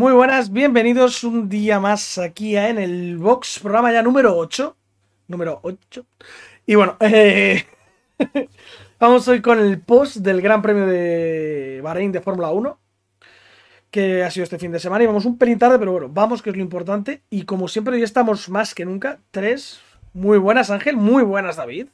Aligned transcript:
Muy 0.00 0.14
buenas, 0.14 0.50
bienvenidos 0.50 1.24
un 1.24 1.50
día 1.50 1.78
más 1.78 2.16
aquí 2.16 2.56
en 2.56 2.78
el 2.78 3.18
Box, 3.18 3.58
programa 3.58 3.92
ya 3.92 4.02
número 4.02 4.34
8. 4.34 4.74
Número 5.28 5.60
8. 5.62 6.06
Y 6.64 6.74
bueno, 6.74 6.96
eh, 7.00 7.66
vamos 8.98 9.28
hoy 9.28 9.42
con 9.42 9.58
el 9.58 9.78
post 9.82 10.16
del 10.16 10.40
Gran 10.40 10.62
Premio 10.62 10.86
de 10.86 11.82
Bahrein 11.84 12.12
de 12.12 12.22
Fórmula 12.22 12.48
1, 12.48 12.78
que 13.90 14.24
ha 14.24 14.30
sido 14.30 14.44
este 14.44 14.58
fin 14.58 14.72
de 14.72 14.80
semana. 14.80 15.04
Y 15.04 15.06
vamos 15.06 15.26
un 15.26 15.36
pelín 15.36 15.58
tarde, 15.58 15.78
pero 15.78 15.92
bueno, 15.92 16.08
vamos, 16.08 16.40
que 16.40 16.48
es 16.48 16.56
lo 16.56 16.62
importante. 16.62 17.22
Y 17.28 17.42
como 17.42 17.68
siempre, 17.68 17.94
hoy 17.94 18.02
estamos 18.02 18.48
más 18.48 18.74
que 18.74 18.86
nunca. 18.86 19.20
Tres. 19.30 19.82
Muy 20.14 20.38
buenas, 20.38 20.70
Ángel. 20.70 20.96
Muy 20.96 21.24
buenas, 21.24 21.56
David. 21.56 21.88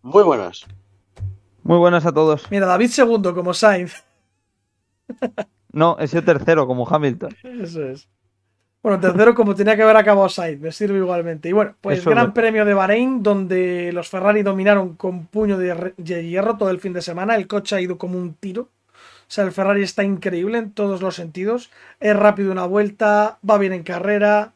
Muy 0.00 0.22
buenas. 0.22 0.64
Muy 1.64 1.76
buenas 1.76 2.06
a 2.06 2.12
todos. 2.12 2.50
Mira, 2.50 2.64
David 2.64 2.88
segundo, 2.88 3.34
como 3.34 3.52
Sainz. 3.52 4.04
No, 5.74 5.96
he 5.98 6.06
sido 6.06 6.22
tercero 6.22 6.66
como 6.66 6.88
Hamilton. 6.88 7.34
Eso 7.42 7.82
es. 7.84 8.08
Bueno, 8.82 9.00
tercero 9.00 9.34
como 9.34 9.54
tenía 9.54 9.76
que 9.76 9.82
haber 9.82 9.96
acabado 9.96 10.28
Sainz, 10.28 10.60
me 10.60 10.70
sirve 10.70 10.98
igualmente. 10.98 11.48
Y 11.48 11.52
bueno, 11.52 11.74
pues 11.80 12.00
Eso 12.00 12.10
Gran 12.10 12.34
Premio 12.34 12.66
de 12.66 12.74
Bahrein, 12.74 13.22
donde 13.22 13.90
los 13.92 14.10
Ferrari 14.10 14.42
dominaron 14.42 14.94
con 14.94 15.26
puño 15.26 15.56
de 15.56 15.94
hierro 15.96 16.58
todo 16.58 16.68
el 16.68 16.80
fin 16.80 16.92
de 16.92 17.00
semana. 17.00 17.34
El 17.34 17.46
coche 17.46 17.76
ha 17.76 17.80
ido 17.80 17.96
como 17.96 18.18
un 18.18 18.34
tiro. 18.34 18.62
O 18.62 19.26
sea, 19.26 19.44
el 19.44 19.52
Ferrari 19.52 19.82
está 19.82 20.04
increíble 20.04 20.58
en 20.58 20.70
todos 20.72 21.00
los 21.00 21.14
sentidos. 21.14 21.70
Es 21.98 22.14
rápido 22.14 22.52
una 22.52 22.66
vuelta, 22.66 23.38
va 23.48 23.56
bien 23.56 23.72
en 23.72 23.84
carrera. 23.84 24.52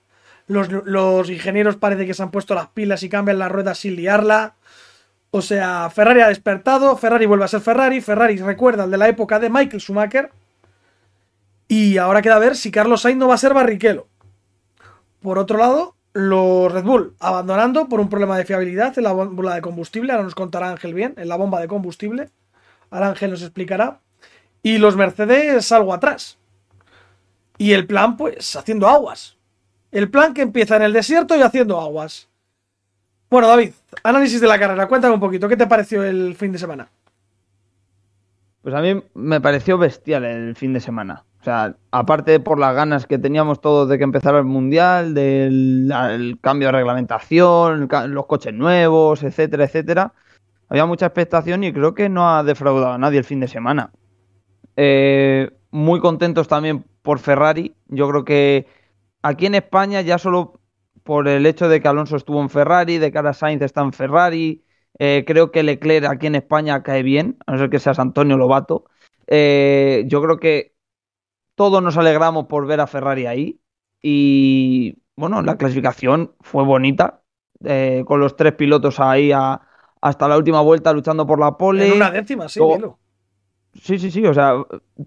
Los, 0.47 0.71
los 0.71 1.31
ingenieros 1.31 1.77
parece 1.77 2.05
que 2.05 2.13
se 2.13 2.23
han 2.23 2.31
puesto 2.31 2.55
las 2.55 2.69
pilas 2.69 3.03
y 3.03 3.09
cambian 3.09 3.39
las 3.39 3.51
ruedas 3.51 3.79
sin 3.79 3.97
liarla. 3.97 4.57
O 5.31 5.41
sea, 5.41 5.89
Ferrari 5.91 6.21
ha 6.21 6.29
despertado, 6.29 6.97
Ferrari 6.97 7.27
vuelve 7.27 7.45
a 7.45 7.49
ser 7.49 7.61
Ferrari, 7.61 8.01
Ferrari 8.01 8.37
recuerda 8.37 8.85
el 8.85 8.91
de 8.91 8.99
la 8.99 9.09
época 9.09 9.39
de 9.39 9.51
Michael 9.51 9.81
Schumacher. 9.81 10.31
Y 11.69 11.99
ahora 11.99 12.23
queda 12.23 12.39
ver 12.39 12.57
si 12.57 12.71
Carlos 12.71 13.03
Sainz 13.03 13.19
no 13.19 13.29
va 13.29 13.35
a 13.35 13.39
ser 13.39 13.53
Barrichello. 13.53 14.09
Por 15.21 15.39
otro 15.39 15.59
lado, 15.59 15.95
los 16.15 16.73
Red 16.73 16.85
Bull 16.85 17.15
abandonando 17.21 17.89
por 17.89 18.01
un 18.01 18.09
problema 18.09 18.39
de 18.39 18.47
fiabilidad 18.47 18.97
en 18.97 19.05
la 19.05 19.13
bomba 19.13 19.55
de 19.55 19.61
combustible. 19.61 20.13
Ahora 20.13 20.25
nos 20.25 20.35
contará 20.35 20.71
Ángel 20.71 20.95
bien, 20.95 21.15
en 21.19 21.29
la 21.29 21.37
bomba 21.37 21.61
de 21.61 21.69
combustible. 21.69 22.31
Ahora 22.91 23.09
Ángel 23.09 23.31
nos 23.31 23.43
explicará. 23.43 24.01
Y 24.63 24.79
los 24.79 24.97
Mercedes 24.97 25.71
algo 25.71 25.93
atrás. 25.93 26.39
Y 27.59 27.73
el 27.73 27.87
plan, 27.87 28.17
pues, 28.17 28.57
haciendo 28.57 28.89
aguas. 28.89 29.37
El 29.91 30.11
plan 30.11 30.33
que 30.33 30.43
empieza 30.43 30.77
en 30.77 30.83
el 30.83 30.93
desierto 30.93 31.37
y 31.37 31.43
haciendo 31.43 31.81
aguas. 31.81 32.29
Bueno, 33.31 33.49
David, 33.49 33.73
análisis 34.03 34.41
de 34.41 34.47
la 34.47 34.59
carrera. 34.59 34.89
Cuéntame 34.89 35.15
un 35.15 35.21
poquito, 35.21 35.49
¿qué 35.49 35.57
te 35.57 35.67
pareció 35.67 36.03
el 36.03 36.35
fin 36.35 36.51
de 36.51 36.59
semana? 36.59 36.89
Pues 38.63 38.75
a 38.75 38.81
mí 38.81 39.03
me 39.15 39.41
pareció 39.41 39.79
bestial 39.79 40.25
el 40.25 40.57
fin 40.57 40.73
de 40.73 40.81
semana. 40.81 41.25
O 41.41 41.45
sea, 41.45 41.77
aparte 41.93 42.41
por 42.41 42.59
las 42.59 42.75
ganas 42.75 43.07
que 43.07 43.19
teníamos 43.19 43.61
todos 43.61 43.89
de 43.89 43.97
que 43.97 44.05
empezara 44.05 44.39
el 44.39 44.45
mundial, 44.45 45.15
del 45.15 46.39
cambio 46.41 46.69
de 46.69 46.73
reglamentación, 46.73 47.89
los 48.09 48.27
coches 48.27 48.53
nuevos, 48.53 49.23
etcétera, 49.23 49.65
etcétera. 49.65 50.13
Había 50.69 50.85
mucha 50.87 51.07
expectación 51.07 51.65
y 51.65 51.73
creo 51.73 51.95
que 51.95 52.09
no 52.09 52.29
ha 52.29 52.43
defraudado 52.43 52.93
a 52.93 52.99
nadie 52.99 53.19
el 53.19 53.25
fin 53.25 53.41
de 53.41 53.49
semana. 53.49 53.93
Eh, 54.77 55.51
muy 55.71 56.01
contentos 56.01 56.49
también 56.49 56.85
por 57.03 57.21
Ferrari. 57.21 57.75
Yo 57.87 58.09
creo 58.09 58.25
que 58.25 58.67
aquí 59.23 59.47
en 59.47 59.55
España 59.55 60.01
ya 60.01 60.19
solo 60.19 60.61
por 61.05 61.29
el 61.29 61.47
hecho 61.47 61.69
de 61.69 61.81
que 61.81 61.89
Alonso 61.89 62.17
estuvo 62.17 62.43
en 62.43 62.51
Ferrari, 62.51 62.99
de 62.99 63.11
que 63.11 63.19
ahora 63.19 63.33
Sainz 63.33 63.63
está 63.63 63.81
en 63.81 63.93
Ferrari, 63.93 64.65
eh, 64.99 65.25
creo 65.27 65.51
que 65.53 65.63
Leclerc 65.63 66.07
aquí 66.07 66.27
en 66.27 66.35
España 66.35 66.83
cae 66.83 67.03
bien, 67.03 67.39
a 67.47 67.53
no 67.53 67.59
ser 67.59 67.71
que 67.71 67.79
seas 67.79 67.99
Antonio 67.99 68.37
Lobato. 68.37 68.85
Eh, 69.27 70.05
yo 70.07 70.23
creo 70.23 70.39
que 70.39 70.75
todos 71.55 71.83
nos 71.83 71.97
alegramos 71.97 72.47
por 72.47 72.67
ver 72.67 72.81
a 72.81 72.87
Ferrari 72.87 73.27
ahí. 73.27 73.61
Y 74.01 74.97
bueno, 75.17 75.43
la 75.43 75.57
clasificación 75.57 76.33
fue 76.41 76.65
bonita, 76.65 77.23
eh, 77.65 78.05
con 78.07 78.21
los 78.21 78.37
tres 78.37 78.55
pilotos 78.55 79.01
ahí 79.01 79.33
a- 79.33 79.61
hasta 80.01 80.29
la 80.29 80.39
última 80.39 80.61
vuelta 80.61 80.93
luchando 80.93 81.27
por 81.27 81.41
la 81.41 81.57
pole. 81.59 81.87
En 81.87 81.93
una 81.93 82.11
décima, 82.11 82.49
sí, 82.49 82.61
Luego-. 82.61 82.99
Sí, 83.75 83.99
sí, 83.99 84.11
sí, 84.11 84.25
o 84.27 84.35
sea, 84.35 84.55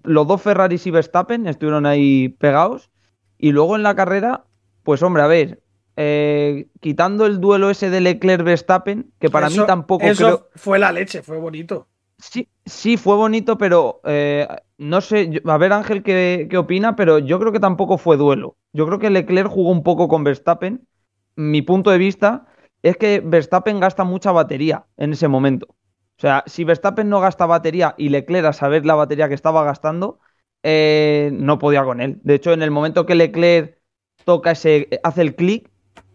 los 0.04 0.26
dos 0.26 0.40
Ferraris 0.42 0.86
y 0.86 0.90
Verstappen 0.90 1.46
estuvieron 1.46 1.86
ahí 1.86 2.28
pegados. 2.28 2.90
Y 3.38 3.52
luego 3.52 3.76
en 3.76 3.82
la 3.82 3.94
carrera, 3.94 4.44
pues 4.82 5.02
hombre, 5.02 5.22
a 5.22 5.26
ver, 5.26 5.61
eh, 5.96 6.68
quitando 6.80 7.26
el 7.26 7.40
duelo 7.40 7.70
ese 7.70 7.90
de 7.90 8.00
Leclerc-Verstappen, 8.00 9.12
que 9.18 9.30
para 9.30 9.46
Eso- 9.48 9.62
mí 9.62 9.66
tampoco 9.66 10.04
Eso 10.06 10.24
creo... 10.24 10.48
fue 10.54 10.78
la 10.78 10.92
leche, 10.92 11.22
fue 11.22 11.38
bonito. 11.38 11.88
Sí, 12.18 12.48
sí, 12.64 12.96
fue 12.96 13.16
bonito, 13.16 13.58
pero 13.58 14.00
eh, 14.04 14.46
no 14.78 15.00
sé, 15.00 15.42
a 15.44 15.58
ver 15.58 15.72
Ángel 15.72 16.02
qué, 16.04 16.46
qué 16.48 16.56
opina, 16.56 16.94
pero 16.94 17.18
yo 17.18 17.40
creo 17.40 17.50
que 17.52 17.58
tampoco 17.58 17.98
fue 17.98 18.16
duelo. 18.16 18.56
Yo 18.72 18.86
creo 18.86 18.98
que 19.00 19.10
Leclerc 19.10 19.48
jugó 19.50 19.70
un 19.70 19.82
poco 19.82 20.06
con 20.08 20.22
Verstappen. 20.22 20.86
Mi 21.34 21.62
punto 21.62 21.90
de 21.90 21.98
vista 21.98 22.46
es 22.82 22.96
que 22.96 23.20
Verstappen 23.24 23.80
gasta 23.80 24.04
mucha 24.04 24.30
batería 24.30 24.86
en 24.96 25.12
ese 25.12 25.26
momento. 25.26 25.66
O 25.70 26.20
sea, 26.22 26.44
si 26.46 26.62
Verstappen 26.62 27.08
no 27.08 27.20
gasta 27.20 27.46
batería 27.46 27.94
y 27.98 28.08
Leclerc 28.10 28.46
a 28.46 28.52
saber 28.52 28.86
la 28.86 28.94
batería 28.94 29.28
que 29.28 29.34
estaba 29.34 29.64
gastando, 29.64 30.20
eh, 30.62 31.30
no 31.32 31.58
podía 31.58 31.82
con 31.84 32.00
él. 32.00 32.20
De 32.22 32.34
hecho, 32.34 32.52
en 32.52 32.62
el 32.62 32.70
momento 32.70 33.04
que 33.04 33.16
Leclerc 33.16 33.78
toca 34.24 34.52
ese, 34.52 34.88
hace 35.02 35.22
el 35.22 35.34
clic, 35.34 35.70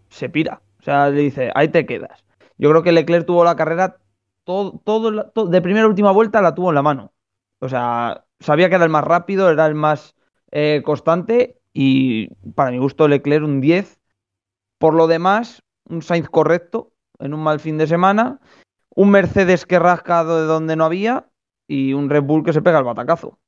se 0.09 0.29
pira. 0.29 0.61
O 0.79 0.83
sea, 0.83 1.09
le 1.09 1.21
dice, 1.21 1.51
ahí 1.55 1.67
te 1.69 1.85
quedas. 1.85 2.23
Yo 2.57 2.69
creo 2.69 2.83
que 2.83 2.91
Leclerc 2.91 3.25
tuvo 3.25 3.43
la 3.43 3.55
carrera 3.55 3.97
todo, 4.43 4.79
todo, 4.83 5.49
de 5.49 5.61
primera 5.61 5.85
a 5.85 5.89
última 5.89 6.11
vuelta 6.11 6.41
la 6.41 6.55
tuvo 6.55 6.69
en 6.69 6.75
la 6.75 6.81
mano. 6.81 7.13
O 7.59 7.69
sea, 7.69 8.25
sabía 8.39 8.69
que 8.69 8.75
era 8.75 8.85
el 8.85 8.89
más 8.89 9.03
rápido, 9.03 9.49
era 9.49 9.65
el 9.65 9.75
más 9.75 10.15
eh, 10.51 10.81
constante 10.85 11.59
y 11.73 12.29
para 12.55 12.71
mi 12.71 12.77
gusto 12.77 13.07
Leclerc 13.07 13.43
un 13.43 13.61
10. 13.61 13.99
Por 14.77 14.93
lo 14.93 15.07
demás, 15.07 15.63
un 15.89 16.01
Sainz 16.01 16.29
correcto 16.29 16.93
en 17.19 17.33
un 17.33 17.41
mal 17.41 17.59
fin 17.59 17.77
de 17.77 17.87
semana, 17.87 18.39
un 18.95 19.09
Mercedes 19.11 19.65
que 19.65 19.79
rasca 19.79 20.23
de 20.23 20.45
donde 20.45 20.75
no 20.75 20.85
había 20.85 21.27
y 21.67 21.93
un 21.93 22.09
Red 22.09 22.23
Bull 22.23 22.43
que 22.43 22.53
se 22.53 22.61
pega 22.61 22.79
el 22.79 22.85
batacazo. 22.85 23.39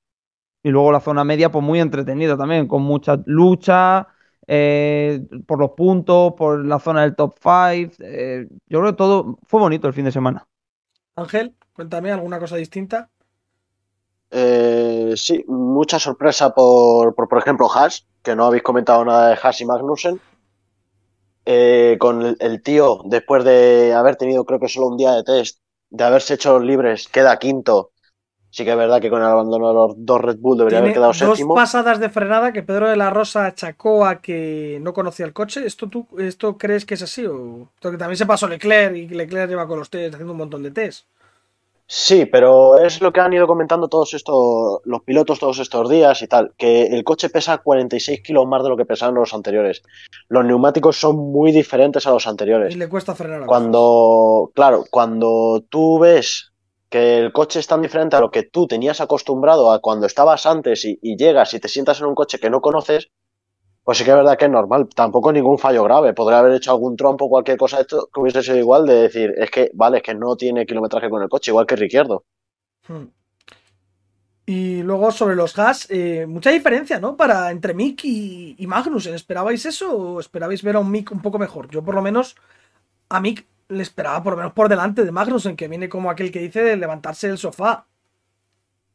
Y 0.63 0.69
luego 0.69 0.91
la 0.91 0.99
zona 0.99 1.23
media, 1.23 1.51
pues 1.51 1.63
muy 1.63 1.79
entretenida 1.79 2.35
también, 2.35 2.67
con 2.67 2.81
mucha 2.81 3.17
lucha 3.25 4.07
eh, 4.51 5.21
por 5.45 5.59
los 5.59 5.71
puntos, 5.71 6.33
por 6.33 6.65
la 6.65 6.79
zona 6.79 7.03
del 7.03 7.15
top 7.15 7.35
5. 7.39 7.97
yo 8.67 8.79
creo 8.79 8.85
que 8.85 8.93
todo 8.93 9.37
fue 9.43 9.59
bonito 9.59 9.87
el 9.87 9.93
fin 9.93 10.05
de 10.05 10.11
semana. 10.11 10.47
Ángel, 11.15 11.53
cuéntame 11.71 12.11
alguna 12.11 12.39
cosa 12.39 12.55
distinta. 12.55 13.11
Eh, 14.31 15.13
sí, 15.15 15.45
mucha 15.47 15.99
sorpresa 15.99 16.55
por, 16.55 17.13
por, 17.13 17.29
por 17.29 17.37
ejemplo, 17.37 17.71
Haas, 17.71 18.07
que 18.23 18.35
no 18.35 18.45
habéis 18.45 18.63
comentado 18.63 19.05
nada 19.05 19.29
de 19.29 19.37
Haas 19.39 19.61
y 19.61 19.65
Magnussen. 19.65 20.19
Eh, 21.45 21.97
con 21.99 22.23
el, 22.23 22.37
el 22.39 22.63
tío, 22.63 23.01
después 23.05 23.43
de 23.43 23.93
haber 23.93 24.15
tenido 24.15 24.45
creo 24.45 24.59
que 24.59 24.67
solo 24.67 24.87
un 24.87 24.97
día 24.97 25.11
de 25.11 25.23
test, 25.23 25.59
de 25.91 26.03
haberse 26.03 26.33
hecho 26.33 26.59
libres, 26.59 27.07
queda 27.07 27.37
quinto. 27.37 27.91
Sí 28.51 28.65
que 28.65 28.71
es 28.71 28.77
verdad 28.77 28.99
que 28.99 29.09
con 29.09 29.21
el 29.21 29.27
abandono 29.27 29.67
de 29.67 29.73
los 29.73 29.93
dos 29.97 30.21
Red 30.21 30.37
Bull 30.39 30.57
debería 30.57 30.79
haber 30.79 30.93
quedado 30.93 31.09
dos 31.09 31.17
séptimo. 31.17 31.53
pasadas 31.53 31.99
de 31.99 32.09
frenada 32.09 32.51
que 32.51 32.63
Pedro 32.63 32.89
de 32.89 32.95
la 32.95 33.11
Rosa 33.11 33.45
achacó 33.45 34.05
a 34.05 34.21
que 34.21 34.79
no 34.81 34.93
conocía 34.93 35.25
el 35.25 35.33
coche. 35.33 35.65
¿Esto 35.65 35.87
tú 35.87 36.07
esto 36.17 36.57
crees 36.57 36.85
que 36.85 36.95
es 36.95 37.03
así? 37.03 37.25
O... 37.27 37.67
Porque 37.79 37.97
también 37.97 38.17
se 38.17 38.25
pasó 38.25 38.47
Leclerc 38.47 38.95
y 38.95 39.07
Leclerc 39.07 39.49
lleva 39.49 39.67
con 39.67 39.77
los 39.77 39.89
test 39.89 40.15
haciendo 40.15 40.31
un 40.33 40.39
montón 40.39 40.63
de 40.63 40.71
test. 40.71 41.05
Sí, 41.91 42.27
pero 42.27 42.77
es 42.77 43.01
lo 43.01 43.11
que 43.11 43.19
han 43.19 43.33
ido 43.33 43.47
comentando 43.47 43.87
todos 43.87 44.13
estos, 44.13 44.79
los 44.83 45.01
pilotos 45.01 45.39
todos 45.39 45.57
estos 45.57 45.89
días 45.89 46.21
y 46.21 46.27
tal, 46.27 46.53
que 46.55 46.83
el 46.83 47.03
coche 47.03 47.31
pesa 47.31 47.57
46 47.57 48.21
kilos 48.21 48.45
más 48.45 48.61
de 48.61 48.69
lo 48.69 48.77
que 48.77 48.85
pesaban 48.85 49.15
los 49.15 49.33
anteriores. 49.33 49.81
Los 50.27 50.45
neumáticos 50.45 50.97
son 50.97 51.15
muy 51.15 51.51
diferentes 51.51 52.05
a 52.05 52.11
los 52.11 52.27
anteriores. 52.27 52.75
Y 52.75 52.77
le 52.77 52.87
cuesta 52.87 53.15
frenar 53.15 53.41
a 53.41 53.45
Cuando, 53.47 54.51
claro, 54.53 54.85
cuando 54.91 55.63
tú 55.67 55.97
ves 55.97 56.48
que 56.89 57.19
el 57.19 57.31
coche 57.31 57.59
es 57.59 57.67
tan 57.67 57.81
diferente 57.81 58.15
a 58.15 58.19
lo 58.19 58.31
que 58.31 58.43
tú 58.43 58.67
tenías 58.67 58.99
acostumbrado 58.99 59.71
a 59.71 59.79
cuando 59.79 60.07
estabas 60.07 60.45
antes 60.45 60.85
y, 60.85 60.97
llegas 61.01 61.53
y 61.53 61.59
te 61.59 61.67
sientas 61.67 61.99
en 62.01 62.07
un 62.07 62.15
coche 62.15 62.39
que 62.39 62.49
no 62.49 62.61
conoces, 62.61 63.11
pues 63.83 63.97
sí 63.97 64.03
que 64.03 64.09
es 64.09 64.15
verdad 64.15 64.37
que 64.37 64.45
es 64.45 64.51
normal. 64.51 64.89
Tampoco 64.95 65.31
ningún 65.31 65.59
fallo 65.59 65.83
grave. 65.83 66.13
Podría 66.13 66.39
haber 66.39 66.53
hecho 66.53 66.71
algún 66.71 66.95
trompo 66.95 67.25
o 67.25 67.29
cualquier 67.29 67.57
cosa 67.57 67.77
de 67.77 67.83
esto 67.83 68.09
que 68.13 68.19
hubiese 68.19 68.43
sido 68.43 68.57
igual 68.57 68.85
de 68.85 68.95
decir, 68.95 69.33
es 69.37 69.51
que, 69.51 69.69
vale, 69.73 69.97
es 69.97 70.03
que 70.03 70.15
no 70.15 70.35
tiene 70.35 70.65
kilometraje 70.65 71.09
con 71.09 71.21
el 71.21 71.29
coche, 71.29 71.51
igual 71.51 71.65
que 71.65 71.75
Ricciardo. 71.75 72.23
Hmm. 72.87 73.05
Y 74.47 74.81
luego 74.81 75.11
sobre 75.11 75.35
los 75.35 75.57
Haas, 75.59 75.85
eh, 75.91 76.25
mucha 76.27 76.49
diferencia, 76.49 76.99
¿no? 76.99 77.15
Para 77.15 77.51
entre 77.51 77.75
Mick 77.75 78.03
y, 78.03 78.55
y 78.57 78.65
Magnussen. 78.65 79.13
¿Esperabais 79.13 79.63
eso 79.67 79.95
o 79.95 80.19
esperabais 80.19 80.63
ver 80.63 80.75
a 80.75 80.79
un 80.79 80.89
Mick 80.89 81.11
un 81.11 81.21
poco 81.21 81.37
mejor? 81.37 81.69
Yo 81.69 81.83
por 81.83 81.93
lo 81.93 82.01
menos 82.01 82.35
a 83.09 83.19
Mick 83.19 83.45
le 83.69 83.83
esperaba 83.83 84.21
por 84.21 84.33
lo 84.33 84.37
menos 84.37 84.53
por 84.53 84.67
delante 84.67 85.05
de 85.05 85.11
Magnussen, 85.11 85.55
que 85.55 85.67
viene 85.67 85.87
como 85.87 86.09
aquel 86.09 86.31
que 86.31 86.39
dice 86.39 86.63
de 86.63 86.75
levantarse 86.75 87.27
del 87.27 87.37
sofá. 87.37 87.87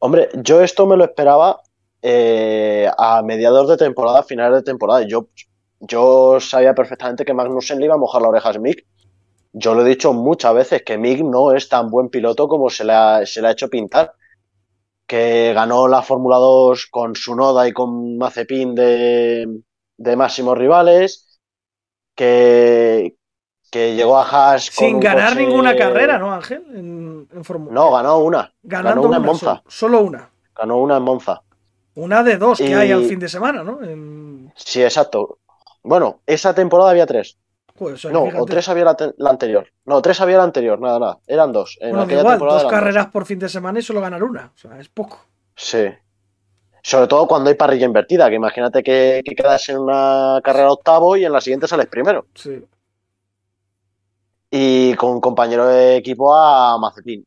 Hombre, 0.01 0.29
yo 0.35 0.61
esto 0.61 0.87
me 0.87 0.97
lo 0.97 1.05
esperaba 1.05 1.63
eh, 2.03 2.91
a 2.99 3.23
mediados 3.23 3.69
de 3.69 3.77
temporada, 3.77 4.23
finales 4.23 4.59
de 4.59 4.63
temporada. 4.65 5.03
Yo, 5.07 5.29
yo 5.81 6.39
sabía 6.41 6.75
perfectamente 6.75 7.25
que 7.25 7.33
Magnussen 7.33 7.79
le 7.79 7.87
iba 7.87 7.95
a 7.95 7.99
mojar 7.99 8.21
las 8.21 8.31
orejas 8.31 8.57
a 8.57 8.59
Mick. 8.59 8.85
Yo 9.53 9.75
lo 9.75 9.87
he 9.87 9.89
dicho 9.89 10.13
muchas 10.13 10.53
veces 10.55 10.83
que 10.83 10.99
Mick 10.99 11.23
no 11.23 11.53
es 11.53 11.69
tan 11.69 11.89
buen 11.89 12.09
piloto 12.09 12.49
como 12.49 12.69
se 12.69 12.85
le 12.85 12.93
ha, 12.93 13.25
se 13.25 13.41
le 13.41 13.49
ha 13.49 13.53
hecho 13.53 13.71
pintar. 13.71 14.13
que 15.07 15.53
ganó 15.55 15.87
la 15.89 16.03
Fórmula 16.03 16.37
2 16.37 16.87
con 16.91 17.15
su 17.15 17.35
Noda 17.37 17.69
y 17.69 17.73
con 17.73 18.19
Mazepin 18.19 18.75
de, 18.75 19.63
de 19.97 20.17
máximos 20.17 20.59
rivales, 20.59 21.41
que, 22.15 23.17
que 23.75 23.95
llegó 23.97 24.17
a 24.17 24.23
Haas 24.23 24.67
Sin 24.67 25.01
ganar 25.01 25.31
coche- 25.33 25.41
ninguna 25.47 25.77
carrera, 25.77 26.17
¿no, 26.17 26.33
Ángel? 26.33 26.63
En, 26.75 27.29
en 27.35 27.45
Fórmula 27.45 27.75
No, 27.75 27.91
ganó 27.91 28.19
una. 28.19 28.53
Ganando 28.63 29.01
ganó 29.03 29.09
una 29.09 29.17
en 29.17 29.23
Monza. 29.25 29.63
Solo, 29.67 30.01
una. 30.01 30.31
Ganó 30.55 30.77
una 30.79 30.97
en 30.99 31.03
Monza. 31.03 31.43
Una 31.97 32.23
de 32.23 32.37
dos 32.39 32.59
que 32.59 32.73
hay 32.75 32.93
al 32.93 33.05
fin 33.05 33.19
de 33.19 33.29
semana, 33.29 33.65
¿no? 33.65 33.83
En- 33.83 34.53
Sí, 34.55 34.81
exacto. 34.83 35.39
Bueno, 35.83 36.21
esa 36.25 36.55
temporada 36.55 36.91
había 36.91 37.05
tres. 37.07 37.37
O 37.77 37.97
sea, 37.97 38.13
No, 38.13 38.27
fíjate. 38.27 38.41
o 38.41 38.45
tres 38.47 38.69
había 38.69 38.85
la, 38.85 38.95
te- 38.97 39.15
la 39.17 39.31
anterior. 39.31 39.67
No, 39.87 40.01
tres 40.01 40.21
había 40.21 40.37
la 40.39 40.45
anterior, 40.45 40.81
nada, 40.81 40.99
nada. 41.01 41.19
Eran 41.27 41.51
dos. 41.53 41.77
En 41.81 41.91
Bueno, 41.91 42.05
aquella 42.05 42.21
igual, 42.21 42.35
temporada 42.35 42.63
dos 42.63 42.71
carreras 42.71 43.07
por 43.09 43.27
fin 43.27 43.41
de 43.41 43.49
semana 43.49 43.81
y 43.81 43.83
solo 43.83 44.01
ganar 44.01 44.23
una. 44.23 44.53
O 44.55 44.59
sea, 44.59 44.79
es 44.79 44.89
poco. 44.89 45.19
Sí. 45.57 45.89
Sobre 46.83 47.07
todo 47.09 47.27
cuando 47.27 47.51
hay 47.51 47.57
parrilla 47.57 47.87
invertida, 47.87 48.29
que 48.29 48.37
imagínate 48.37 48.83
que, 48.85 49.23
que 49.25 49.35
quedas 49.35 49.69
en 49.71 49.79
una 49.79 50.41
carrera 50.45 50.71
octavo 50.71 51.17
y 51.17 51.25
en 51.25 51.33
la 51.33 51.41
siguiente 51.41 51.67
sales 51.67 51.87
primero. 51.87 52.27
Sí. 52.35 52.63
Y 54.51 54.95
con 54.95 55.11
un 55.11 55.21
compañero 55.21 55.67
de 55.67 55.97
equipo 55.97 56.35
a 56.35 56.79
Mazepin. 56.79 57.27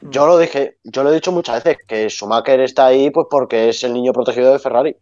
Mm. 0.00 0.10
Yo 0.10 0.26
lo 0.26 0.38
dije, 0.38 0.78
yo 0.84 1.02
lo 1.02 1.10
he 1.10 1.14
dicho 1.14 1.32
muchas 1.32 1.62
veces, 1.62 1.84
que 1.86 2.08
Schumacher 2.08 2.60
está 2.60 2.86
ahí 2.86 3.10
pues 3.10 3.26
porque 3.30 3.68
es 3.70 3.82
el 3.84 3.92
niño 3.92 4.12
protegido 4.12 4.52
de 4.52 4.58
Ferrari. 4.58 4.96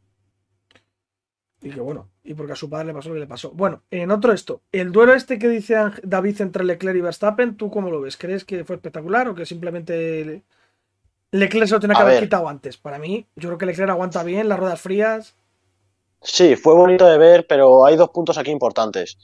Y 1.61 1.71
que 1.71 1.81
bueno, 1.81 2.09
y 2.23 2.35
porque 2.35 2.53
a 2.53 2.57
su 2.57 2.71
padre 2.71 2.87
le 2.87 2.95
pasó 2.95 3.09
lo 3.09 3.15
que 3.17 3.21
le 3.21 3.27
pasó. 3.27 3.51
Bueno, 3.51 3.83
en 3.91 4.11
otro 4.13 4.33
esto, 4.33 4.63
el 4.71 4.93
duelo 4.93 5.13
este 5.15 5.39
que 5.41 5.49
dice 5.49 5.75
David 6.05 6.41
entre 6.41 6.65
Leclerc 6.65 6.97
y 6.97 7.01
Verstappen, 7.01 7.57
¿tú 7.57 7.69
cómo 7.71 7.91
lo 7.91 8.01
ves? 8.01 8.17
¿Crees 8.17 8.45
que 8.45 8.65
fue 8.65 8.77
espectacular 8.77 9.29
o 9.29 9.35
que 9.35 9.45
simplemente 9.45 10.25
le- 10.25 10.43
Leclerc 11.33 11.67
se 11.69 11.75
lo 11.75 11.81
tenía 11.81 11.97
que 11.97 12.03
A 12.03 12.05
haber 12.05 12.15
ver. 12.15 12.25
quitado 12.25 12.49
antes? 12.49 12.77
Para 12.77 12.99
mí, 12.99 13.27
yo 13.37 13.49
creo 13.49 13.59
que 13.59 13.67
Leclerc 13.67 13.91
aguanta 13.91 14.23
bien, 14.23 14.49
las 14.49 14.59
ruedas 14.59 14.81
frías. 14.81 15.35
Sí, 16.23 16.57
fue 16.57 16.75
bonito 16.75 17.07
de 17.07 17.19
ver, 17.19 17.47
pero 17.49 17.85
hay 17.85 17.97
dos 17.97 18.11
puntos 18.11 18.39
aquí 18.39 18.51
importantes. 18.51 19.19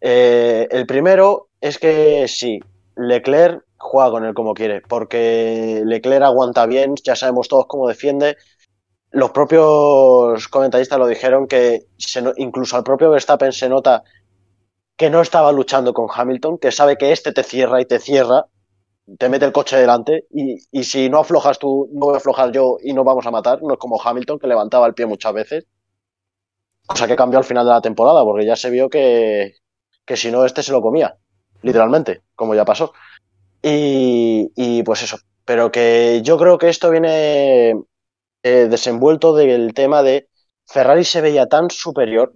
Eh, 0.00 0.68
el 0.70 0.86
primero 0.86 1.48
es 1.60 1.78
que 1.78 2.26
sí, 2.28 2.60
Leclerc 2.96 3.64
juega 3.76 4.10
con 4.10 4.24
él 4.24 4.34
como 4.34 4.54
quiere, 4.54 4.80
porque 4.82 5.82
Leclerc 5.84 6.24
aguanta 6.24 6.66
bien, 6.66 6.94
ya 7.02 7.16
sabemos 7.16 7.48
todos 7.48 7.66
cómo 7.66 7.88
defiende. 7.88 8.36
Los 9.10 9.30
propios 9.30 10.48
comentaristas 10.48 10.98
lo 10.98 11.06
dijeron 11.06 11.46
que 11.46 11.86
incluso 12.36 12.76
al 12.76 12.84
propio 12.84 13.10
Verstappen 13.10 13.52
se 13.52 13.68
nota 13.68 14.02
que 14.96 15.10
no 15.10 15.20
estaba 15.20 15.52
luchando 15.52 15.94
con 15.94 16.08
Hamilton, 16.12 16.58
que 16.58 16.72
sabe 16.72 16.96
que 16.98 17.12
este 17.12 17.32
te 17.32 17.42
cierra 17.44 17.80
y 17.80 17.86
te 17.86 17.98
cierra, 18.00 18.46
te 19.18 19.28
mete 19.28 19.46
el 19.46 19.52
coche 19.52 19.76
delante 19.76 20.26
y, 20.30 20.56
y 20.70 20.84
si 20.84 21.08
no 21.08 21.20
aflojas 21.20 21.58
tú, 21.58 21.88
no 21.92 22.06
voy 22.06 22.14
a 22.14 22.18
aflojar 22.18 22.52
yo 22.52 22.76
y 22.82 22.92
nos 22.92 23.04
vamos 23.04 23.26
a 23.26 23.30
matar. 23.30 23.62
No 23.62 23.74
es 23.74 23.78
como 23.78 24.00
Hamilton 24.02 24.38
que 24.38 24.48
levantaba 24.48 24.86
el 24.86 24.94
pie 24.94 25.06
muchas 25.06 25.32
veces. 25.32 25.66
Cosa 26.86 27.06
que 27.06 27.16
cambió 27.16 27.38
al 27.38 27.44
final 27.44 27.64
de 27.64 27.72
la 27.72 27.80
temporada, 27.80 28.24
porque 28.24 28.46
ya 28.46 28.56
se 28.56 28.70
vio 28.70 28.88
que, 28.90 29.54
que 30.08 30.16
si 30.16 30.30
no, 30.32 30.44
este 30.46 30.64
se 30.64 30.72
lo 30.72 30.82
comía, 30.82 31.16
literalmente, 31.62 32.22
como 32.34 32.56
ya 32.56 32.64
pasó. 32.64 32.94
Y, 33.62 34.50
y 34.56 34.82
pues 34.84 35.02
eso, 35.02 35.18
pero 35.44 35.72
que 35.72 36.20
yo 36.24 36.38
creo 36.38 36.58
que 36.58 36.68
esto 36.68 36.90
viene 36.90 37.74
eh, 38.42 38.68
desenvuelto 38.70 39.34
del 39.34 39.74
tema 39.74 40.02
de 40.02 40.28
Ferrari 40.66 41.04
se 41.04 41.20
veía 41.20 41.46
tan 41.46 41.70
superior 41.70 42.32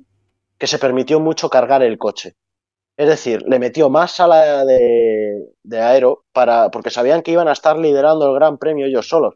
que 0.58 0.66
se 0.66 0.78
permitió 0.78 1.20
mucho 1.20 1.50
cargar 1.50 1.82
el 1.82 1.98
coche. 1.98 2.34
Es 2.96 3.08
decir, 3.08 3.42
le 3.48 3.58
metió 3.58 3.90
más 3.90 4.12
sala 4.12 4.64
de, 4.64 5.48
de 5.62 5.80
aero 5.80 6.25
para, 6.32 6.70
porque 6.70 6.90
sabían 6.90 7.22
que 7.22 7.32
iban 7.32 7.48
a 7.48 7.52
estar 7.52 7.78
liderando 7.78 8.26
el 8.28 8.34
Gran 8.34 8.58
Premio 8.58 8.86
ellos 8.86 9.08
solos. 9.08 9.34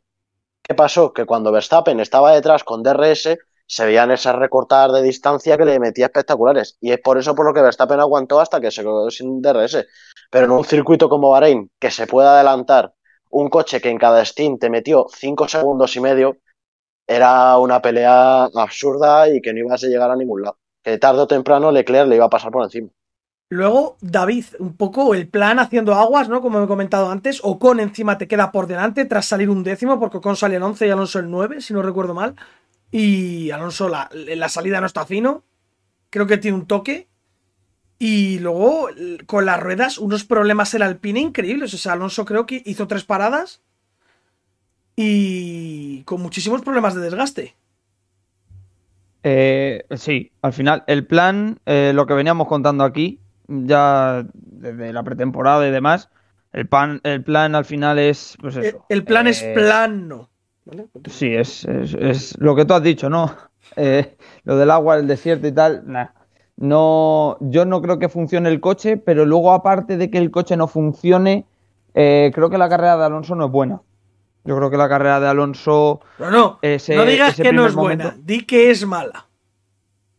¿Qué 0.63 0.75
pasó? 0.75 1.13
Que 1.13 1.27
cuando 1.27 1.53
Verstappen 1.53 2.01
estaba 2.01 2.33
detrás 2.35 2.65
con 2.65 2.83
DRS, 2.83 3.39
se 3.67 3.85
veían 3.85 4.11
esas 4.11 4.37
recortadas 4.37 4.93
de 4.93 5.03
distancia 5.03 5.57
que 5.57 5.65
le 5.65 5.81
metía 5.81 6.07
espectaculares. 6.07 6.77
Y 6.81 6.93
es 6.93 7.01
por 7.01 7.19
eso 7.19 7.35
por 7.35 7.47
lo 7.47 7.53
que 7.53 7.63
Verstappen 7.63 8.01
aguantó 8.01 8.41
hasta 8.41 8.61
que 8.61 8.71
se 8.71 8.83
quedó 8.83 9.11
sin 9.11 9.43
DRS. 9.43 9.87
Pero 10.31 10.47
en 10.47 10.53
un 10.53 10.65
circuito 10.65 11.09
como 11.09 11.31
Bahrein, 11.31 11.71
que 11.79 11.91
se 11.91 12.07
pueda 12.07 12.35
adelantar 12.35 12.95
un 13.31 13.49
coche 13.49 13.81
que 13.81 13.91
en 13.91 13.99
cada 13.99 14.25
stint 14.25 14.61
te 14.61 14.71
metió 14.71 15.07
5 15.13 15.49
segundos 15.49 15.95
y 15.97 16.01
medio, 16.01 16.39
era 17.07 17.59
una 17.59 17.83
pelea 17.83 18.45
absurda 18.45 19.29
y 19.29 19.41
que 19.41 19.53
no 19.53 19.61
ibas 19.61 19.83
a 19.85 19.89
llegar 19.89 20.11
a 20.11 20.17
ningún 20.17 20.43
lado. 20.43 20.59
Que 20.83 20.99
tarde 20.99 21.21
o 21.21 21.27
temprano 21.27 21.71
Leclerc 21.71 22.09
le 22.09 22.17
iba 22.17 22.27
a 22.27 22.31
pasar 22.31 22.51
por 22.51 22.65
encima. 22.65 22.89
Luego, 23.49 23.97
David, 24.01 24.45
un 24.59 24.77
poco 24.77 25.15
el 25.15 25.29
plan 25.29 25.61
haciendo 25.61 25.95
aguas, 25.95 26.29
¿no? 26.29 26.41
Como 26.41 26.63
he 26.63 26.67
comentado 26.67 27.11
antes, 27.11 27.41
Ocon 27.45 27.79
encima 27.79 28.19
te 28.19 28.27
queda 28.27 28.51
por 28.51 28.67
delante 28.67 29.05
tras 29.05 29.27
salir 29.27 29.51
un 29.51 29.63
décimo, 29.63 30.01
porque 30.01 30.17
Ocon 30.17 30.35
sale 30.35 30.57
el 30.57 30.63
11 30.65 30.87
y 30.87 30.91
Alonso 30.91 31.21
el 31.21 31.31
9, 31.31 31.61
si 31.61 31.73
no 31.73 31.83
recuerdo 31.83 32.13
mal. 32.13 32.35
Y 32.91 33.51
Alonso 33.51 33.89
la, 33.89 34.09
la 34.13 34.49
salida 34.49 34.81
no 34.81 34.87
está 34.87 35.05
fino, 35.07 35.45
creo 36.11 36.27
que 36.27 36.39
tiene 36.39 36.57
un 36.57 36.67
toque. 36.67 37.09
Y 37.99 38.39
luego, 38.41 38.89
con 39.27 39.47
las 39.47 39.59
ruedas, 39.59 39.99
unos 39.99 40.25
problemas 40.25 40.75
el 40.75 40.83
Alpine 40.83 41.21
increíbles. 41.21 41.73
O 41.73 41.79
sea, 41.79 41.93
Alonso 41.95 42.25
creo 42.25 42.45
que 42.45 42.63
hizo 42.67 42.87
tres 42.87 43.05
paradas 43.05 43.63
y 44.97 46.03
con 46.05 46.21
muchísimos 46.21 46.63
problemas 46.63 46.95
de 46.95 47.01
desgaste. 47.01 47.57
Eh, 49.23 49.85
sí, 49.97 50.31
al 50.43 50.53
final, 50.53 50.85
el 50.87 51.07
plan, 51.07 51.59
eh, 51.67 51.93
lo 51.95 52.07
que 52.07 52.15
veníamos 52.15 52.49
contando 52.49 52.85
aquí, 52.85 53.19
ya 53.49 54.27
desde 54.35 54.93
la 54.93 55.03
pretemporada 55.03 55.67
y 55.67 55.71
demás, 55.71 56.11
el, 56.53 56.69
pan, 56.69 57.01
el 57.03 57.25
plan 57.25 57.55
al 57.55 57.65
final 57.65 57.99
es, 57.99 58.37
pues 58.41 58.57
El, 58.57 58.65
eso. 58.67 58.87
el 58.89 59.05
plan 59.05 59.27
es 59.27 59.43
eh, 59.43 59.53
plano. 59.55 60.31
¿Vale? 60.67 60.89
Sí, 61.09 61.35
es, 61.35 61.65
es, 61.65 61.95
es 61.95 62.39
lo 62.39 62.55
que 62.55 62.65
tú 62.65 62.75
has 62.75 62.83
dicho, 62.83 63.09
¿no? 63.11 63.31
Eh, 63.75 64.17
lo 64.45 64.57
del 64.57 64.71
agua, 64.71 64.97
el 64.97 65.09
desierto 65.09 65.49
y 65.49 65.53
tal, 65.53 65.83
nah. 65.87 66.07
No, 66.57 67.37
yo 67.41 67.65
no 67.65 67.83
creo 67.83 67.99
que 67.99 68.09
funcione 68.09 68.49
el 68.49 68.61
coche, 68.61 68.97
pero 68.97 69.27
luego 69.27 69.53
aparte 69.53 69.97
de 69.97 70.09
que 70.09 70.19
el 70.19 70.31
coche 70.31 70.57
no 70.57 70.69
funcione, 70.69 71.45
eh, 71.93 72.31
creo 72.33 72.49
que 72.49 72.57
la 72.57 72.69
carrera 72.69 72.97
de 72.97 73.05
Alonso 73.07 73.35
no 73.35 73.47
es 73.47 73.51
buena. 73.51 73.83
Yo 74.45 74.57
creo 74.57 74.71
que 74.71 74.77
la 74.77 74.89
carrera 74.89 75.19
de 75.19 75.27
Alonso, 75.27 76.01
No, 76.21 76.31
no, 76.31 76.59
ese- 76.63 76.95
no 76.97 77.05
digas 77.05 77.33
ese 77.33 77.43
que 77.43 77.53
no 77.53 77.67
es 77.67 77.75
buena, 77.75 78.15
di 78.23 78.47
que 78.47 78.71
es 78.71 78.87
mala. 78.87 79.27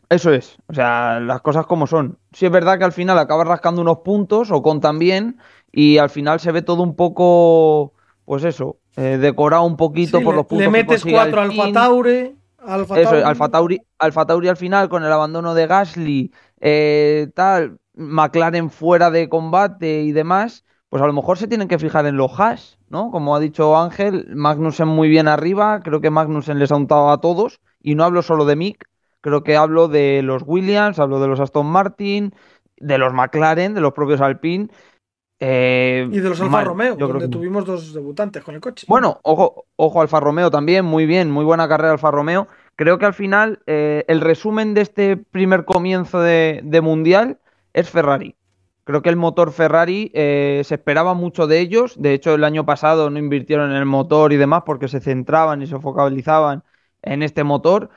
eso 0.09 0.31
es, 0.31 0.57
o 0.67 0.73
sea, 0.73 1.19
las 1.19 1.41
cosas 1.41 1.65
como 1.65 1.88
son. 1.88 2.17
Sí 2.31 2.45
es 2.45 2.51
verdad 2.51 2.77
que 2.77 2.85
al 2.85 2.91
final 2.94 3.17
acaba 3.19 3.44
rascando 3.44 3.81
unos 3.81 3.99
puntos, 3.99 4.51
o 4.51 4.61
con 4.61 4.79
también, 4.79 5.38
y 5.71 5.97
al 5.97 6.09
final 6.09 6.39
se 6.39 6.51
ve 6.51 6.61
todo 6.61 6.83
un 6.83 6.95
poco, 6.95 7.94
pues 8.25 8.44
eso, 8.44 8.77
eh, 8.97 9.18
decorado 9.18 9.63
un 9.63 9.77
poquito 9.77 10.18
Sí, 10.18 10.23
por 10.23 10.35
los 10.35 10.45
puntos 10.45 10.59
le 10.59 10.66
que 10.66 10.71
metes 10.71 11.01
consigue 11.04 11.13
cuatro 11.13 11.42
Alpine. 11.42 11.63
Alfa 11.63 11.80
Tauri, 11.80 12.35
Alfa 12.57 12.99
Eso, 12.99 13.09
Tauri. 13.11 13.23
Alfa 13.23 13.49
Tauri, 13.49 13.81
Alfa 13.99 14.25
Tauri 14.25 14.47
al 14.49 14.57
final 14.57 14.89
con 14.89 15.04
el 15.04 15.11
abandono 15.11 15.54
de 15.54 15.68
Gasly, 15.68 16.33
eh, 16.59 17.30
tal, 17.35 17.77
McLaren 17.94 18.69
fuera 18.69 19.09
de 19.11 19.30
combate 19.30 20.01
y 20.01 20.11
demás, 20.11 20.66
pues 20.89 21.01
a 21.01 21.07
lo 21.07 21.13
mejor 21.13 21.37
se 21.37 21.47
tienen 21.47 21.68
que 21.68 21.80
fijar 21.80 22.06
en 22.06 22.18
los 22.18 22.37
hash, 22.39 22.75
¿no? 22.89 23.11
Como 23.11 23.35
ha 23.35 23.39
dicho 23.39 23.77
Ángel, 23.77 24.27
Magnussen 24.35 24.87
muy 24.87 25.09
bien 25.09 25.27
arriba, 25.27 25.80
creo 25.83 26.01
que 26.01 26.09
Magnussen 26.09 26.59
les 26.59 26.71
ha 26.71 26.75
untado 26.75 27.11
a 27.11 27.21
todos, 27.21 27.61
y 27.81 27.95
no 27.95 28.04
hablo 28.04 28.21
solo 28.21 28.45
de 28.45 28.56
Mick, 28.56 28.85
creo 29.21 29.44
que 29.44 29.56
hablo 29.56 29.87
de 29.87 30.21
los 30.23 30.44
Williams, 30.45 30.99
hablo 30.99 31.19
de 31.19 31.27
los 31.27 31.39
Aston 31.39 31.68
Martin, 31.68 32.33
de 32.77 32.97
los 32.97 33.13
McLaren, 33.13 33.73
de 33.73 33.81
los 33.81 33.94
propios 33.94 34.21
Alpine. 34.21 34.69
Eh, 35.39 36.07
y 36.11 36.19
de 36.19 36.29
los 36.29 36.39
Alfa 36.41 36.51
mal, 36.51 36.65
Romeo, 36.65 36.94
yo 36.97 37.07
creo 37.07 37.07
donde 37.09 37.25
que- 37.27 37.31
tuvimos 37.31 37.65
dos 37.65 37.94
debutantes 37.94 38.44
con 38.44 38.56
el 38.56 38.61
coche. 38.61 38.85
bueno, 38.89 39.19
ojo, 39.23 39.65
ojo 39.75 40.01
Alfa 40.01 40.19
Romeo 40.19 40.49
también, 40.49 40.83
muy 40.85 41.06
bien, 41.06 41.29
muy 41.29 41.45
buena 41.45 41.67
carrera 41.67 41.94
Alfa 41.94 42.11
Romeo. 42.11 42.47
Creo 42.75 42.97
que 42.97 43.06
al 43.06 43.13
final 43.13 43.59
eh, 43.67 44.03
el 44.07 44.21
resumen 44.21 44.73
de 44.73 44.81
este 44.81 45.17
primer 45.17 45.65
comienzo 45.65 46.19
de, 46.21 46.61
de 46.63 46.81
Mundial 46.81 47.37
es 47.73 47.89
Ferrari. 47.89 48.35
Creo 48.83 49.01
que 49.01 49.09
el 49.09 49.15
motor 49.17 49.51
Ferrari 49.51 50.11
eh, 50.13 50.61
se 50.63 50.75
esperaba 50.75 51.13
mucho 51.13 51.45
de 51.45 51.59
ellos. 51.59 52.01
De 52.01 52.13
hecho, 52.13 52.33
el 52.35 52.44
año 52.44 52.65
pasado 52.65 53.09
no 53.09 53.19
invirtieron 53.19 53.71
en 53.71 53.77
el 53.77 53.85
motor 53.85 54.31
y 54.31 54.37
demás 54.37 54.63
porque 54.65 54.87
se 54.87 55.01
centraban 55.01 55.61
y 55.61 55.67
se 55.67 55.77
focalizaban 55.79 56.63
en 57.01 57.21
este 57.21 57.44
motor 57.44 57.89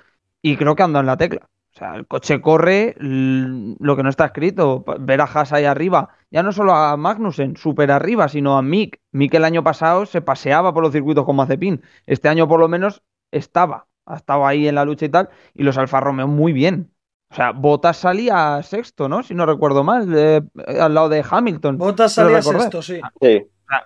y 0.43 0.57
creo 0.57 0.75
que 0.75 0.83
andan 0.83 1.01
en 1.03 1.07
la 1.07 1.17
tecla. 1.17 1.49
O 1.75 1.79
sea, 1.79 1.95
el 1.95 2.07
coche 2.07 2.41
corre 2.41 2.97
lo 2.99 3.97
que 3.97 4.03
no 4.03 4.09
está 4.09 4.25
escrito. 4.27 4.85
Ver 4.99 5.21
a 5.21 5.25
Haas 5.25 5.53
ahí 5.53 5.65
arriba, 5.65 6.09
ya 6.31 6.43
no 6.43 6.53
solo 6.53 6.75
a 6.75 6.97
Magnussen, 6.97 7.57
súper 7.57 7.91
arriba, 7.91 8.29
sino 8.29 8.57
a 8.57 8.63
Mick. 8.63 9.01
Mick 9.13 9.35
el 9.35 9.45
año 9.45 9.65
pasado 9.65 10.07
se 10.07 10.21
paseaba 10.21 10.73
por 10.73 10.83
los 10.83 10.93
circuitos 10.93 11.25
con 11.25 11.37
Mazepin. 11.37 11.83
Este 12.07 12.29
año 12.29 12.47
por 12.49 12.61
lo 12.61 12.69
menos 12.69 13.03
estaba, 13.33 13.87
estaba 14.15 14.49
ahí 14.49 14.69
en 14.69 14.75
la 14.77 14.85
lucha 14.85 15.07
y 15.07 15.09
tal. 15.09 15.29
Y 15.55 15.63
los 15.63 15.77
Alfa 15.79 16.01
Romeo 16.01 16.29
muy 16.29 16.53
bien. 16.53 16.91
O 17.31 17.35
sea, 17.35 17.53
Bottas 17.53 17.97
salía 17.97 18.61
sexto, 18.63 19.09
¿no? 19.09 19.23
Si 19.23 19.35
no 19.35 19.47
recuerdo 19.47 19.85
mal, 19.85 20.09
eh, 20.17 20.43
al 20.81 20.95
lado 20.95 21.09
de 21.09 21.25
Hamilton. 21.29 21.79
Bottas 21.79 22.13
salía 22.13 22.43
sexto, 22.43 22.83
sí. 22.83 23.01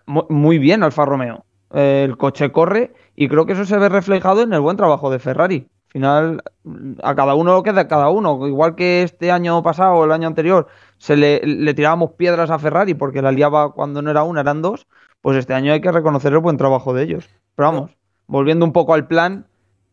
Mu- 0.06 0.26
muy 0.30 0.58
bien 0.58 0.82
Alfa 0.82 1.04
Romeo. 1.04 1.44
Eh, 1.72 2.04
el 2.04 2.16
coche 2.16 2.52
corre 2.52 2.92
y 3.16 3.28
creo 3.28 3.46
que 3.46 3.52
eso 3.52 3.64
se 3.64 3.76
ve 3.78 3.88
reflejado 3.88 4.42
en 4.42 4.52
el 4.52 4.60
buen 4.60 4.76
trabajo 4.76 5.10
de 5.10 5.18
Ferrari. 5.18 5.68
Al 5.88 5.92
final, 5.92 6.42
a 7.02 7.14
cada 7.14 7.34
uno 7.34 7.52
lo 7.52 7.62
que 7.62 7.72
de 7.72 7.86
cada 7.86 8.08
uno. 8.08 8.48
Igual 8.48 8.74
que 8.76 9.02
este 9.02 9.30
año 9.30 9.62
pasado 9.62 9.94
o 9.94 10.04
el 10.04 10.12
año 10.12 10.26
anterior 10.26 10.66
se 10.98 11.16
le, 11.16 11.40
le 11.44 11.74
tirábamos 11.74 12.12
piedras 12.12 12.50
a 12.50 12.58
Ferrari 12.58 12.94
porque 12.94 13.22
la 13.22 13.32
liaba 13.32 13.72
cuando 13.72 14.02
no 14.02 14.10
era 14.10 14.22
una, 14.22 14.40
eran 14.40 14.62
dos. 14.62 14.86
Pues 15.20 15.36
este 15.38 15.54
año 15.54 15.72
hay 15.72 15.80
que 15.80 15.90
reconocer 15.92 16.32
el 16.32 16.38
buen 16.40 16.56
trabajo 16.56 16.92
de 16.94 17.02
ellos. 17.04 17.28
Pero 17.54 17.70
vamos, 17.72 17.90
volviendo 18.26 18.64
un 18.64 18.72
poco 18.72 18.94
al 18.94 19.06
plan, 19.06 19.46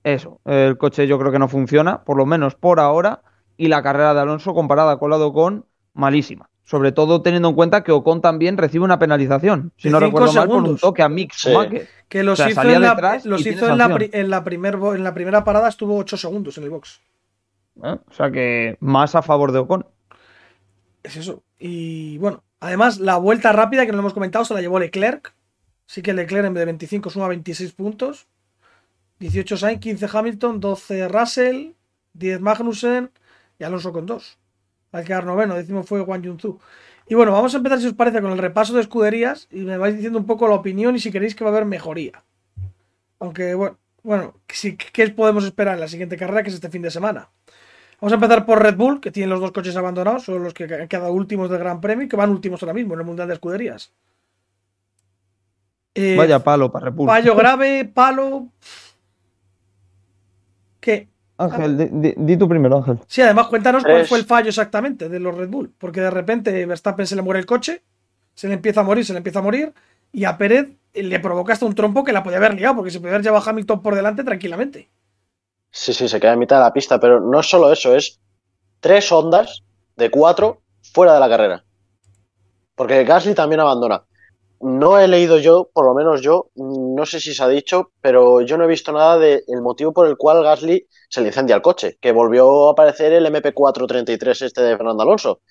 eso, 0.03 0.39
el 0.46 0.77
coche 0.77 1.08
yo 1.08 1.17
creo 1.20 1.31
que 1.31 1.39
no 1.39 1.48
funciona, 1.48 2.03
por 2.03 2.17
lo 2.17 2.25
menos 2.25 2.55
por 2.55 2.79
ahora, 2.79 3.22
y 3.58 3.67
la 3.67 3.81
carrera 3.84 4.13
de 4.13 4.20
Alonso 4.22 4.53
comparada 4.53 4.98
con 4.98 5.10
la 5.10 5.17
de 5.17 5.24
Ocon, 5.25 5.65
malísima. 5.93 6.50
Sobre 6.63 6.91
todo 6.91 7.22
teniendo 7.22 7.50
en 7.50 7.55
cuenta 7.55 7.84
que 7.84 7.91
Ocon 7.91 8.22
también 8.22 8.58
recibe 8.58 8.84
una 8.86 9.00
penalización, 9.00 9.72
si 9.77 9.89
De 9.89 9.93
no 9.93 10.00
recuerdo 10.00 10.31
mal, 10.34 10.48
por 10.48 10.63
un 10.63 10.77
toque 10.77 11.01
a 11.03 11.10
Mick 11.10 11.34
Sí. 11.34 11.53
Que 12.08 12.24
los 12.24 12.39
O 12.39 12.43
sea, 12.43 12.51
hizo, 12.51 12.62
en 12.63 12.81
la, 12.81 13.20
los 13.24 13.46
hizo 13.46 13.70
en, 13.70 13.77
la, 13.77 13.86
sanción. 13.86 13.98
pri- 13.98 14.10
en, 14.13 14.29
la 14.29 14.43
primer, 14.43 14.77
bo- 14.77 14.96
en 14.96 15.03
la 15.03 15.13
primera 15.13 15.43
parada, 15.46 15.70
estuvo 15.70 15.98
8 15.98 16.17
segundos 16.17 16.58
en 16.58 16.65
el 16.65 16.70
box. 16.72 17.00
¿eh? 17.84 17.98
O 18.10 18.13
sea 18.13 18.31
que 18.31 18.77
más 18.81 19.15
a 19.15 19.22
favor 19.22 19.51
de 19.53 19.60
Ocon. 19.60 19.86
Es 21.03 21.17
eso. 21.17 21.43
Y 21.58 22.17
bueno, 22.17 22.43
además, 22.60 23.00
la 23.00 23.17
vuelta 23.17 23.51
rápida 23.51 23.86
que 23.86 23.91
no 23.91 23.98
lo 23.98 24.01
hemos 24.01 24.13
comentado 24.13 24.46
se 24.46 24.53
la 24.53 24.62
llevó 24.62 24.79
Leclerc. 24.79 25.34
Sí 25.86 26.01
que 26.01 26.13
Leclerc 26.13 26.46
en 26.46 26.53
vez 26.53 26.62
de 26.62 26.65
25 26.65 27.10
suma 27.10 27.27
26 27.27 27.72
puntos. 27.74 28.27
18 29.20 29.58
Sainz, 29.58 29.79
15 29.79 30.08
Hamilton, 30.12 30.60
12 30.60 31.08
Russell, 31.08 31.72
10 32.13 32.41
Magnussen 32.41 33.12
y 33.60 33.63
Alonso 33.63 33.93
con 33.93 34.05
2. 34.05 34.38
Al 34.93 35.05
quedar 35.05 35.25
noveno, 35.25 35.55
décimo 35.55 35.84
fue 35.84 36.01
Wang 36.01 36.24
Yunzu. 36.24 36.60
Y 37.08 37.15
bueno, 37.15 37.31
vamos 37.31 37.53
a 37.53 37.58
empezar, 37.58 37.79
si 37.79 37.88
os 37.88 37.93
parece, 37.93 38.22
con 38.22 38.31
el 38.31 38.38
repaso 38.38 38.74
de 38.74 38.81
escuderías 38.81 39.48
y 39.51 39.60
me 39.60 39.77
vais 39.77 39.96
diciendo 39.96 40.20
un 40.20 40.25
poco 40.25 40.48
la 40.48 40.55
opinión 40.55 40.96
y 40.96 41.00
si 41.00 41.12
queréis 41.12 41.36
que 41.36 41.43
va 41.43 41.51
a 41.51 41.53
haber 41.53 41.65
mejoría. 41.65 42.24
Aunque 43.20 43.53
bueno, 43.53 43.77
bueno, 44.03 44.34
¿qué 44.48 45.10
podemos 45.10 45.46
esperar 45.46 45.75
en 45.75 45.81
la 45.81 45.88
siguiente 45.88 46.17
carrera 46.17 46.43
que 46.43 46.50
es 46.50 46.55
este 46.55 46.70
fin 46.70 46.81
de 46.81 46.91
semana? 46.91 47.29
Vamos 48.01 48.13
a 48.13 48.15
empezar 48.15 48.46
por 48.48 48.62
Red 48.62 48.75
Bull, 48.77 49.00
que 49.00 49.12
tiene 49.12 49.29
los 49.29 49.39
dos 49.39 49.51
coches 49.51 49.75
abandonados, 49.75 50.24
son 50.24 50.43
los 50.43 50.53
que 50.55 50.63
han 50.63 50.88
quedado 50.88 51.12
últimos 51.13 51.50
del 51.51 51.60
Gran 51.60 51.79
Premio 51.79 52.05
y 52.05 52.10
que 52.10 52.15
van 52.17 52.31
últimos 52.31 52.62
ahora 52.63 52.74
mismo 52.74 52.96
en 52.96 53.00
el 53.01 53.05
Mundial 53.05 53.27
de 53.27 53.36
Escuderías. 53.36 53.91
Eh, 55.93 56.15
Vaya 56.17 56.39
palo 56.39 56.72
para 56.72 56.86
Repul. 56.86 57.05
fallo 57.08 57.36
grave, 57.38 57.86
palo. 57.86 58.48
¿Qué? 60.79 61.08
Ángel, 61.38 61.77
di, 61.77 61.86
di- 61.91 62.13
di 62.17 62.38
tú 62.38 62.48
primero, 62.48 62.77
Ángel. 62.77 63.00
Sí, 63.08 63.22
además 63.22 63.48
cuéntanos 63.48 63.84
cuál 63.84 64.05
fue 64.05 64.20
el 64.20 64.25
fallo 64.25 64.50
exactamente 64.50 65.10
de 65.10 65.20
los 65.20 65.36
Red 65.36 65.50
Bull. 65.50 65.72
Porque 65.77 66.01
de 66.01 66.10
repente 66.12 66.65
Verstappen 66.65 67.05
se 67.08 67.15
le 67.15 67.22
muere 67.22 67.39
el 67.39 67.46
coche, 67.46 67.81
se 68.34 68.48
le 68.48 68.55
empieza 68.55 68.81
a 68.81 68.84
morir, 68.84 69.05
se 69.05 69.13
le 69.13 69.17
empieza 69.17 69.39
a 69.39 69.43
morir, 69.43 69.74
y 70.12 70.25
a 70.25 70.38
Pérez 70.38 70.70
le 70.93 71.20
provoca 71.20 71.53
hasta 71.53 71.65
un 71.65 71.75
trompo 71.75 72.03
que 72.03 72.13
la 72.13 72.24
podía 72.24 72.38
haber 72.38 72.53
liado, 72.55 72.75
porque 72.75 72.91
se 72.91 73.00
podía 73.00 73.13
haber 73.13 73.24
llevado 73.25 73.43
a 73.46 73.50
Hamilton 73.50 73.81
por 73.81 73.96
delante 73.96 74.24
tranquilamente. 74.24 74.89
Sí, 75.72 75.94
sí, 75.94 76.08
se 76.08 76.20
queda 76.20 76.34
en 76.34 76.40
mitad 76.40 76.58
de 76.58 76.63
la 76.63 76.74
pista, 76.74 77.00
pero 77.00 77.20
no 77.20 77.40
es 77.40 77.50
solo 77.50 77.72
eso, 77.72 77.96
es 77.96 78.20
tres 78.80 79.12
ondas 79.12 79.63
de 79.96 80.12
cuatro 80.12 80.62
fuera 80.94 81.13
de 81.16 81.20
la 81.20 81.30
carrera. 81.30 81.66
Porque 82.75 83.04
Gasly 83.04 83.36
también 83.36 83.60
abandona. 83.60 84.04
No 84.62 85.00
he 85.00 85.08
leído 85.08 85.40
yo, 85.40 85.70
por 85.74 85.86
lo 85.86 85.94
menos 85.96 86.22
yo, 86.22 86.50
no 86.56 87.06
sé 87.06 87.20
si 87.20 87.34
se 87.34 87.44
ha 87.44 87.48
dicho, 87.48 87.92
pero 88.01 88.42
yo 88.42 88.58
no 88.58 88.66
he 88.66 88.68
visto 88.68 88.92
nada 88.92 89.20
del 89.20 89.44
motivo 89.62 89.94
por 89.94 90.08
el 90.08 90.18
cual 90.18 90.44
Gasly 90.44 90.88
se 91.10 91.22
le 91.22 91.28
incendia 91.28 91.56
el 91.56 91.63
coche, 91.63 91.98
que 92.01 92.12
volvió 92.12 92.70
a 92.70 92.72
aparecer 92.74 93.13
el 93.13 93.25
MP433 93.25 94.44
este 94.44 94.62
de 94.62 94.78
Fernando 94.78 95.04
Alonso, 95.04 95.42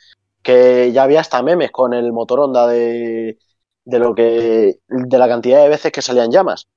que 0.42 0.92
ya 0.92 1.04
había 1.04 1.20
hasta 1.20 1.42
memes 1.42 1.72
con 1.72 1.94
el 1.94 2.12
motor 2.12 2.40
Honda 2.40 2.66
de, 2.68 3.38
de 3.84 3.98
lo 3.98 4.14
que 4.14 4.80
de 4.88 5.18
la 5.18 5.28
cantidad 5.28 5.62
de 5.62 5.68
veces 5.70 5.92
que 5.92 6.02
salían 6.02 6.30
llamas. 6.32 6.68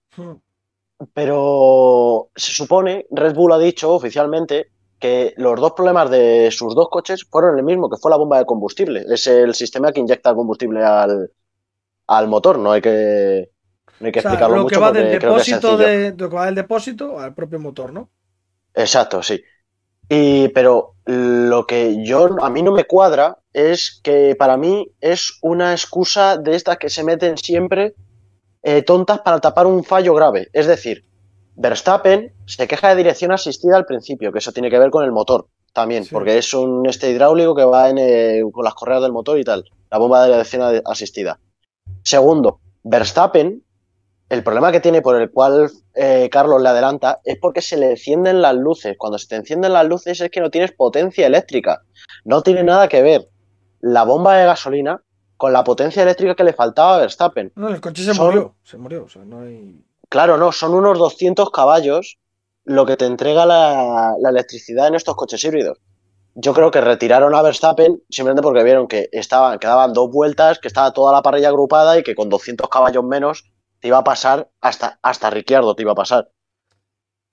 Pero 1.14 2.30
se 2.36 2.52
supone, 2.52 3.06
Red 3.12 3.36
Bull 3.36 3.54
ha 3.54 3.58
dicho 3.58 3.94
oficialmente 3.94 4.68
que 5.00 5.34
los 5.38 5.60
dos 5.60 5.74
problemas 5.74 6.10
de 6.10 6.50
sus 6.52 6.76
dos 6.76 6.88
coches 6.90 7.26
fueron 7.30 7.58
el 7.58 7.64
mismo, 7.64 7.90
que 7.90 7.98
fue 7.98 8.10
la 8.10 8.18
bomba 8.18 8.38
de 8.38 8.46
combustible. 8.46 9.04
Es 9.10 9.28
el 9.28 9.54
sistema 9.54 9.92
que 9.92 10.00
inyecta 10.00 10.30
el 10.30 10.36
combustible 10.36 10.84
al, 10.84 11.32
al 12.08 12.28
motor, 12.28 12.58
no 12.58 12.72
hay 12.72 12.82
que, 12.82 13.50
no 14.00 14.06
hay 14.06 14.12
que 14.12 14.20
O 14.20 14.22
sea, 14.22 14.32
explicarlo 14.32 14.56
lo 14.56 14.68
que 14.68 14.76
mucho 14.76 14.82
va 14.82 14.88
porque 14.88 15.02
del 15.02 15.20
que 15.20 15.28
depósito 15.28 15.78
de, 15.78 16.16
lo 16.18 16.30
que 16.30 16.36
va 16.36 16.46
del 16.46 16.56
depósito 16.56 17.20
al 17.20 17.34
propio 17.34 17.60
motor, 17.60 17.92
¿no? 17.92 18.10
Exacto, 18.74 19.22
sí. 19.22 19.42
Y, 20.10 20.50
pero 20.50 20.96
lo 21.06 21.66
que 21.66 22.04
yo, 22.06 22.42
a 22.42 22.50
mí 22.50 22.62
no 22.62 22.72
me 22.72 22.86
cuadra 22.86 23.40
es 23.52 24.00
que 24.04 24.36
para 24.38 24.58
mí 24.58 24.92
es 25.02 25.38
una 25.42 25.72
excusa 25.72 26.38
de 26.38 26.56
estas 26.56 26.78
que 26.78 26.90
se 26.90 27.04
meten 27.04 27.38
siempre 27.38 27.96
eh, 28.64 28.82
tontas 28.82 29.20
para 29.20 29.40
tapar 29.40 29.68
un 29.68 29.84
fallo 29.84 30.14
grave. 30.16 30.50
Es 30.54 30.68
decir, 30.68 31.06
Verstappen 31.56 32.34
se 32.46 32.68
queja 32.68 32.90
de 32.90 32.96
dirección 32.96 33.32
asistida 33.32 33.78
al 33.78 33.86
principio, 33.86 34.32
que 34.32 34.40
eso 34.40 34.52
tiene 34.52 34.70
que 34.70 34.80
ver 34.80 34.90
con 34.90 35.04
el 35.04 35.12
motor 35.12 35.48
también, 35.74 36.04
Sí. 36.06 36.10
porque 36.14 36.38
es 36.38 36.54
un 36.54 36.86
este 36.88 37.10
hidráulico 37.12 37.56
que 37.56 37.66
va 37.66 37.90
en, 37.90 37.98
eh, 38.00 38.42
con 38.52 38.64
las 38.64 38.74
correas 38.74 39.02
del 39.02 39.12
motor 39.12 39.38
y 39.40 39.44
tal, 39.44 39.66
la 39.92 39.98
bomba 39.98 40.24
de 40.26 40.32
dirección 40.32 40.82
asistida. 40.86 41.40
Segundo, 42.04 42.60
Verstappen, 42.84 43.64
el 44.30 44.44
problema 44.44 44.72
que 44.72 44.80
tiene 44.80 45.02
por 45.02 45.20
el 45.22 45.30
cual 45.30 45.70
eh, 45.96 46.30
Carlos 46.32 46.62
le 46.62 46.70
adelanta 46.70 47.20
es 47.24 47.38
porque 47.40 47.62
se 47.62 47.78
le 47.78 47.92
encienden 47.92 48.42
las 48.42 48.56
luces. 48.56 48.96
Cuando 48.98 49.18
se 49.20 49.28
te 49.28 49.36
encienden 49.36 49.74
las 49.74 49.86
luces 49.88 50.20
es 50.22 50.30
que 50.32 50.42
no 50.42 50.50
tienes 50.50 50.72
potencia 50.72 51.28
eléctrica. 51.28 51.82
No 52.26 52.42
tiene 52.42 52.64
nada 52.64 52.88
que 52.88 53.04
ver 53.04 53.30
la 53.80 54.04
bomba 54.04 54.36
de 54.38 54.46
gasolina 54.46 55.03
con 55.44 55.52
la 55.52 55.62
potencia 55.66 56.02
eléctrica 56.04 56.36
que 56.36 56.46
le 56.46 56.54
faltaba 56.54 56.96
a 56.96 57.00
Verstappen. 57.00 57.52
No, 57.58 57.68
el 57.68 57.82
coche 57.82 58.02
se 58.02 58.14
Son- 58.14 58.28
murió. 58.28 58.56
Se 58.64 58.78
murió. 58.78 59.04
O 59.04 59.10
sea, 59.10 59.26
no 59.26 59.42
hay. 59.42 59.84
Claro, 60.08 60.38
no, 60.38 60.54
son 60.54 60.74
unos 60.74 60.98
200 60.98 61.52
caballos 61.52 62.18
lo 62.64 62.86
que 62.86 62.96
te 62.96 63.06
entrega 63.06 63.46
la, 63.46 64.14
la 64.22 64.30
electricidad 64.30 64.88
en 64.88 64.96
estos 64.96 65.18
coches 65.18 65.44
híbridos. 65.44 65.80
Yo 66.34 66.54
creo 66.54 66.72
que 66.72 66.80
retiraron 66.80 67.36
a 67.36 67.42
Verstappen 67.42 68.02
simplemente 68.10 68.42
porque 68.42 68.64
vieron 68.64 68.88
que 68.88 69.10
estaban, 69.12 69.60
quedaban 69.60 69.92
dos 69.92 70.10
vueltas, 70.10 70.60
que 70.60 70.70
estaba 70.70 70.94
toda 70.94 71.12
la 71.12 71.22
parrilla 71.22 71.50
agrupada 71.50 72.00
y 72.00 72.04
que 72.04 72.16
con 72.16 72.30
200 72.30 72.70
caballos 72.70 73.04
menos 73.04 73.44
te 73.82 73.90
iba 73.90 73.98
a 73.98 74.04
pasar 74.06 74.50
hasta, 74.62 74.98
hasta 75.02 75.30
Ricciardo 75.30 75.76
te 75.76 75.82
iba 75.82 75.92
a 75.92 75.96
pasar. 75.96 76.32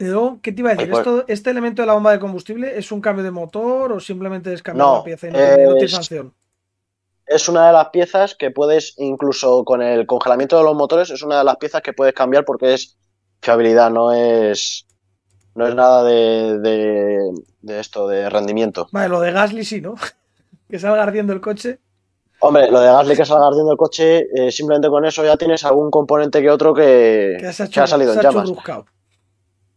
Y 0.00 0.06
luego, 0.06 0.40
¿qué 0.42 0.50
te 0.50 0.62
iba 0.62 0.70
a 0.70 0.74
decir? 0.74 0.90
Pues- 0.90 1.06
¿Esto, 1.06 1.24
¿Este 1.28 1.50
elemento 1.50 1.82
de 1.82 1.86
la 1.86 1.94
bomba 1.94 2.10
de 2.10 2.18
combustible 2.18 2.76
es 2.76 2.90
un 2.90 3.00
cambio 3.00 3.22
de 3.22 3.30
motor 3.30 3.92
o 3.92 4.00
simplemente 4.00 4.52
es 4.52 4.64
cambiar 4.64 4.88
No, 4.88 4.96
la 4.96 5.04
pieza 5.04 5.28
y 5.28 5.30
no 5.30 5.74
tiene 5.74 5.86
sanción? 5.88 6.34
Es 7.30 7.48
una 7.48 7.68
de 7.68 7.72
las 7.72 7.90
piezas 7.90 8.34
que 8.34 8.50
puedes, 8.50 8.94
incluso 8.98 9.64
con 9.64 9.82
el 9.82 10.04
congelamiento 10.04 10.58
de 10.58 10.64
los 10.64 10.74
motores, 10.74 11.10
es 11.10 11.22
una 11.22 11.38
de 11.38 11.44
las 11.44 11.56
piezas 11.56 11.80
que 11.80 11.92
puedes 11.92 12.12
cambiar 12.12 12.44
porque 12.44 12.74
es 12.74 12.98
fiabilidad, 13.40 13.88
no 13.88 14.12
es, 14.12 14.84
no 15.54 15.68
es 15.68 15.74
nada 15.76 16.02
de, 16.02 16.58
de, 16.58 17.30
de 17.62 17.80
esto, 17.80 18.08
de 18.08 18.28
rendimiento. 18.28 18.88
Vale, 18.90 19.08
lo 19.08 19.20
de 19.20 19.30
Gasly 19.30 19.64
sí, 19.64 19.80
¿no? 19.80 19.94
que 20.68 20.80
salga 20.80 21.04
ardiendo 21.04 21.32
el 21.32 21.40
coche. 21.40 21.78
Hombre, 22.40 22.68
lo 22.68 22.80
de 22.80 22.88
Gasly 22.88 23.16
que 23.16 23.24
salga 23.24 23.46
ardiendo 23.46 23.70
el 23.70 23.78
coche, 23.78 24.26
eh, 24.34 24.50
simplemente 24.50 24.88
con 24.88 25.04
eso 25.04 25.24
ya 25.24 25.36
tienes 25.36 25.64
algún 25.64 25.88
componente 25.90 26.42
que 26.42 26.50
otro 26.50 26.74
que, 26.74 27.36
Que 27.38 27.46
ha, 27.46 27.68
que 27.68 27.80
ha 27.80 27.86
salido 27.86 28.12
se 28.12 28.18
en 28.18 28.24
llamas. 28.24 28.50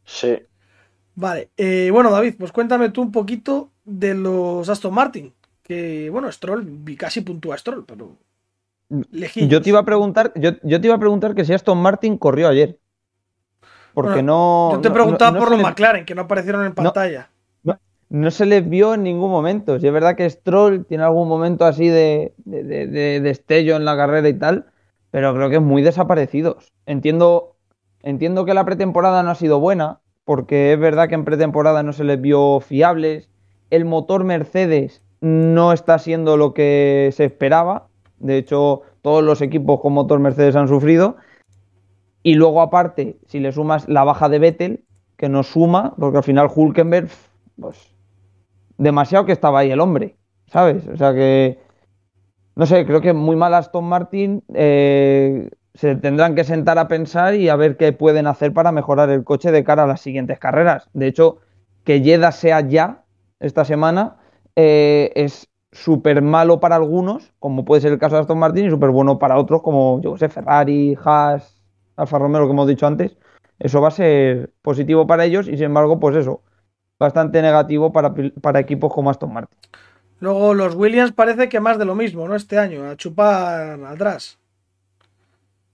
Sí. 0.06 0.40
Vale, 1.14 1.52
eh, 1.58 1.90
bueno, 1.92 2.10
David, 2.10 2.36
pues 2.40 2.52
cuéntame 2.52 2.90
tú 2.90 3.04
un 3.04 3.12
poquito 3.12 3.70
de 3.86 4.16
los 4.16 4.68
Aston 4.70 4.94
Martin. 4.94 5.34
Que, 5.64 6.10
bueno, 6.10 6.32
Stroll, 6.32 6.68
casi 6.98 7.22
puntúa 7.22 7.58
Stroll, 7.58 7.86
pero. 7.86 8.18
Yo 9.48 9.62
te 9.62 9.70
iba 9.70 9.80
a 9.80 9.86
preguntar, 9.86 10.32
yo, 10.36 10.52
yo 10.62 10.80
te 10.80 10.88
iba 10.88 10.96
a 10.96 11.00
preguntar 11.00 11.34
que 11.34 11.46
si 11.46 11.54
Aston 11.54 11.82
Martin 11.82 12.18
corrió 12.18 12.50
ayer. 12.50 12.78
Porque 13.94 14.12
Bueno, 14.16 14.70
no. 14.70 14.76
Yo 14.76 14.82
te 14.82 14.92
preguntaba 14.92 15.32
no- 15.32 15.36
no 15.40 15.40
por 15.40 15.50
los 15.52 15.60
le- 15.60 15.64
McLaren, 15.66 16.06
que 16.06 16.16
no 16.16 16.24
aparecieron 16.24 16.66
en 16.66 16.74
pantalla. 16.74 17.30
no 18.10 18.30
se 18.30 18.46
les 18.46 18.70
vio 18.70 18.94
en 18.94 19.02
ningún 19.02 19.32
momento. 19.32 19.80
Si 19.80 19.88
es 19.88 19.94
verdad 19.94 20.16
que 20.16 20.30
Stroll 20.30 20.86
tiene 20.86 21.04
algún 21.04 21.28
momento 21.28 21.66
así 21.66 21.88
de, 21.88 22.34
de, 22.46 22.64
de- 22.64 22.86
de 22.88 23.20
destello 23.22 23.76
en 23.76 23.86
la 23.86 23.98
carrera 23.98 24.30
y 24.30 24.36
tal, 24.36 24.68
pero 25.10 25.34
creo 25.34 25.50
que 25.50 25.60
muy 25.60 25.82
desaparecidos. 25.82 26.72
Entiendo, 26.86 27.56
entiendo 28.04 28.46
que 28.46 28.54
la 28.54 28.66
pretemporada 28.66 29.24
no 29.24 29.32
ha 29.32 29.36
sido 29.36 29.60
buena, 29.60 30.02
porque 30.26 30.74
es 30.74 30.80
verdad 30.80 31.10
que 31.10 31.16
en 31.16 31.26
pretemporada 31.26 31.82
no 31.82 31.92
se 31.94 32.04
les 32.04 32.22
vio 32.22 32.60
fiables. 32.60 33.30
El 33.72 33.86
motor 33.86 34.24
Mercedes 34.24 35.02
no 35.24 35.72
está 35.72 36.00
siendo 36.00 36.36
lo 36.36 36.54
que 36.54 37.10
se 37.14 37.24
esperaba. 37.24 37.88
De 38.20 38.38
hecho, 38.38 38.82
todos 39.02 39.24
los 39.24 39.42
equipos 39.42 39.80
con 39.80 39.94
motor 39.94 40.20
Mercedes 40.20 40.58
han 40.58 40.68
sufrido. 40.68 41.16
Y 42.24 42.36
luego, 42.36 42.62
aparte, 42.62 43.18
si 43.26 43.40
le 43.40 43.54
sumas 43.54 43.88
la 43.88 44.04
baja 44.04 44.28
de 44.28 44.40
Vettel, 44.40 44.84
que 45.16 45.30
no 45.30 45.44
suma, 45.44 45.96
porque 45.98 46.18
al 46.18 46.24
final 46.26 46.50
Hulkenberg, 46.54 47.08
pues 47.58 47.96
demasiado 48.78 49.26
que 49.26 49.32
estaba 49.32 49.60
ahí 49.60 49.72
el 49.72 49.80
hombre, 49.80 50.18
¿sabes? 50.48 50.86
O 50.88 50.98
sea 50.98 51.14
que, 51.14 51.58
no 52.56 52.66
sé, 52.66 52.86
creo 52.86 53.00
que 53.00 53.14
muy 53.14 53.38
mal 53.38 53.54
Aston 53.54 53.86
Martin. 53.86 54.44
eh, 54.54 55.50
se 55.74 55.96
tendrán 55.96 56.36
que 56.36 56.44
sentar 56.44 56.78
a 56.78 56.90
pensar 56.90 57.34
y 57.34 57.48
a 57.48 57.56
ver 57.56 57.78
qué 57.78 57.94
pueden 57.94 58.28
hacer 58.28 58.54
para 58.54 58.74
mejorar 58.74 59.10
el 59.10 59.24
coche 59.24 59.52
de 59.52 59.64
cara 59.64 59.84
a 59.84 59.88
las 59.88 60.02
siguientes 60.02 60.38
carreras. 60.38 60.90
De 60.94 61.08
hecho, 61.08 61.38
que 61.86 62.02
Jeddah 62.02 62.34
sea 62.34 62.60
ya 62.60 63.06
esta 63.40 63.64
semana 63.64 64.18
eh, 64.56 65.12
es 65.16 65.50
súper 65.72 66.22
malo 66.22 66.60
para 66.60 66.76
algunos, 66.76 67.34
como 67.40 67.66
puede 67.66 67.82
ser 67.82 67.92
el 67.92 68.00
caso 68.00 68.16
de 68.16 68.22
Aston 68.22 68.38
Martin, 68.38 68.66
y 68.66 68.70
súper 68.70 68.92
bueno 68.92 69.20
para 69.20 69.38
otros, 69.38 69.62
como 69.62 70.02
yo 70.02 70.18
sé, 70.18 70.30
Ferrari, 70.30 70.98
Haas, 71.04 71.62
Alfa 71.96 72.20
Romeo, 72.20 72.46
que 72.46 72.52
hemos 72.52 72.68
dicho 72.68 72.88
antes. 72.88 73.18
Eso 73.60 73.82
va 73.82 73.88
a 73.90 73.92
ser 73.92 74.52
positivo 74.62 75.08
para 75.08 75.26
ellos 75.26 75.48
y 75.48 75.56
sin 75.56 75.66
embargo, 75.66 76.00
pues 76.00 76.16
eso, 76.16 76.42
bastante 77.00 77.42
negativo 77.42 77.92
para, 77.92 78.14
para 78.42 78.60
equipos 78.60 78.94
como 78.94 79.10
Aston 79.10 79.34
Martin. 79.34 79.58
Luego 80.20 80.54
los 80.54 80.76
Williams 80.76 81.12
parece 81.12 81.50
que 81.50 81.60
más 81.60 81.78
de 81.78 81.86
lo 81.86 81.96
mismo, 81.96 82.28
¿no? 82.28 82.36
Este 82.36 82.58
año, 82.58 82.86
a 82.90 82.96
chupar 82.96 83.84
atrás. 83.86 84.40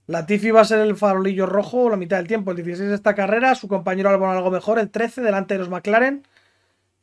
Latifi 0.08 0.50
va 0.50 0.62
a 0.62 0.64
ser 0.64 0.80
el 0.80 0.96
farolillo 0.96 1.46
rojo 1.46 1.88
la 1.88 1.96
mitad 1.96 2.16
del 2.16 2.26
tiempo. 2.26 2.50
El 2.50 2.56
16 2.56 2.88
de 2.88 2.96
esta 2.96 3.14
carrera, 3.14 3.54
su 3.54 3.68
compañero 3.68 4.08
Albon 4.08 4.30
algo 4.30 4.50
mejor, 4.50 4.80
el 4.80 4.90
13 4.90 5.20
delante 5.20 5.54
de 5.54 5.60
los 5.60 5.68
McLaren. 5.68 6.24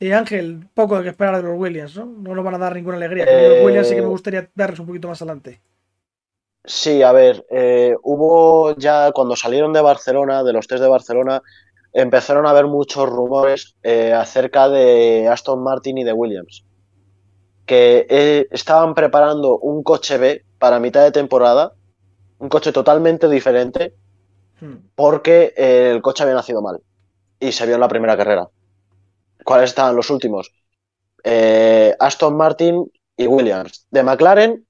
Y 0.00 0.12
Ángel, 0.12 0.68
poco 0.74 0.96
de 0.96 1.02
que 1.04 1.08
esperar 1.10 1.36
de 1.36 1.42
los 1.42 1.58
Williams, 1.58 1.96
¿no? 1.96 2.06
No 2.06 2.34
nos 2.34 2.44
van 2.44 2.54
a 2.54 2.58
dar 2.58 2.74
ninguna 2.74 2.96
alegría. 2.96 3.24
Eh, 3.26 3.48
Los 3.48 3.58
Williams 3.60 3.88
sí 3.88 3.94
que 3.94 4.02
me 4.02 4.08
gustaría 4.08 4.50
verlos 4.54 4.80
un 4.80 4.86
poquito 4.86 5.08
más 5.08 5.20
adelante. 5.22 5.62
Sí, 6.64 7.02
a 7.02 7.12
ver, 7.12 7.46
eh, 7.50 7.96
hubo 8.02 8.76
ya 8.76 9.12
cuando 9.12 9.36
salieron 9.36 9.72
de 9.72 9.80
Barcelona, 9.80 10.42
de 10.44 10.52
los 10.52 10.66
test 10.66 10.82
de 10.82 10.88
Barcelona, 10.88 11.42
empezaron 11.92 12.46
a 12.46 12.50
haber 12.50 12.66
muchos 12.66 13.08
rumores 13.08 13.76
eh, 13.82 14.12
acerca 14.12 14.68
de 14.68 15.28
Aston 15.28 15.62
Martin 15.62 15.98
y 15.98 16.04
de 16.04 16.12
Williams, 16.12 16.64
que 17.66 18.06
eh, 18.08 18.46
estaban 18.50 18.94
preparando 18.94 19.58
un 19.58 19.82
coche 19.82 20.18
B 20.18 20.44
para 20.58 20.80
mitad 20.80 21.04
de 21.04 21.12
temporada, 21.12 21.72
un 22.38 22.48
coche 22.48 22.72
totalmente 22.72 23.28
diferente, 23.28 23.94
Hmm. 24.60 24.90
porque 24.96 25.54
eh, 25.56 25.92
el 25.94 26.02
coche 26.02 26.24
había 26.24 26.34
nacido 26.34 26.62
mal 26.62 26.80
y 27.40 27.52
se 27.52 27.66
vio 27.66 27.76
en 27.76 27.80
la 27.80 27.88
primera 27.88 28.16
carrera. 28.16 28.48
¿Cuáles 29.48 29.70
estaban 29.70 29.96
los 29.96 30.10
últimos? 30.10 30.52
Eh, 31.24 31.96
Aston 31.98 32.36
Martin 32.36 32.92
y 33.16 33.26
Williams. 33.26 33.86
De 33.90 34.02
McLaren 34.02 34.66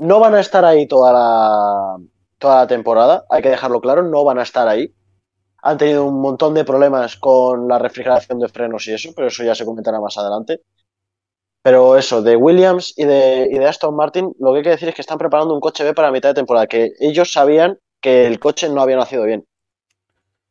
no 0.00 0.20
van 0.20 0.34
a 0.34 0.40
estar 0.40 0.66
ahí 0.66 0.86
toda 0.86 1.14
la, 1.14 1.96
toda 2.36 2.56
la 2.56 2.66
temporada, 2.66 3.24
hay 3.30 3.40
que 3.40 3.48
dejarlo 3.48 3.80
claro, 3.80 4.02
no 4.02 4.22
van 4.22 4.38
a 4.38 4.42
estar 4.42 4.68
ahí. 4.68 4.94
Han 5.62 5.78
tenido 5.78 6.04
un 6.04 6.20
montón 6.20 6.52
de 6.52 6.62
problemas 6.62 7.16
con 7.16 7.66
la 7.68 7.78
refrigeración 7.78 8.38
de 8.38 8.50
frenos 8.50 8.86
y 8.86 8.92
eso, 8.92 9.12
pero 9.16 9.28
eso 9.28 9.44
ya 9.44 9.54
se 9.54 9.64
comentará 9.64 9.98
más 9.98 10.18
adelante. 10.18 10.60
Pero 11.62 11.96
eso, 11.96 12.20
de 12.20 12.36
Williams 12.36 12.92
y 12.98 13.06
de, 13.06 13.48
y 13.50 13.56
de 13.56 13.66
Aston 13.66 13.96
Martin, 13.96 14.30
lo 14.38 14.52
que 14.52 14.58
hay 14.58 14.64
que 14.64 14.70
decir 14.76 14.90
es 14.90 14.94
que 14.94 15.00
están 15.00 15.16
preparando 15.16 15.54
un 15.54 15.60
coche 15.60 15.84
B 15.84 15.94
para 15.94 16.10
mitad 16.10 16.28
de 16.28 16.34
temporada, 16.34 16.66
que 16.66 16.90
ellos 17.00 17.32
sabían 17.32 17.78
que 18.02 18.26
el 18.26 18.38
coche 18.38 18.68
no 18.68 18.82
había 18.82 18.96
nacido 18.96 19.24
bien. 19.24 19.46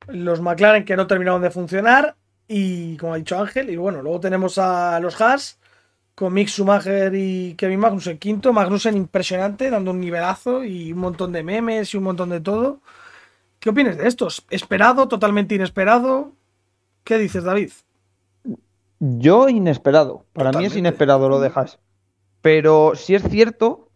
Los 0.08 0.42
McLaren 0.42 0.84
que 0.84 0.96
no 0.96 1.06
terminaron 1.06 1.44
de 1.44 1.52
funcionar. 1.52 2.16
Y 2.54 2.98
como 2.98 3.14
ha 3.14 3.18
dicho 3.18 3.40
Ángel, 3.40 3.70
y 3.70 3.78
bueno, 3.78 4.02
luego 4.02 4.20
tenemos 4.20 4.58
a 4.58 5.00
los 5.00 5.22
Haas 5.22 5.58
con 6.16 6.34
Mick 6.34 6.50
Schumacher 6.50 7.16
y 7.16 7.56
Kevin 7.56 7.80
Magnussen 7.80 8.18
quinto. 8.18 8.52
Magnussen 8.52 8.98
impresionante, 8.98 9.70
dando 9.70 9.92
un 9.92 10.02
nivelazo 10.02 10.62
y 10.66 10.92
un 10.92 11.00
montón 11.00 11.32
de 11.32 11.44
memes 11.44 11.94
y 11.94 11.98
un 11.98 12.04
montón 12.04 12.28
de 12.30 12.42
todo. 12.42 12.82
¿Qué 13.62 13.70
opinas 13.70 13.96
de 13.96 14.06
estos? 14.06 14.46
¿Esperado? 14.50 15.08
¿Totalmente 15.08 15.56
inesperado? 15.56 16.34
¿Qué 17.06 17.18
dices, 17.18 17.46
David? 17.46 17.72
Yo 19.00 19.48
inesperado. 19.48 20.26
Para 20.34 20.52
mí 20.52 20.66
es 20.66 20.76
inesperado 20.76 21.30
lo 21.30 21.40
dejas. 21.40 21.80
Pero 22.42 22.96
sí 22.96 23.16
es 23.16 23.24
cierto, 23.24 23.88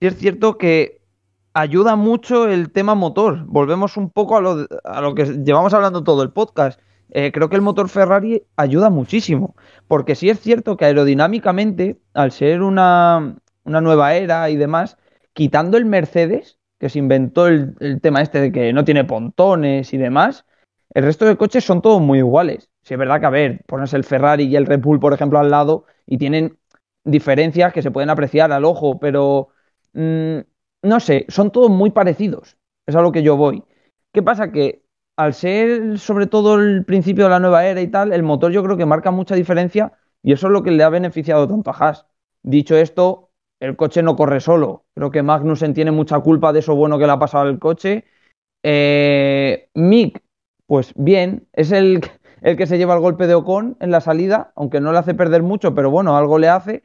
sí 0.00 0.08
es 0.08 0.18
cierto 0.18 0.58
que 0.58 1.00
ayuda 1.54 1.96
mucho 1.96 2.46
el 2.46 2.72
tema 2.72 2.94
motor. 2.94 3.46
Volvemos 3.46 3.96
un 3.96 4.10
poco 4.10 4.36
a 4.36 4.42
lo, 4.42 4.66
a 4.84 5.00
lo 5.00 5.14
que 5.14 5.24
llevamos 5.24 5.72
hablando 5.72 6.04
todo 6.04 6.22
el 6.22 6.30
podcast. 6.30 6.78
Eh, 7.14 7.30
creo 7.30 7.50
que 7.50 7.56
el 7.56 7.62
motor 7.62 7.88
Ferrari 7.88 8.42
ayuda 8.56 8.90
muchísimo. 8.90 9.54
Porque 9.86 10.14
sí 10.14 10.30
es 10.30 10.40
cierto 10.40 10.76
que 10.76 10.86
aerodinámicamente, 10.86 12.00
al 12.14 12.32
ser 12.32 12.62
una, 12.62 13.36
una 13.64 13.80
nueva 13.80 14.14
era 14.14 14.48
y 14.50 14.56
demás, 14.56 14.96
quitando 15.34 15.76
el 15.76 15.84
Mercedes, 15.84 16.58
que 16.78 16.88
se 16.88 16.98
inventó 16.98 17.46
el, 17.46 17.76
tema 18.00 18.22
este 18.22 18.40
de 18.40 18.52
que 18.52 18.72
no 18.72 18.84
tiene 18.84 19.04
pontones 19.04 19.92
y 19.92 19.98
demás, 19.98 20.46
el 20.94 21.04
resto 21.04 21.26
de 21.26 21.36
coches 21.36 21.64
son 21.64 21.82
todos 21.82 22.00
muy 22.00 22.18
iguales. 22.18 22.70
Si 22.82 22.94
es 22.94 22.98
verdad 22.98 23.20
que, 23.20 23.26
a 23.26 23.30
ver, 23.30 23.62
pones 23.66 23.92
el 23.94 24.04
Ferrari 24.04 24.44
y 24.44 24.56
el 24.56 24.66
Red 24.66 24.80
Bull, 24.80 24.98
por 24.98 25.12
ejemplo, 25.12 25.38
al 25.38 25.50
lado 25.50 25.84
y 26.06 26.18
tienen 26.18 26.58
diferencias 27.04 27.72
que 27.72 27.82
se 27.82 27.90
pueden 27.90 28.10
apreciar 28.10 28.52
al 28.52 28.64
ojo, 28.64 28.98
pero 28.98 29.48
mm, 29.92 30.38
no 30.82 31.00
sé, 31.00 31.26
son 31.28 31.50
todos 31.52 31.70
muy 31.70 31.90
parecidos. 31.90 32.56
Es 32.86 32.96
a 32.96 33.02
lo 33.02 33.12
que 33.12 33.22
yo 33.22 33.36
voy. 33.36 33.64
¿Qué 34.12 34.22
pasa? 34.22 34.50
Que 34.50 34.81
al 35.16 35.34
ser 35.34 35.98
sobre 35.98 36.26
todo 36.26 36.56
el 36.60 36.84
principio 36.84 37.24
de 37.24 37.30
la 37.30 37.40
nueva 37.40 37.66
era 37.66 37.80
y 37.80 37.88
tal, 37.88 38.12
el 38.12 38.22
motor 38.22 38.52
yo 38.52 38.62
creo 38.62 38.76
que 38.76 38.86
marca 38.86 39.10
mucha 39.10 39.34
diferencia 39.34 39.92
y 40.22 40.32
eso 40.32 40.46
es 40.46 40.52
lo 40.52 40.62
que 40.62 40.70
le 40.70 40.82
ha 40.84 40.88
beneficiado 40.88 41.48
tanto 41.48 41.70
a 41.70 41.74
Haas. 41.74 42.06
Dicho 42.42 42.76
esto, 42.76 43.30
el 43.60 43.76
coche 43.76 44.02
no 44.02 44.16
corre 44.16 44.40
solo. 44.40 44.86
Creo 44.94 45.10
que 45.10 45.22
Magnussen 45.22 45.74
tiene 45.74 45.90
mucha 45.92 46.18
culpa 46.20 46.52
de 46.52 46.60
eso 46.60 46.74
bueno 46.74 46.98
que 46.98 47.06
le 47.06 47.12
ha 47.12 47.18
pasado 47.18 47.48
al 47.48 47.58
coche. 47.58 48.04
Eh, 48.62 49.70
Mick, 49.74 50.22
pues 50.66 50.92
bien, 50.96 51.48
es 51.52 51.72
el, 51.72 52.00
el 52.42 52.56
que 52.56 52.66
se 52.66 52.78
lleva 52.78 52.94
el 52.94 53.00
golpe 53.00 53.26
de 53.26 53.34
Ocon 53.34 53.76
en 53.80 53.90
la 53.90 54.00
salida, 54.00 54.52
aunque 54.56 54.80
no 54.80 54.92
le 54.92 54.98
hace 54.98 55.14
perder 55.14 55.42
mucho, 55.42 55.74
pero 55.74 55.90
bueno, 55.90 56.16
algo 56.16 56.38
le 56.38 56.48
hace. 56.48 56.84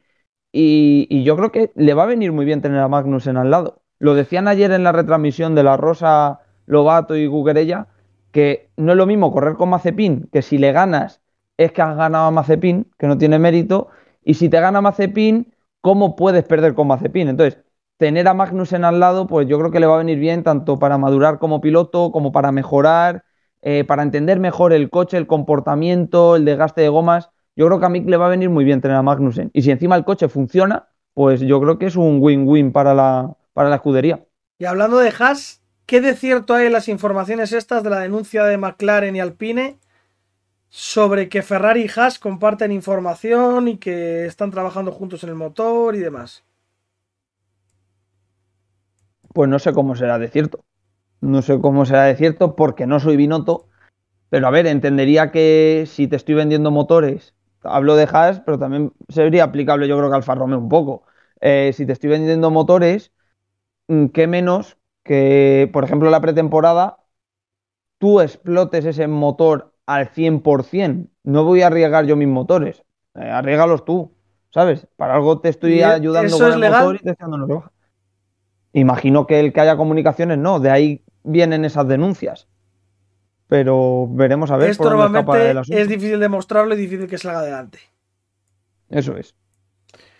Y, 0.52 1.06
y 1.10 1.24
yo 1.24 1.36
creo 1.36 1.52
que 1.52 1.72
le 1.74 1.94
va 1.94 2.04
a 2.04 2.06
venir 2.06 2.32
muy 2.32 2.44
bien 2.44 2.62
tener 2.62 2.80
a 2.80 2.88
Magnussen 2.88 3.36
al 3.36 3.50
lado. 3.50 3.82
Lo 3.98 4.14
decían 4.14 4.48
ayer 4.48 4.70
en 4.72 4.84
la 4.84 4.92
retransmisión 4.92 5.54
de 5.54 5.62
la 5.62 5.76
Rosa 5.76 6.40
Lobato 6.66 7.16
y 7.16 7.26
Guguerella, 7.26 7.88
que 8.32 8.70
no 8.76 8.92
es 8.92 8.98
lo 8.98 9.06
mismo 9.06 9.32
correr 9.32 9.54
con 9.54 9.70
Mazepin, 9.70 10.28
que 10.32 10.42
si 10.42 10.58
le 10.58 10.72
ganas 10.72 11.20
es 11.56 11.72
que 11.72 11.82
has 11.82 11.96
ganado 11.96 12.26
a 12.26 12.30
Mazepin, 12.30 12.90
que 12.98 13.06
no 13.06 13.18
tiene 13.18 13.38
mérito, 13.38 13.88
y 14.24 14.34
si 14.34 14.48
te 14.48 14.60
gana 14.60 14.80
Mazepin, 14.80 15.52
¿cómo 15.80 16.16
puedes 16.16 16.44
perder 16.44 16.74
con 16.74 16.86
Mazepin? 16.86 17.28
Entonces, 17.28 17.62
tener 17.98 18.28
a 18.28 18.34
Magnussen 18.34 18.84
al 18.84 19.00
lado, 19.00 19.26
pues 19.26 19.48
yo 19.48 19.58
creo 19.58 19.70
que 19.70 19.80
le 19.80 19.86
va 19.86 19.96
a 19.96 19.98
venir 19.98 20.18
bien 20.18 20.42
tanto 20.44 20.78
para 20.78 20.98
madurar 20.98 21.38
como 21.38 21.60
piloto, 21.60 22.12
como 22.12 22.32
para 22.32 22.52
mejorar, 22.52 23.24
eh, 23.60 23.84
para 23.84 24.02
entender 24.02 24.38
mejor 24.38 24.72
el 24.72 24.88
coche, 24.88 25.16
el 25.16 25.26
comportamiento, 25.26 26.36
el 26.36 26.44
desgaste 26.44 26.80
de 26.80 26.88
gomas. 26.88 27.30
Yo 27.56 27.66
creo 27.66 27.80
que 27.80 27.86
a 27.86 27.88
Mick 27.88 28.08
le 28.08 28.16
va 28.16 28.26
a 28.26 28.30
venir 28.30 28.50
muy 28.50 28.64
bien 28.64 28.80
tener 28.80 28.96
a 28.96 29.02
Magnussen. 29.02 29.50
Y 29.52 29.62
si 29.62 29.72
encima 29.72 29.96
el 29.96 30.04
coche 30.04 30.28
funciona, 30.28 30.88
pues 31.12 31.40
yo 31.40 31.60
creo 31.60 31.78
que 31.78 31.86
es 31.86 31.96
un 31.96 32.18
win-win 32.20 32.70
para 32.70 32.94
la, 32.94 33.36
para 33.52 33.68
la 33.68 33.76
escudería. 33.76 34.24
Y 34.58 34.64
hablando 34.64 34.98
de 34.98 35.12
Haas, 35.18 35.60
¿qué 35.88 36.02
de 36.02 36.14
cierto 36.14 36.54
hay 36.54 36.66
en 36.66 36.72
las 36.74 36.86
informaciones 36.86 37.54
estas 37.54 37.82
de 37.82 37.88
la 37.88 37.98
denuncia 37.98 38.44
de 38.44 38.58
McLaren 38.58 39.16
y 39.16 39.20
Alpine 39.20 39.78
sobre 40.68 41.30
que 41.30 41.40
Ferrari 41.42 41.86
y 41.86 41.88
Haas 41.88 42.18
comparten 42.18 42.72
información 42.72 43.68
y 43.68 43.78
que 43.78 44.26
están 44.26 44.50
trabajando 44.50 44.92
juntos 44.92 45.24
en 45.24 45.30
el 45.30 45.34
motor 45.34 45.96
y 45.96 46.00
demás? 46.00 46.44
Pues 49.32 49.48
no 49.48 49.58
sé 49.58 49.72
cómo 49.72 49.96
será 49.96 50.18
de 50.18 50.28
cierto. 50.28 50.62
No 51.22 51.40
sé 51.40 51.58
cómo 51.58 51.86
será 51.86 52.04
de 52.04 52.16
cierto 52.16 52.54
porque 52.54 52.86
no 52.86 53.00
soy 53.00 53.16
Binotto. 53.16 53.66
Pero 54.28 54.46
a 54.46 54.50
ver, 54.50 54.66
entendería 54.66 55.30
que 55.32 55.84
si 55.86 56.06
te 56.06 56.16
estoy 56.16 56.34
vendiendo 56.34 56.70
motores, 56.70 57.34
hablo 57.62 57.96
de 57.96 58.06
Haas, 58.12 58.40
pero 58.40 58.58
también 58.58 58.92
sería 59.08 59.44
aplicable 59.44 59.88
yo 59.88 59.96
creo 59.96 60.10
que 60.10 60.16
Alfa 60.16 60.34
Romeo 60.34 60.58
un 60.58 60.68
poco. 60.68 61.04
Eh, 61.40 61.72
si 61.74 61.86
te 61.86 61.94
estoy 61.94 62.10
vendiendo 62.10 62.50
motores, 62.50 63.10
mm, 63.88 64.08
qué 64.08 64.26
menos 64.26 64.77
que, 65.08 65.68
por 65.72 65.84
ejemplo, 65.84 66.10
la 66.10 66.20
pretemporada, 66.20 66.98
tú 67.98 68.20
explotes 68.20 68.84
ese 68.84 69.08
motor 69.08 69.72
al 69.86 70.10
100%. 70.10 71.08
No 71.24 71.44
voy 71.44 71.62
a 71.62 71.68
arriesgar 71.68 72.04
yo 72.04 72.14
mis 72.14 72.28
motores. 72.28 72.84
Eh, 73.14 73.28
arriesgalos 73.28 73.84
tú, 73.86 74.12
¿sabes? 74.50 74.86
Para 74.96 75.14
algo 75.14 75.40
te 75.40 75.48
estoy 75.48 75.80
¿Y 75.80 75.82
ayudando 75.82 76.38
con 76.38 76.48
es 76.48 76.54
el 76.54 76.60
legal? 76.60 76.84
motor 76.84 76.96
y 76.96 77.04
te. 77.04 77.16
Imagino 78.74 79.26
que 79.26 79.40
el 79.40 79.52
que 79.52 79.60
haya 79.60 79.76
comunicaciones 79.78 80.36
no, 80.38 80.60
de 80.60 80.70
ahí 80.70 81.04
vienen 81.24 81.64
esas 81.64 81.88
denuncias. 81.88 82.46
Pero 83.48 84.06
veremos 84.10 84.50
a 84.50 84.58
ver 84.58 84.70
Esto 84.70 84.84
por 84.84 84.92
normalmente 84.92 85.50
el 85.50 85.58
es 85.70 85.88
difícil 85.88 86.20
demostrarlo 86.20 86.74
y 86.74 86.78
difícil 86.78 87.08
que 87.08 87.16
salga 87.16 87.38
adelante. 87.38 87.78
Eso 88.90 89.16
es. 89.16 89.34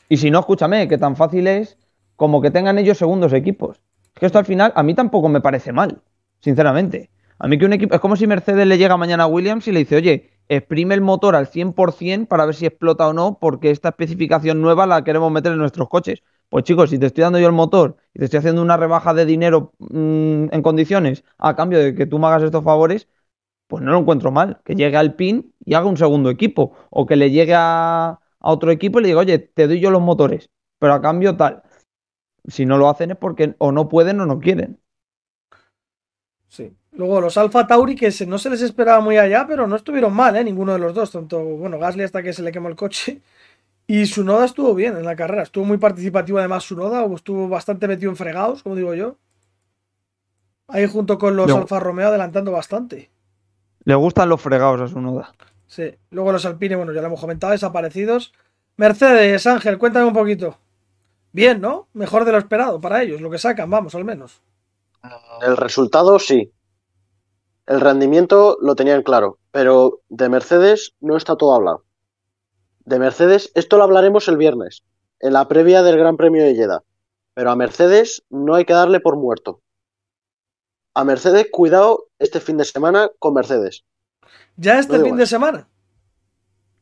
Y 0.09 0.17
si 0.17 0.31
no, 0.31 0.41
escúchame, 0.41 0.89
que 0.89 0.97
tan 0.97 1.15
fácil 1.15 1.47
es 1.47 1.77
como 2.17 2.41
que 2.41 2.51
tengan 2.51 2.79
ellos 2.79 2.97
segundos 2.97 3.35
equipos. 3.35 3.83
Que 4.19 4.27
esto 4.27 4.39
al 4.39 4.45
final 4.45 4.73
a 4.75 4.83
mí 4.83 4.95
tampoco 4.95 5.29
me 5.29 5.41
parece 5.41 5.73
mal, 5.73 6.03
sinceramente. 6.41 7.11
A 7.39 7.47
mí 7.49 7.59
que 7.59 7.67
un 7.67 7.73
equipo. 7.73 7.95
Es 7.95 8.01
como 8.01 8.17
si 8.17 8.27
Mercedes 8.27 8.67
le 8.67 8.79
llega 8.79 8.97
mañana 8.97 9.25
a 9.25 9.27
Williams 9.27 9.69
y 9.69 9.73
le 9.73 9.81
dice, 9.81 9.97
oye, 9.97 10.31
exprime 10.49 10.95
el 10.95 11.01
motor 11.01 11.37
al 11.37 11.47
100% 11.47 12.27
para 12.29 12.45
ver 12.47 12.55
si 12.55 12.67
explota 12.67 13.07
o 13.09 13.13
no, 13.13 13.39
porque 13.41 13.71
esta 13.71 13.91
especificación 13.91 14.61
nueva 14.61 14.87
la 14.87 15.05
queremos 15.05 15.31
meter 15.31 15.53
en 15.53 15.59
nuestros 15.59 15.89
coches. 15.89 16.23
Pues 16.49 16.65
chicos, 16.65 16.91
si 16.91 16.99
te 16.99 17.07
estoy 17.07 17.23
dando 17.23 17.39
yo 17.39 17.47
el 17.47 17.53
motor 17.53 17.97
y 18.15 18.19
te 18.19 18.25
estoy 18.25 18.39
haciendo 18.39 18.63
una 18.63 18.77
rebaja 18.77 19.15
de 19.15 19.27
dinero 19.27 19.73
mm, 19.79 20.47
en 20.51 20.63
condiciones 20.63 21.23
a 21.37 21.55
cambio 21.55 21.79
de 21.79 21.95
que 21.95 22.07
tú 22.07 22.19
me 22.19 22.27
hagas 22.27 22.43
estos 22.43 22.65
favores, 22.65 23.07
pues 23.67 23.83
no 23.83 23.93
lo 23.93 23.99
encuentro 24.01 24.31
mal. 24.33 24.61
Que 24.65 24.75
llegue 24.75 24.97
al 24.97 25.15
PIN 25.15 25.55
y 25.65 25.75
haga 25.75 25.87
un 25.87 25.97
segundo 25.97 26.31
equipo. 26.31 26.75
O 26.91 27.07
que 27.07 27.17
le 27.17 27.31
llegue 27.31 27.55
a, 27.57 28.09
a 28.11 28.51
otro 28.53 28.71
equipo 28.71 28.99
y 28.99 29.03
le 29.03 29.09
diga, 29.09 29.21
oye, 29.21 29.39
te 29.39 29.67
doy 29.69 29.81
yo 29.81 29.91
los 29.91 30.03
motores, 30.03 30.51
pero 30.79 30.95
a 30.95 31.03
cambio 31.03 31.37
tal. 31.37 31.63
Si 32.49 32.67
no 32.67 32.79
lo 32.79 32.89
hacen 32.89 33.13
es 33.13 33.17
porque 33.17 33.55
o 33.59 33.71
no 33.73 33.89
pueden 33.89 34.21
o 34.21 34.27
no 34.27 34.41
quieren. 34.41 34.81
Sí. 36.49 36.75
Luego 36.93 37.21
los 37.21 37.37
Alfa 37.37 37.67
Tauri, 37.67 37.95
que 37.95 38.13
no 38.27 38.39
se 38.39 38.51
les 38.51 38.63
esperaba 38.63 39.01
muy 39.01 39.19
allá, 39.19 39.47
pero 39.47 39.67
no 39.67 39.77
estuvieron 39.77 40.15
mal, 40.15 40.35
¿eh? 40.35 40.43
Ninguno 40.43 40.73
de 40.73 40.79
los 40.79 40.95
dos. 40.95 41.13
Tanto, 41.13 41.41
bueno, 41.45 41.79
Gasly 41.79 42.03
hasta 42.03 42.23
que 42.23 42.33
se 42.33 42.43
le 42.43 42.51
quemó 42.51 42.69
el 42.69 42.77
coche. 42.77 43.21
Y 43.87 44.07
Sunoda 44.07 44.47
estuvo 44.47 44.75
bien 44.75 44.97
en 44.97 45.05
la 45.05 45.15
carrera. 45.15 45.43
Estuvo 45.43 45.65
muy 45.65 45.79
participativo 45.79 46.39
además 46.39 46.65
Sunoda. 46.65 47.05
o 47.05 47.15
Estuvo 47.15 47.49
bastante 47.49 47.87
metido 47.87 48.11
en 48.11 48.17
fregados, 48.17 48.63
como 48.63 48.75
digo 48.75 48.95
yo. 48.95 49.17
Ahí 50.67 50.87
junto 50.87 51.19
con 51.19 51.37
los 51.37 51.49
No. 51.49 51.57
Alfa 51.59 51.81
Romeo 51.81 52.09
adelantando 52.09 52.51
bastante. 52.53 53.11
Le 53.85 53.95
gustan 53.95 54.29
los 54.29 54.41
fregados 54.41 54.81
a 54.81 54.89
su 54.89 55.01
noda. 55.01 55.33
Sí. 55.67 55.95
Luego 56.11 56.33
los 56.33 56.45
Alpine, 56.45 56.77
bueno, 56.77 56.93
ya 56.93 57.01
lo 57.01 57.07
hemos 57.07 57.21
comentado, 57.21 57.53
desaparecidos. 57.53 58.33
Mercedes, 58.77 59.47
Ángel, 59.47 59.79
cuéntame 59.79 60.07
un 60.07 60.13
poquito. 60.15 60.59
Bien, 61.39 61.61
¿no? 61.61 61.89
Mejor 61.93 62.25
de 62.25 62.33
lo 62.33 62.39
esperado 62.39 62.81
para 62.81 63.03
ellos, 63.03 63.21
lo 63.21 63.31
que 63.31 63.39
sacan, 63.39 63.71
vamos, 63.71 63.95
al 63.95 64.05
menos. 64.05 64.43
El 65.43 65.57
resultado 65.57 66.19
sí. 66.19 66.53
El 67.67 67.81
rendimiento 67.81 68.59
lo 68.61 68.75
tenían 68.75 69.03
claro, 69.03 69.39
pero 69.51 70.01
de 70.09 70.29
Mercedes 70.29 70.95
no 71.01 71.17
está 71.17 71.37
todo 71.37 71.55
hablado. 71.55 71.85
De 72.85 72.99
Mercedes, 72.99 73.53
esto 73.55 73.77
lo 73.77 73.85
hablaremos 73.85 74.27
el 74.29 74.37
viernes, 74.37 74.83
en 75.21 75.35
la 75.35 75.47
previa 75.47 75.83
del 75.83 75.99
Gran 75.99 76.17
Premio 76.17 76.43
de 76.43 76.55
Jeddah. 76.55 76.83
Pero 77.35 77.51
a 77.51 77.57
Mercedes 77.57 78.25
no 78.31 78.55
hay 78.55 78.65
que 78.65 78.73
darle 78.73 78.99
por 79.01 79.17
muerto. 79.17 79.61
A 80.95 81.05
Mercedes, 81.05 81.47
cuidado 81.53 82.07
este 82.19 82.41
fin 82.41 82.57
de 82.57 82.65
semana 82.65 83.11
con 83.21 83.35
Mercedes. 83.35 83.85
¿Ya 84.57 84.79
este 84.81 84.99
No 84.99 85.05
fin 85.05 85.17
de 85.17 85.27
semana? 85.27 85.69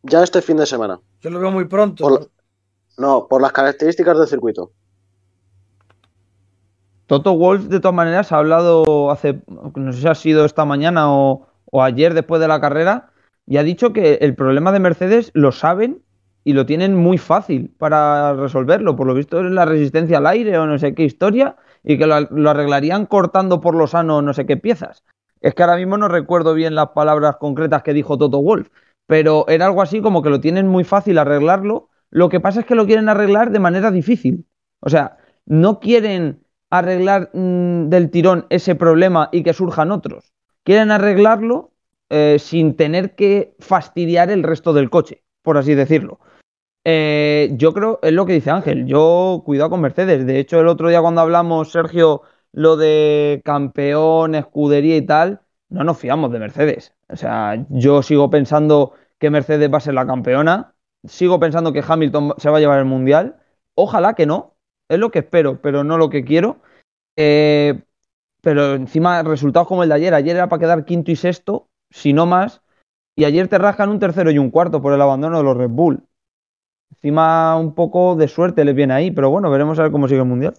Ya 0.02 0.22
este 0.22 0.40
fin 0.40 0.56
de 0.56 0.64
semana. 0.66 1.00
Yo 1.20 1.28
lo 1.30 1.40
veo 1.40 1.50
muy 1.50 1.66
pronto. 1.66 2.02
Por 2.02 2.20
la- 2.22 2.26
No, 2.98 3.26
por 3.28 3.42
las 3.42 3.52
características 3.52 4.18
del 4.18 4.28
circuito. 4.28 4.72
Toto 7.06 7.37
Wolf, 7.37 7.66
de 7.66 7.80
todas 7.80 7.94
maneras, 7.94 8.32
ha 8.32 8.38
hablado 8.38 9.11
hace, 9.11 9.42
no 9.74 9.92
sé 9.92 10.00
si 10.00 10.09
ha 10.09 10.14
sido 10.14 10.44
esta 10.44 10.64
mañana 10.64 11.12
o, 11.12 11.46
o 11.70 11.82
ayer 11.82 12.14
después 12.14 12.40
de 12.40 12.48
la 12.48 12.61
carrera, 12.61 13.11
y 13.46 13.59
ha 13.59 13.62
dicho 13.62 13.92
que 13.92 14.14
el 14.14 14.35
problema 14.35 14.72
de 14.72 14.80
Mercedes 14.80 15.30
lo 15.35 15.52
saben 15.52 16.02
y 16.42 16.52
lo 16.52 16.66
tienen 16.66 16.96
muy 16.96 17.18
fácil 17.18 17.72
para 17.78 18.35
resolverlo. 18.35 18.96
Por 18.96 19.06
lo 19.06 19.14
visto 19.14 19.40
es 19.40 19.52
la 19.52 19.64
resistencia 19.64 20.18
al 20.18 20.26
aire 20.26 20.59
o 20.59 20.66
no 20.66 20.78
sé 20.78 20.94
qué 20.94 21.04
historia, 21.04 21.56
y 21.85 21.98
que 21.98 22.06
lo, 22.06 22.20
lo 22.20 22.50
arreglarían 22.50 23.06
cortando 23.06 23.61
por 23.61 23.76
lo 23.76 23.87
sano 23.87 24.22
no 24.22 24.32
sé 24.32 24.46
qué 24.46 24.56
piezas. 24.56 25.04
Es 25.40 25.54
que 25.54 25.62
ahora 25.62 25.76
mismo 25.76 25.96
no 25.98 26.09
recuerdo 26.09 26.54
bien 26.54 26.74
las 26.74 26.88
palabras 26.88 27.37
concretas 27.37 27.82
que 27.82 27.92
dijo 27.92 28.18
Toto 28.18 28.42
Wolf, 28.42 28.68
pero 29.06 29.46
era 29.48 29.66
algo 29.66 29.82
así 29.82 30.00
como 30.00 30.22
que 30.22 30.30
lo 30.30 30.40
tienen 30.40 30.66
muy 30.66 30.82
fácil 30.82 31.18
arreglarlo. 31.18 31.88
Lo 32.16 32.31
que 32.31 32.40
pasa 32.40 32.61
es 32.61 32.66
que 32.66 32.74
lo 32.74 32.87
quieren 32.87 33.11
arreglar 33.11 33.50
de 33.50 33.59
manera 33.59 33.90
difícil. 33.90 34.46
O 34.81 34.88
sea, 34.88 35.18
no 35.44 35.81
quieren 35.81 36.40
arreglar 36.70 37.29
mm, 37.35 37.90
del 37.90 38.11
tirón 38.11 38.46
ese 38.48 38.74
problema 38.74 39.29
y 39.33 39.42
que 39.42 39.52
surjan 39.52 39.92
otros. 39.92 40.33
Quieren 40.64 40.90
arreglarlo 40.90 41.72
eh, 42.09 42.38
sin 42.38 42.74
tener 42.74 43.16
que 43.16 43.55
fastidiar 43.59 44.31
el 44.31 44.44
resto 44.44 44.72
del 44.72 44.88
coche, 44.88 45.24
por 45.42 45.59
así 45.59 45.74
decirlo. 45.74 46.18
Eh, 46.85 47.50
yo 47.52 47.74
creo, 47.74 47.98
es 48.02 48.14
lo 48.14 48.24
que 48.24 48.33
dice 48.33 48.50
Ángel, 48.50 48.87
yo 48.87 49.42
cuidado 49.44 49.68
con 49.68 49.83
Mercedes. 49.83 50.24
De 50.24 50.38
hecho, 50.38 50.59
el 50.59 50.68
otro 50.68 50.88
día 50.88 51.02
cuando 51.02 51.20
hablamos, 51.20 51.70
Sergio, 51.70 52.22
lo 52.50 52.79
de 52.79 53.42
campeón, 53.44 54.35
escudería 54.35 54.96
y 54.96 55.02
tal, 55.02 55.42
no 55.68 55.85
nos 55.85 55.98
fiamos 55.98 56.33
de 56.33 56.38
Mercedes. 56.38 56.94
O 57.11 57.16
sea, 57.16 57.62
yo 57.68 58.02
sigo 58.02 58.31
pensando 58.31 58.94
que 59.18 59.29
Mercedes 59.29 59.70
va 59.70 59.76
a 59.76 59.81
ser 59.81 59.92
la 59.92 60.07
campeona, 60.07 60.75
sigo 61.08 61.40
pensando 61.40 61.72
que 61.72 61.84
Hamilton 61.86 62.34
se 62.38 62.50
va 62.50 62.58
a 62.58 62.60
llevar 62.60 62.78
el 62.78 62.84
mundial. 62.84 63.36
Ojalá 63.74 64.14
que 64.14 64.26
no, 64.26 64.54
es 64.88 64.98
lo 64.98 65.10
que 65.10 65.20
espero, 65.20 65.60
pero 65.60 65.84
no 65.84 65.98
lo 65.98 66.10
que 66.10 66.24
quiero. 66.24 66.58
Eh, 67.16 67.82
pero 68.42 68.74
encima, 68.74 69.22
resultados 69.22 69.68
como 69.68 69.82
el 69.82 69.88
de 69.88 69.96
ayer, 69.96 70.14
ayer 70.14 70.36
era 70.36 70.48
para 70.48 70.60
quedar 70.60 70.84
quinto 70.84 71.10
y 71.10 71.16
sexto, 71.16 71.68
si 71.90 72.12
no 72.12 72.26
más, 72.26 72.62
y 73.16 73.24
ayer 73.24 73.48
te 73.48 73.58
rascan 73.58 73.88
un 73.88 73.98
tercero 73.98 74.30
y 74.30 74.38
un 74.38 74.50
cuarto 74.50 74.80
por 74.80 74.92
el 74.92 75.00
abandono 75.00 75.38
de 75.38 75.44
los 75.44 75.56
Red 75.56 75.70
Bull. 75.70 76.02
Encima 76.90 77.56
un 77.56 77.74
poco 77.74 78.14
de 78.14 78.28
suerte 78.28 78.64
les 78.64 78.74
viene 78.74 78.94
ahí, 78.94 79.10
pero 79.10 79.30
bueno, 79.30 79.50
veremos 79.50 79.78
a 79.78 79.82
ver 79.82 79.90
cómo 79.90 80.06
sigue 80.06 80.20
el 80.20 80.26
mundial. 80.26 80.54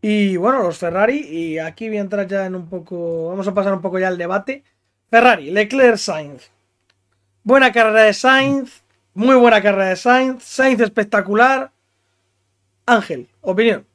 Y 0.00 0.36
bueno, 0.36 0.62
los 0.62 0.78
Ferrari, 0.78 1.26
y 1.26 1.58
aquí 1.58 1.88
voy 1.88 1.98
a 1.98 2.02
entrar 2.02 2.26
ya 2.28 2.46
en 2.46 2.54
un 2.54 2.68
poco, 2.68 3.30
vamos 3.30 3.48
a 3.48 3.54
pasar 3.54 3.74
un 3.74 3.80
poco 3.80 3.98
ya 3.98 4.08
al 4.08 4.18
debate. 4.18 4.62
Ferrari, 5.10 5.50
Leclerc, 5.50 5.96
Sainz. 5.96 6.52
Buena 7.48 7.72
carrera 7.72 8.02
de 8.02 8.12
Sainz, 8.12 8.82
muy 9.14 9.34
buena 9.34 9.62
carrera 9.62 9.88
de 9.88 9.96
Sainz, 9.96 10.44
Sainz 10.44 10.82
espectacular. 10.82 11.72
Ángel, 12.84 13.26
opinión. 13.40 13.86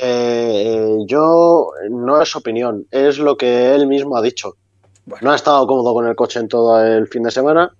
Eh, 0.00 0.96
yo 1.06 1.68
no 1.90 2.22
es 2.22 2.34
opinión, 2.34 2.86
es 2.90 3.18
lo 3.18 3.36
que 3.36 3.74
él 3.74 3.86
mismo 3.86 4.16
ha 4.16 4.22
dicho. 4.22 4.56
Bueno. 5.04 5.22
No 5.22 5.32
ha 5.32 5.34
estado 5.34 5.66
cómodo 5.66 5.92
con 5.92 6.06
el 6.06 6.16
coche 6.16 6.40
en 6.40 6.48
todo 6.48 6.82
el 6.82 7.08
fin 7.08 7.24
de 7.24 7.30
semana, 7.30 7.76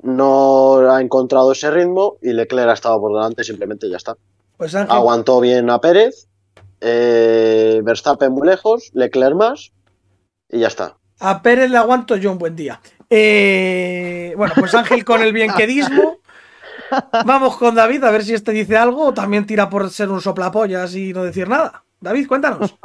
no 0.00 0.88
ha 0.88 1.00
encontrado 1.00 1.50
ese 1.50 1.72
ritmo 1.72 2.18
y 2.22 2.32
Leclerc 2.32 2.70
ha 2.70 2.74
estado 2.74 3.00
por 3.00 3.12
delante, 3.16 3.42
simplemente 3.42 3.90
ya 3.90 3.96
está. 3.96 4.16
Pues 4.58 4.76
Ángel, 4.76 4.94
Aguantó 4.94 5.40
bien 5.40 5.70
a 5.70 5.80
Pérez, 5.80 6.28
eh, 6.80 7.80
Verstappen 7.82 8.30
muy 8.30 8.46
lejos, 8.46 8.92
Leclerc 8.94 9.34
más 9.34 9.72
y 10.48 10.60
ya 10.60 10.68
está. 10.68 10.98
a 11.18 11.42
Pérez 11.42 11.68
le 11.68 11.78
aguanto 11.78 12.14
yo 12.14 12.30
un 12.30 12.38
buen 12.38 12.54
día. 12.54 12.80
Eh, 13.10 14.32
bueno, 14.36 14.54
pues 14.56 14.72
Ángel 14.74 15.04
con 15.04 15.20
el 15.22 15.32
bienquedismo. 15.32 16.18
Vamos 17.26 17.56
con 17.56 17.74
David 17.74 18.04
a 18.04 18.10
ver 18.10 18.22
si 18.24 18.34
este 18.34 18.52
dice 18.52 18.76
algo 18.76 19.06
o 19.06 19.14
también 19.14 19.46
tira 19.46 19.68
por 19.68 19.90
ser 19.90 20.08
un 20.10 20.20
soplapollas 20.20 20.94
y 20.94 21.12
no 21.12 21.24
decir 21.24 21.48
nada. 21.48 21.84
David, 22.00 22.28
cuéntanos. 22.28 22.76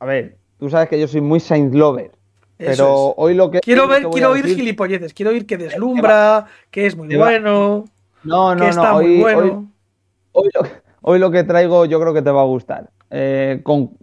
A 0.00 0.04
ver, 0.06 0.38
tú 0.58 0.70
sabes 0.70 0.88
que 0.88 0.98
yo 0.98 1.06
soy 1.06 1.20
muy 1.20 1.38
Sainz 1.40 1.74
Lover, 1.74 2.10
Eso 2.10 2.14
pero 2.58 3.08
es. 3.10 3.14
hoy 3.18 3.34
lo 3.34 3.50
que. 3.50 3.60
Quiero 3.60 3.82
que 3.88 3.88
ver, 3.94 4.02
quiero 4.10 4.30
oír 4.30 4.44
decir- 4.44 4.56
gilipolleces, 4.56 5.12
quiero 5.14 5.30
oír 5.32 5.46
que 5.46 5.56
deslumbra, 5.58 6.46
que 6.70 6.86
es 6.86 6.96
muy 6.96 7.14
bueno, 7.14 7.84
No, 8.24 8.54
no, 8.54 8.62
que 8.64 8.68
está 8.70 8.88
no. 8.92 8.94
muy 9.00 9.06
Hoy, 9.06 9.20
bueno. 9.20 9.40
hoy- 10.32 10.44
hoy 10.44 10.50
lo, 10.54 10.68
hoy 11.02 11.18
lo 11.18 11.30
que 11.30 11.44
traigo 11.44 11.84
yo 11.84 12.00
creo 12.00 12.14
que 12.14 12.22
te 12.22 12.30
va 12.30 12.40
a 12.40 12.44
gustar. 12.46 12.90
Eh, 13.10 13.60
con, 13.62 13.96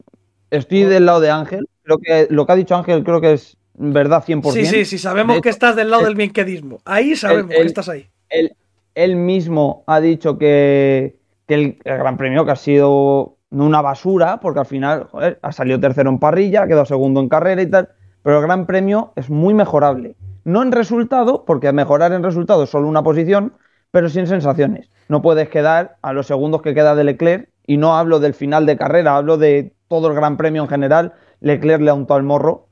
estoy 0.52 0.84
del 0.84 1.06
lado 1.08 1.20
de 1.22 1.32
Ángel. 1.32 1.68
Creo 1.84 1.98
que 2.00 2.28
lo 2.30 2.46
que 2.46 2.52
ha 2.52 2.56
dicho 2.56 2.76
Ángel 2.76 3.04
creo 3.04 3.22
que 3.22 3.34
es 3.34 3.58
verdad 3.78 4.24
100%. 4.24 4.52
Sí, 4.54 4.66
sí, 4.66 4.86
sí, 4.86 4.98
sabemos 4.98 5.36
De 5.36 5.42
que 5.42 5.50
hecho, 5.50 5.56
estás 5.56 5.76
del 5.76 5.90
lado 5.90 6.02
el- 6.04 6.08
del 6.10 6.16
bienquedismo. 6.16 6.80
Ahí 6.86 7.16
sabemos 7.16 7.52
el- 7.52 7.58
que 7.62 7.68
estás 7.68 7.90
ahí. 7.90 8.08
él, 8.30 8.56
él 8.96 9.16
mismo 9.16 9.84
ha 9.88 10.00
dicho 10.00 10.38
que, 10.38 11.18
que 11.48 11.54
el, 11.56 11.78
Gran 11.84 12.18
Premio 12.18 12.46
que 12.46 12.52
ha 12.52 12.56
sido 12.56 13.38
una 13.52 13.82
basura, 13.82 14.40
porque 14.40 14.60
al 14.60 14.66
final 14.66 15.08
joder, 15.12 15.40
ha 15.42 15.52
salido 15.52 15.80
tercero 15.80 16.10
en 16.10 16.20
parrilla, 16.20 16.64
ha 16.64 16.68
quedado 16.68 16.86
segundo 16.86 17.20
en 17.20 17.30
carrera 17.30 17.62
y 17.62 17.68
tal, 17.70 17.90
pero 18.24 18.38
el 18.38 18.44
Gran 18.44 18.66
Premio 18.66 19.14
es 19.16 19.30
muy 19.30 19.54
mejorable. 19.54 20.16
No 20.44 20.62
en 20.62 20.72
resultado, 20.72 21.44
porque 21.46 21.72
mejorar 21.72 22.12
en 22.14 22.24
resultado 22.24 22.64
es 22.64 22.70
solo 22.70 22.88
una 22.88 23.04
posición, 23.04 23.54
pero 23.92 24.10
sí 24.10 24.20
en 24.20 24.28
sensaciones. 24.28 24.90
No 25.10 25.22
puedes 25.22 25.50
quedar 25.50 25.98
a 26.02 26.14
los 26.14 26.28
segundos 26.28 26.62
que 26.62 26.74
queda 26.74 26.96
de 26.96 27.04
Leclerc, 27.04 27.50
y 27.68 27.78
no 27.78 27.96
hablo 27.98 28.20
del 28.20 28.34
final 28.34 28.66
de 28.66 28.78
carrera, 28.78 29.16
hablo 29.18 29.38
de 29.38 29.74
todo 29.88 30.08
el 30.10 30.16
Gran 30.16 30.38
Premio 30.38 30.62
en 30.64 30.68
general. 30.70 31.14
Leclerc 31.40 31.82
le 31.82 31.90
ha 31.90 31.94
untado 31.96 32.20
el 32.20 32.26
morro. 32.26 32.68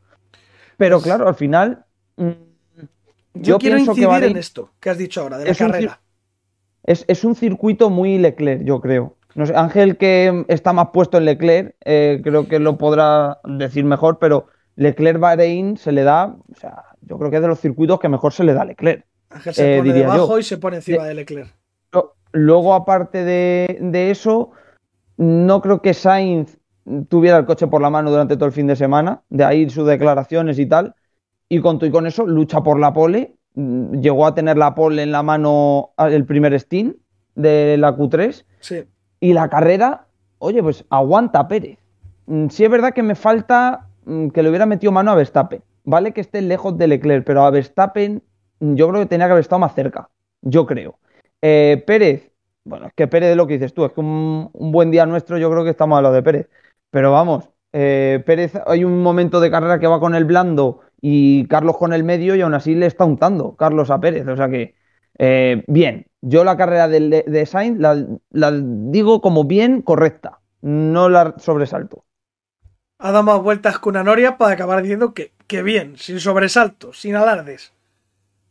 Pero 0.84 1.02
claro, 1.02 1.28
al 1.28 1.36
final. 1.36 1.86
mm, 2.17 2.30
Yo, 3.36 3.58
quiero 3.58 3.76
pienso 3.78 3.96
que 3.96 4.02
incidir 4.02 4.08
Bahrein- 4.10 4.32
en 4.32 4.38
esto 4.38 4.69
que 4.80 4.89
has 4.89 4.98
dicho 4.98 5.22
ahora, 5.22 5.38
de 5.38 5.46
la 5.46 5.52
Es 5.52 5.62
un 5.62 5.67
carrera. 5.72 6.00
es, 6.84 7.06
es 7.08 7.24
un 7.24 7.36
circuito 7.36 7.89
muy 7.89 8.17
Leclerc, 8.17 8.63
yo 8.63 8.82
creo. 8.82 9.15
No 9.36 9.46
sé, 9.46 9.56
Ángel, 9.56 9.98
que 9.98 10.46
está 10.48 10.74
más 10.74 10.89
puesto 10.93 11.17
en 11.17 11.26
Leclerc, 11.26 11.76
eh, 11.86 12.22
creo 12.24 12.48
que 12.48 12.60
lo 12.60 12.78
podrá 12.78 13.39
decir 13.46 13.84
mejor, 13.86 14.19
pero 14.19 14.48
Leclerc 14.76 15.19
Bahrein 15.19 15.78
se 15.78 15.91
le 15.91 16.04
da, 16.04 16.36
o 16.52 16.56
sea, 16.60 16.84
yo 17.02 17.17
creo 17.17 17.32
que 17.32 17.38
es 17.38 17.41
de 17.41 17.48
los 17.48 17.60
circuitos 17.60 18.00
que 18.00 18.10
mejor 18.10 18.32
se 18.34 18.43
le 18.43 18.54
da 18.54 18.62
a 18.62 18.65
Leclerc. 18.65 19.06
Ángel 19.30 19.54
se 19.56 19.76
eh, 19.76 19.78
pone 19.80 19.93
debajo 19.93 20.34
yo. 20.34 20.39
y 20.39 20.43
se 20.43 20.58
pone 20.58 20.76
encima 20.78 21.06
de 21.06 21.13
Leclerc. 21.15 21.54
Luego, 22.36 22.74
aparte 22.74 23.24
de, 23.24 23.78
de 23.80 24.10
eso, 24.12 24.52
no 25.17 25.62
creo 25.62 25.82
que 25.84 25.93
Sainz 25.93 26.58
tuviera 27.10 27.38
el 27.38 27.46
coche 27.46 27.67
por 27.67 27.82
la 27.82 27.89
mano 27.89 28.12
durante 28.12 28.36
todo 28.36 28.46
el 28.46 28.52
fin 28.52 28.67
de 28.67 28.76
semana, 28.76 29.22
de 29.30 29.43
ahí 29.46 29.69
sus 29.69 29.88
declaraciones 29.88 30.60
y 30.60 30.65
tal. 30.65 30.96
Y 31.50 31.62
con, 31.62 31.78
todo 31.80 31.88
y 31.88 31.91
con 31.91 32.08
eso, 32.08 32.26
lucha 32.26 32.62
por 32.62 32.80
la 32.80 32.93
pole. 32.93 33.36
mm, 33.56 34.00
Llegó 34.02 34.26
a 34.26 34.34
tener 34.36 34.58
la 34.58 34.74
pole 34.76 35.04
en 35.04 35.12
la 35.12 35.24
mano 35.24 35.91
ah, 35.98 36.10
el 36.10 36.26
primer 36.26 36.58
stint 36.60 36.96
de 37.36 37.78
la 37.78 37.96
Q3. 37.96 38.46
Sí. 38.60 38.84
Y 39.19 39.34
la 39.34 39.50
carrera, 39.50 40.08
oye, 40.39 40.62
pues 40.63 40.86
aguanta 40.89 41.48
Pérez. 41.48 41.78
Mm, 42.26 42.48
Sí 42.50 42.63
es 42.63 42.69
verdad 42.72 42.93
que 42.93 43.04
me 43.04 43.15
falta 43.15 43.88
mm, 44.06 44.30
que 44.30 44.43
le 44.43 44.50
hubiera 44.50 44.65
metido 44.65 44.91
mano 44.91 45.12
a 45.12 45.15
Verstappen. 45.15 45.62
Vale 45.86 46.12
que 46.13 46.22
esté 46.22 46.41
lejos 46.41 46.78
de 46.78 46.88
Leclerc, 46.88 47.26
pero 47.26 47.43
a 47.43 47.52
Verstappen 47.52 48.24
yo 48.60 48.88
creo 48.89 49.02
que 49.02 49.08
tenía 49.08 49.28
que 49.28 49.32
haber 49.34 49.41
estado 49.41 49.60
más 49.60 49.76
cerca. 49.76 50.10
Yo 50.41 50.65
creo. 50.65 50.98
Eh, 51.41 51.84
Pérez, 51.86 52.32
bueno, 52.63 52.88
es 52.88 52.93
que 52.93 53.08
Pérez 53.08 53.32
es 53.32 53.38
lo 53.38 53.46
que 53.48 53.54
dices 53.56 53.74
tú, 53.74 53.84
es 53.86 53.91
que 53.91 54.00
un, 54.00 54.50
un 54.54 54.72
buen 54.72 54.91
día 54.91 55.06
nuestro 55.06 55.38
yo 55.38 55.52
creo 55.52 55.63
que 55.65 55.72
estamos 55.72 56.00
a 56.00 56.02
lo 56.02 56.12
de 56.12 56.24
Pérez. 56.24 56.50
Pero 56.93 57.12
vamos, 57.12 57.49
eh, 57.71 58.21
Pérez 58.23 58.53
hay 58.67 58.84
un 58.84 59.01
momento 59.01 59.39
de 59.39 59.49
carrera 59.49 59.79
que 59.79 59.88
va 59.88 59.99
con 59.99 60.13
el 60.13 60.25
blando 60.25 60.82
y 61.01 61.47
Carlos 61.47 61.75
con 61.75 61.91
el 61.91 62.03
medio 62.03 62.36
y 62.36 62.41
aún 62.41 62.53
así 62.53 62.75
le 62.75 62.86
está 62.86 63.03
untando 63.03 63.56
Carlos 63.56 63.89
a 63.89 63.99
Pérez. 63.99 64.27
O 64.27 64.38
sea 64.38 64.47
que, 64.47 64.75
eh, 65.17 65.63
bien, 65.67 66.06
yo 66.21 66.43
la 66.43 66.56
carrera 66.56 66.88
de, 66.88 67.25
de 67.25 67.45
Sainz 67.47 67.79
la, 67.79 68.51
digo 68.62 69.21
como 69.21 69.45
bien 69.45 69.82
correcta, 69.82 70.41
no 70.62 71.10
la 71.10 71.34
sobresalto. 71.39 72.06
Ha 72.99 73.12
dado 73.12 73.23
más 73.23 73.41
vueltas 73.41 73.79
que 73.79 73.89
una 73.89 74.03
noria 74.03 74.38
para 74.38 74.53
acabar 74.53 74.84
diciendo 74.84 75.15
que, 75.15 75.32
que 75.47 75.63
bien, 75.63 75.97
sin 75.97 76.19
sobresaltos, 76.19 76.99
sin 76.99 77.15
alardes. 77.15 77.73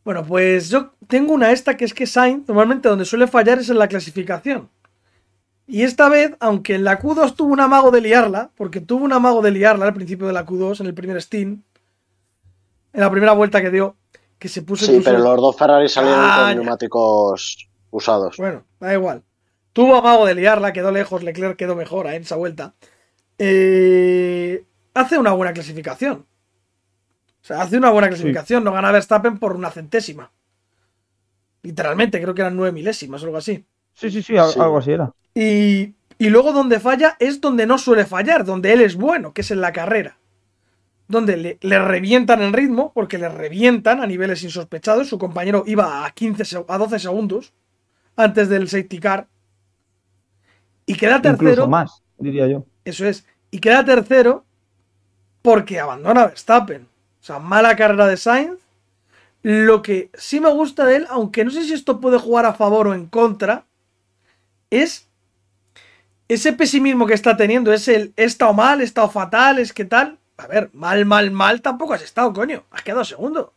Bueno, 0.03 0.25
pues 0.25 0.69
yo 0.69 0.95
tengo 1.07 1.33
una 1.33 1.53
esta 1.53 1.77
que 1.77 1.85
es 1.85 1.93
que 1.93 2.07
Sainz 2.07 2.45
normalmente 2.49 2.89
donde 2.89 3.05
suele 3.05 3.27
fallar 3.27 3.59
es 3.59 3.69
en 3.69 3.79
la 3.79 3.87
clasificación. 3.87 4.67
Y 5.65 5.83
esta 5.83 6.09
vez, 6.09 6.35
aunque 6.39 6.75
en 6.75 6.83
la 6.83 6.99
Q2 6.99 7.35
tuvo 7.35 7.53
un 7.53 7.59
amago 7.61 7.89
de 7.91 8.01
liarla, 8.01 8.51
porque 8.55 8.81
tuvo 8.81 9.05
un 9.05 9.13
amago 9.13 9.41
de 9.41 9.51
liarla 9.51 9.85
al 9.85 9.93
principio 9.93 10.27
de 10.27 10.33
la 10.33 10.45
Q2, 10.45 10.81
en 10.81 10.87
el 10.87 10.93
primer 10.93 11.21
Steam, 11.21 11.63
en 12.91 12.99
la 13.01 13.09
primera 13.09 13.31
vuelta 13.33 13.61
que 13.61 13.71
dio, 13.71 13.95
que 14.37 14.49
se 14.49 14.61
puso 14.61 14.85
Sí, 14.85 15.01
pero 15.03 15.19
los 15.19 15.37
dos 15.39 15.55
Ferrari 15.57 15.87
salieron 15.87 16.19
Ah, 16.21 16.45
con 16.49 16.57
neumáticos 16.57 17.69
usados. 17.91 18.35
Bueno, 18.37 18.65
da 18.79 18.93
igual. 18.93 19.23
tuvo 19.71 19.95
amago 19.95 20.25
de 20.25 20.35
liarla, 20.35 20.73
quedó 20.73 20.91
lejos, 20.91 21.23
Leclerc 21.23 21.55
quedó 21.57 21.75
mejor 21.75 22.07
en 22.07 22.21
esa 22.23 22.35
vuelta. 22.35 22.73
Eh, 23.37 24.65
hace 24.93 25.17
una 25.17 25.31
buena 25.31 25.53
clasificación. 25.53 26.25
O 27.41 27.45
sea, 27.45 27.61
hace 27.61 27.77
una 27.77 27.89
buena 27.89 28.09
clasificación. 28.09 28.63
No 28.63 28.71
gana 28.73 28.91
Verstappen 28.91 29.37
por 29.39 29.55
una 29.55 29.71
centésima. 29.71 30.31
Literalmente, 31.61 32.21
creo 32.21 32.33
que 32.35 32.41
eran 32.41 32.55
nueve 32.55 32.71
milésimas 32.73 33.21
o 33.21 33.25
algo 33.25 33.37
así. 33.37 33.65
Sí, 33.93 34.11
sí, 34.11 34.21
sí, 34.21 34.37
algo 34.37 34.77
así 34.77 34.91
era. 34.91 35.11
Y, 35.35 35.93
y 36.17 36.29
luego 36.29 36.53
donde 36.53 36.79
falla 36.79 37.15
es 37.19 37.41
donde 37.41 37.65
no 37.65 37.77
suele 37.77 38.05
fallar, 38.05 38.45
donde 38.45 38.73
él 38.73 38.81
es 38.81 38.95
bueno, 38.95 39.33
que 39.33 39.41
es 39.41 39.51
en 39.51 39.61
la 39.61 39.73
carrera. 39.73 40.17
Donde 41.07 41.37
le, 41.37 41.57
le 41.61 41.79
revientan 41.79 42.41
el 42.41 42.53
ritmo, 42.53 42.91
porque 42.93 43.17
le 43.17 43.29
revientan 43.29 44.01
a 44.01 44.07
niveles 44.07 44.43
insospechados. 44.43 45.09
Su 45.09 45.17
compañero 45.17 45.63
iba 45.67 46.05
a, 46.05 46.11
15, 46.11 46.65
a 46.67 46.77
12 46.77 46.99
segundos 46.99 47.53
antes 48.15 48.49
del 48.49 48.69
safety 48.69 48.99
car. 48.99 49.27
Y 50.85 50.95
queda 50.95 51.21
tercero. 51.21 51.51
Incluso 51.51 51.67
más, 51.67 52.03
diría 52.17 52.47
yo. 52.47 52.65
Eso 52.85 53.05
es. 53.05 53.25
Y 53.51 53.59
queda 53.59 53.85
tercero 53.85 54.45
porque 55.41 55.79
abandona 55.79 56.27
Verstappen. 56.27 56.87
O 57.21 57.23
sea, 57.23 57.39
mala 57.39 57.75
carrera 57.75 58.07
de 58.07 58.17
Sainz. 58.17 58.59
Lo 59.41 59.81
que 59.81 60.09
sí 60.13 60.39
me 60.39 60.49
gusta 60.49 60.85
de 60.85 60.97
él, 60.97 61.07
aunque 61.09 61.43
no 61.43 61.51
sé 61.51 61.63
si 61.63 61.73
esto 61.73 61.99
puede 61.99 62.17
jugar 62.17 62.45
a 62.45 62.53
favor 62.53 62.87
o 62.87 62.93
en 62.93 63.07
contra, 63.07 63.65
es 64.69 65.09
ese 66.33 66.53
pesimismo 66.53 67.05
que 67.05 67.13
está 67.13 67.35
teniendo. 67.37 67.73
Es 67.73 67.87
el 67.87 68.13
he 68.17 68.23
estado 68.25 68.53
mal, 68.53 68.81
he 68.81 68.83
estado 68.83 69.09
fatal, 69.09 69.59
es 69.59 69.73
que 69.73 69.85
tal. 69.85 70.17
A 70.37 70.47
ver, 70.47 70.69
mal, 70.73 71.05
mal, 71.05 71.31
mal 71.31 71.61
tampoco 71.61 71.93
has 71.93 72.01
estado, 72.01 72.33
coño. 72.33 72.63
Has 72.71 72.81
quedado 72.81 73.03
segundo. 73.03 73.53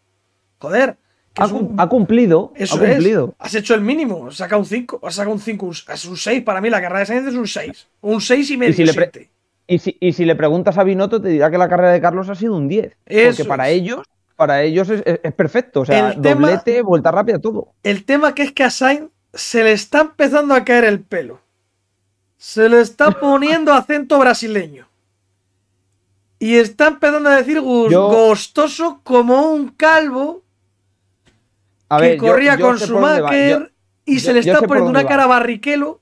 Joder. 0.59 0.97
Ha, 1.39 1.89
cumplido. 1.89 2.53
Eso 2.57 2.77
ha 2.77 2.79
cumplido. 2.79 3.35
Has 3.39 3.55
hecho 3.55 3.75
el 3.75 3.83
mínimo. 3.83 4.29
Has 4.29 4.37
sacado 4.37 4.61
un 4.61 4.67
5. 4.67 5.01
Has 5.03 5.17
sacado 5.17 5.35
un 5.35 5.41
5. 5.41 5.71
Es 5.93 6.05
un 6.07 6.17
6. 6.17 6.43
Para 6.43 6.61
mí 6.61 6.71
la 6.71 6.81
carrera 6.81 7.01
de 7.01 7.07
Sainz 7.07 7.29
es 7.29 7.35
un 7.35 7.47
6. 7.47 7.89
Un 8.01 8.21
6 8.21 8.51
y 8.51 8.57
medio. 8.57 8.71
¿Y 8.71 8.75
si, 8.75 8.85
le 8.85 9.31
y, 9.67 9.79
si, 9.79 9.97
y 10.01 10.13
si, 10.13 10.25
le 10.25 10.35
preguntas 10.35 10.79
a 10.79 10.85
Binotto, 10.85 11.21
te 11.21 11.29
dirá 11.29 11.51
que 11.51 11.59
la 11.59 11.69
carrera 11.69 11.93
de 11.93 12.01
Carlos 12.01 12.29
ha 12.31 12.35
sido 12.35 12.57
un 12.57 12.69
10. 12.69 12.97
porque 13.05 13.45
para 13.45 13.69
ellos, 13.69 14.03
para 14.37 14.63
ellos 14.63 14.89
es, 14.89 15.03
es, 15.05 15.33
perfecto. 15.35 15.81
O 15.81 15.85
sea, 15.85 16.13
doblete, 16.13 16.81
vuelta 16.81 17.11
rápida, 17.11 17.39
todo. 17.39 17.73
El 17.83 18.05
tema 18.05 18.35
que 18.35 18.45
es 18.45 18.53
que 18.53 18.65
a 18.65 18.71
Sainz 18.71 19.11
se 19.35 19.63
le 19.63 19.73
está 19.73 20.01
empezando 20.01 20.55
a 20.55 20.65
caer 20.65 20.85
el 20.85 21.01
pelo. 21.01 21.41
Se 22.47 22.69
le 22.69 22.81
está 22.81 23.11
poniendo 23.21 23.73
acento 23.73 24.21
brasileño. 24.21 24.87
Y 26.39 26.55
está 26.55 26.87
empezando 26.87 27.29
a 27.29 27.37
decir 27.39 27.61
gustoso 27.61 29.01
como 29.03 29.51
un 29.51 29.71
calvo 29.71 30.43
que 31.99 32.17
corría 32.17 32.57
con 32.57 32.79
su 32.79 33.01
Maker 33.01 33.73
y 34.05 34.21
se 34.21 34.33
le 34.33 34.41
está 34.41 34.63
poniendo 34.63 34.91
una 34.91 35.05
cara 35.05 35.27
barriquelo 35.27 36.01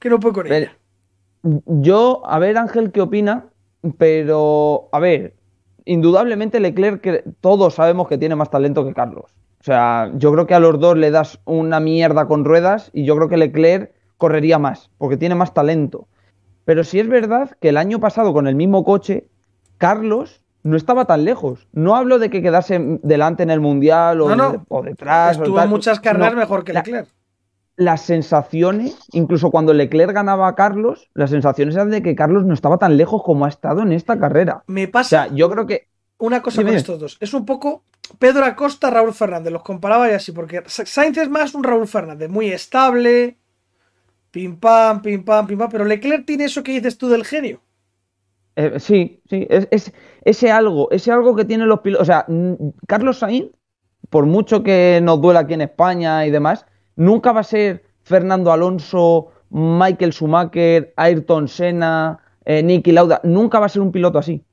que 0.00 0.10
no 0.10 0.18
puede 0.18 0.34
con 0.34 0.52
ella. 0.52 0.76
Yo, 1.42 2.22
a 2.26 2.40
ver, 2.40 2.58
Ángel, 2.58 2.90
¿qué 2.90 3.00
opina? 3.00 3.44
Pero, 3.96 4.88
a 4.90 4.98
ver, 4.98 5.34
indudablemente 5.84 6.58
Leclerc, 6.58 7.00
que 7.00 7.24
todos 7.40 7.74
sabemos 7.74 8.08
que 8.08 8.18
tiene 8.18 8.34
más 8.34 8.50
talento 8.50 8.84
que 8.84 8.94
Carlos. 8.94 9.26
O 9.60 9.64
sea, 9.64 10.10
yo 10.16 10.32
creo 10.32 10.48
que 10.48 10.54
a 10.54 10.60
los 10.60 10.80
dos 10.80 10.96
le 10.96 11.12
das 11.12 11.38
una 11.44 11.78
mierda 11.78 12.26
con 12.26 12.44
ruedas 12.44 12.90
y 12.92 13.04
yo 13.04 13.14
creo 13.14 13.28
que 13.28 13.36
Leclerc 13.36 13.93
correría 14.16 14.58
más, 14.58 14.90
porque 14.98 15.16
tiene 15.16 15.34
más 15.34 15.54
talento. 15.54 16.08
Pero 16.64 16.84
si 16.84 17.00
es 17.00 17.08
verdad 17.08 17.56
que 17.60 17.68
el 17.68 17.76
año 17.76 18.00
pasado 18.00 18.32
con 18.32 18.46
el 18.46 18.54
mismo 18.54 18.84
coche, 18.84 19.28
Carlos 19.78 20.42
no 20.62 20.76
estaba 20.76 21.04
tan 21.04 21.24
lejos. 21.24 21.68
No 21.72 21.94
hablo 21.94 22.18
de 22.18 22.30
que 22.30 22.42
quedase 22.42 22.98
delante 23.02 23.42
en 23.42 23.50
el 23.50 23.60
Mundial 23.60 24.20
o, 24.20 24.82
detrás. 24.82 25.36
Estuvo 25.36 25.64
muchas 25.66 26.00
carreras 26.00 26.34
mejor 26.34 26.64
que 26.64 26.72
Leclerc. 26.72 27.08
las 27.76 28.00
sensaciones, 28.00 28.96
incluso 29.12 29.50
cuando 29.50 29.74
Leclerc 29.74 30.12
ganaba 30.12 30.48
a 30.48 30.54
Carlos, 30.54 31.10
las 31.12 31.30
sensaciones 31.30 31.74
eran 31.74 31.90
de 31.90 32.02
que 32.02 32.14
Carlos 32.14 32.44
no 32.46 32.54
estaba 32.54 32.78
tan 32.78 32.96
lejos 32.96 33.22
como 33.22 33.44
ha 33.44 33.48
estado 33.48 33.82
en 33.82 33.92
esta 33.92 34.18
carrera. 34.18 34.64
Me 34.66 34.88
pasa. 34.88 35.24
O 35.24 35.26
sea, 35.26 35.36
yo 35.36 35.50
creo 35.50 35.66
que. 35.66 35.88
Una 36.16 36.40
cosa 36.40 36.62
con 36.62 36.72
estos 36.72 36.98
dos. 36.98 37.18
Es 37.20 37.34
un 37.34 37.44
poco 37.44 37.82
Pedro 38.18 38.44
Acosta, 38.44 38.88
Raúl 38.88 39.12
Fernández. 39.12 39.52
Los 39.52 39.62
comparaba 39.62 40.08
y 40.08 40.14
así, 40.14 40.32
porque 40.32 40.62
Sainz 40.66 41.18
es 41.18 41.28
más 41.28 41.54
un 41.54 41.64
Raúl 41.64 41.86
Fernández, 41.86 42.30
muy 42.30 42.50
estable. 42.50 43.36
Pim 44.34 44.56
pam, 44.56 45.00
pim 45.00 45.24
pam, 45.24 45.46
pim 45.46 45.56
pam. 45.56 45.68
Pero 45.70 45.84
Leclerc 45.84 46.26
tiene 46.26 46.46
eso 46.46 46.64
que 46.64 46.72
dices 46.72 46.98
tú 46.98 47.08
del 47.08 47.24
genio. 47.24 47.60
Eh, 48.56 48.80
sí, 48.80 49.22
sí, 49.30 49.46
es, 49.48 49.92
ese 50.24 50.50
algo, 50.50 50.90
ese 50.90 51.12
algo 51.12 51.36
que 51.36 51.44
tienen 51.44 51.68
los 51.68 51.82
pilotos. 51.82 52.02
O 52.02 52.04
sea, 52.04 52.26
Carlos 52.88 53.20
Sainz, 53.20 53.52
por 54.10 54.26
mucho 54.26 54.64
que 54.64 54.98
nos 55.04 55.20
duela 55.20 55.40
aquí 55.40 55.54
en 55.54 55.60
España 55.60 56.26
y 56.26 56.32
demás, 56.32 56.66
nunca 56.96 57.30
va 57.30 57.42
a 57.42 57.44
ser 57.44 57.84
Fernando 58.02 58.50
Alonso, 58.50 59.28
Michael 59.50 60.12
Schumacher, 60.12 60.92
Ayrton 60.96 61.46
Senna, 61.46 62.18
eh, 62.44 62.60
Nicky 62.60 62.90
Lauda. 62.90 63.20
Nunca 63.22 63.60
va 63.60 63.66
a 63.66 63.68
ser 63.68 63.82
un 63.82 63.92
piloto 63.92 64.18
así. 64.18 64.44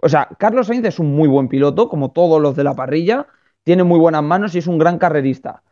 O 0.00 0.08
sea, 0.08 0.30
Carlos 0.38 0.68
Sainz 0.68 0.86
es 0.86 0.98
un 0.98 1.14
muy 1.14 1.28
buen 1.28 1.48
piloto, 1.48 1.90
como 1.90 2.10
todos 2.10 2.40
los 2.40 2.56
de 2.56 2.64
la 2.64 2.74
parrilla, 2.74 3.26
tiene 3.64 3.84
muy 3.84 3.98
buenas 3.98 4.22
manos 4.22 4.54
y 4.54 4.60
es 4.60 4.66
un 4.66 4.78
gran 4.78 4.96
carrerista. 4.96 5.62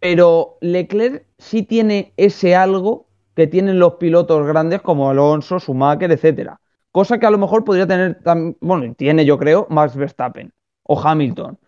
Pero 0.00 0.58
Leclerc 0.60 1.24
sí 1.38 1.62
tiene 1.62 2.14
ese 2.16 2.56
algo 2.56 3.11
que 3.34 3.46
tienen 3.46 3.78
los 3.78 3.94
pilotos 3.94 4.46
grandes 4.46 4.82
como 4.82 5.10
Alonso, 5.10 5.58
Schumacher, 5.58 6.10
etcétera 6.12 6.60
cosa 6.92 7.18
que 7.18 7.26
a 7.26 7.30
lo 7.30 7.38
mejor 7.38 7.64
podría 7.64 7.86
tener, 7.86 8.20
bueno, 8.60 8.94
tiene 8.94 9.24
yo 9.24 9.38
creo, 9.38 9.66
Max 9.70 9.96
Verstappen 9.96 10.52
o 10.84 11.00
Hamilton. 11.00 11.58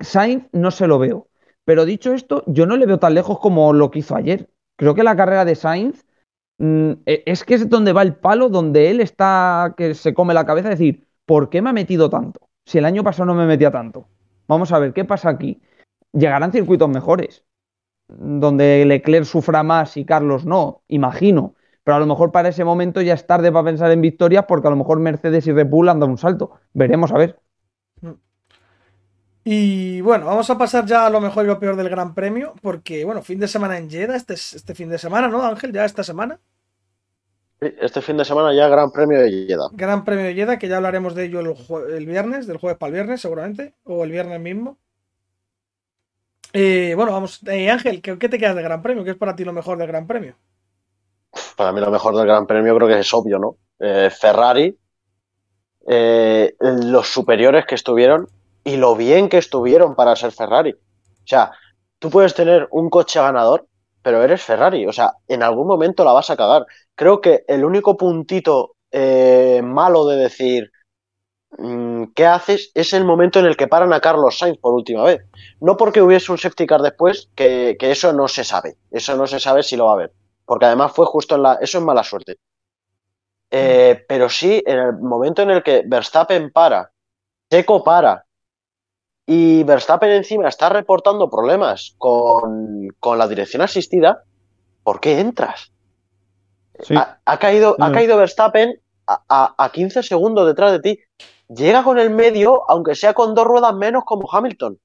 Sainz 0.00 0.48
no 0.52 0.70
se 0.70 0.88
lo 0.88 0.98
veo. 0.98 1.28
Pero 1.64 1.84
dicho 1.84 2.12
esto, 2.12 2.42
yo 2.46 2.66
no 2.66 2.76
le 2.76 2.86
veo 2.86 2.98
tan 2.98 3.14
lejos 3.14 3.38
como 3.38 3.72
lo 3.72 3.90
que 3.90 4.00
hizo 4.00 4.16
ayer. 4.16 4.50
Creo 4.76 4.94
que 4.94 5.04
la 5.04 5.16
carrera 5.16 5.44
de 5.44 5.54
Sainz 5.54 6.04
mm, 6.58 6.92
e, 7.06 7.22
es 7.26 7.44
que 7.44 7.54
es 7.54 7.68
donde 7.68 7.92
va 7.92 8.02
el 8.02 8.16
palo, 8.16 8.48
donde 8.48 8.90
él 8.90 9.00
está 9.00 9.74
que 9.76 9.94
se 9.94 10.12
come 10.12 10.34
la 10.34 10.46
cabeza, 10.46 10.68
decir, 10.68 11.06
¿por 11.26 11.48
qué 11.48 11.62
me 11.62 11.70
ha 11.70 11.72
metido 11.72 12.10
tanto? 12.10 12.48
Si 12.66 12.78
el 12.78 12.84
año 12.84 13.04
pasado 13.04 13.26
no 13.26 13.34
me 13.34 13.46
metía 13.46 13.70
tanto. 13.70 14.08
Vamos 14.48 14.72
a 14.72 14.78
ver, 14.78 14.92
¿qué 14.92 15.04
pasa 15.04 15.30
aquí? 15.30 15.62
Llegarán 16.12 16.52
circuitos 16.52 16.88
mejores, 16.88 17.44
donde 18.08 18.84
Leclerc 18.84 19.24
sufra 19.24 19.62
más 19.62 19.96
y 19.96 20.04
Carlos 20.04 20.44
no, 20.44 20.82
imagino 20.88 21.54
pero 21.84 21.96
a 21.96 22.00
lo 22.00 22.06
mejor 22.06 22.32
para 22.32 22.48
ese 22.48 22.64
momento 22.64 23.02
ya 23.02 23.12
es 23.12 23.26
tarde 23.26 23.52
para 23.52 23.66
pensar 23.66 23.90
en 23.90 24.00
victorias 24.00 24.46
porque 24.48 24.66
a 24.66 24.70
lo 24.70 24.76
mejor 24.76 24.98
Mercedes 24.98 25.46
y 25.46 25.52
Red 25.52 25.68
Bull 25.68 25.90
han 25.90 26.00
dado 26.00 26.10
un 26.10 26.18
salto. 26.18 26.58
Veremos 26.72 27.12
a 27.12 27.18
ver. 27.18 27.38
Y 29.44 30.00
bueno, 30.00 30.24
vamos 30.24 30.48
a 30.48 30.56
pasar 30.56 30.86
ya 30.86 31.04
a 31.04 31.10
lo 31.10 31.20
mejor 31.20 31.44
y 31.44 31.48
lo 31.48 31.60
peor 31.60 31.76
del 31.76 31.90
Gran 31.90 32.14
Premio, 32.14 32.54
porque 32.62 33.04
bueno, 33.04 33.22
fin 33.22 33.38
de 33.38 33.46
semana 33.46 33.76
en 33.76 33.90
Jeddah, 33.90 34.16
este, 34.16 34.32
este 34.32 34.74
fin 34.74 34.88
de 34.88 34.96
semana, 34.96 35.28
¿no, 35.28 35.42
Ángel? 35.42 35.70
Ya 35.70 35.84
esta 35.84 36.02
semana. 36.02 36.40
Sí, 37.60 37.68
este 37.78 38.00
fin 38.00 38.16
de 38.16 38.24
semana 38.24 38.54
ya 38.54 38.68
Gran 38.68 38.90
Premio 38.90 39.20
de 39.20 39.30
Jeddah. 39.46 39.68
Gran 39.72 40.02
Premio 40.02 40.24
de 40.24 40.34
Jeddah, 40.34 40.58
que 40.58 40.68
ya 40.68 40.78
hablaremos 40.78 41.14
de 41.14 41.24
ello 41.24 41.40
el, 41.40 42.06
viernes, 42.06 42.46
del 42.46 42.56
jueves 42.56 42.78
para 42.78 42.88
el 42.88 42.94
viernes 42.94 43.20
seguramente, 43.20 43.74
o 43.84 44.02
el 44.02 44.10
viernes 44.10 44.40
mismo. 44.40 44.78
Eh, 46.56 46.92
bueno, 46.94 47.10
vamos, 47.10 47.40
eh, 47.48 47.68
Ángel, 47.68 48.00
¿qué, 48.00 48.16
¿qué 48.16 48.28
te 48.28 48.38
quedas 48.38 48.54
de 48.54 48.62
Gran 48.62 48.80
Premio? 48.80 49.02
¿Qué 49.02 49.10
es 49.10 49.16
para 49.16 49.34
ti 49.34 49.44
lo 49.44 49.52
mejor 49.52 49.76
del 49.76 49.88
Gran 49.88 50.06
Premio? 50.06 50.36
para 51.56 51.72
mí 51.72 51.80
lo 51.80 51.90
mejor 51.90 52.14
del 52.14 52.26
Gran 52.26 52.46
Premio 52.46 52.76
creo 52.76 52.86
que 52.86 53.00
es 53.00 53.12
obvio, 53.12 53.40
¿no? 53.40 53.56
Eh, 53.80 54.08
Ferrari, 54.08 54.78
los 56.60 57.08
superiores 57.08 57.66
que 57.66 57.74
estuvieron 57.74 58.28
y 58.62 58.76
lo 58.76 58.94
bien 58.94 59.28
que 59.28 59.38
estuvieron 59.38 59.96
para 59.96 60.14
ser 60.14 60.30
Ferrari. 60.30 60.70
O 60.72 61.26
sea, 61.26 61.50
tú 61.98 62.08
puedes 62.08 62.34
tener 62.34 62.68
un 62.70 62.88
coche 62.88 63.18
ganador, 63.18 63.66
pero 64.00 64.22
eres 64.22 64.40
Ferrari. 64.40 64.86
O 64.86 64.92
sea, 64.92 65.14
en 65.26 65.42
algún 65.42 65.66
momento 65.66 66.04
la 66.04 66.12
vas 66.12 66.30
a 66.30 66.36
cagar. 66.36 66.66
Creo 66.94 67.20
que 67.20 67.44
el 67.48 67.64
único 67.64 67.96
puntito 67.96 68.76
malo 68.92 70.06
de 70.06 70.16
decir 70.16 70.70
qué 72.14 72.26
haces 72.26 72.70
es 72.74 72.92
el 72.92 73.04
momento 73.04 73.38
en 73.38 73.46
el 73.46 73.56
que 73.56 73.68
paran 73.68 73.92
a 73.92 74.00
Carlos 74.00 74.38
Sainz 74.38 74.58
por 74.58 74.74
última 74.74 75.04
vez. 75.04 75.22
No 75.60 75.76
porque 75.76 76.02
hubiese 76.02 76.32
un 76.32 76.38
safety 76.38 76.66
car 76.66 76.82
después, 76.82 77.30
que, 77.34 77.76
que 77.78 77.90
eso 77.90 78.12
no 78.12 78.28
se 78.28 78.44
sabe. 78.44 78.76
Eso 78.90 79.16
no 79.16 79.26
se 79.26 79.40
sabe 79.40 79.62
si 79.62 79.76
lo 79.76 79.86
va 79.86 79.90
a 79.90 79.94
haber 79.94 80.12
porque 80.44 80.66
además 80.66 80.92
fue 80.92 81.06
justo 81.06 81.36
en 81.36 81.42
la... 81.42 81.54
Eso 81.54 81.78
es 81.78 81.84
mala 81.84 82.04
suerte. 82.04 82.38
Eh, 83.50 83.98
mm. 83.98 84.04
pero 84.08 84.28
sí, 84.28 84.62
en 84.66 84.78
el 84.78 84.92
momento 84.98 85.42
en 85.42 85.50
el 85.50 85.62
que 85.62 85.82
Verstappen 85.86 86.50
para, 86.50 86.92
Checo 87.50 87.84
para, 87.84 88.24
y 89.26 89.62
Verstappen 89.64 90.10
encima 90.10 90.48
está 90.48 90.68
reportando 90.68 91.30
problemas 91.30 91.94
con, 91.98 92.88
la 93.16 93.28
dirección 93.28 93.62
asistida, 93.62 94.24
¿por 94.82 95.00
qué 95.00 95.20
entras? 95.20 95.72
Ha, 97.24 97.38
caído, 97.38 97.76
ha 97.78 97.88
mm. 97.88 97.92
caído 97.92 98.16
Verstappen 98.16 98.80
a, 99.06 99.54
a, 99.58 99.72
15 99.72 100.02
segundos 100.02 100.46
detrás 100.46 100.72
de 100.72 100.80
ti. 100.80 100.98
Llega 101.48 101.82
con 101.84 101.98
el 101.98 102.10
medio, 102.10 102.68
aunque 102.70 102.94
sea 102.94 103.14
con 103.14 103.34
dos 103.34 103.46
ruedas 103.46 103.74
menos 103.74 104.04
como 104.04 104.28
Hamilton. 104.30 104.78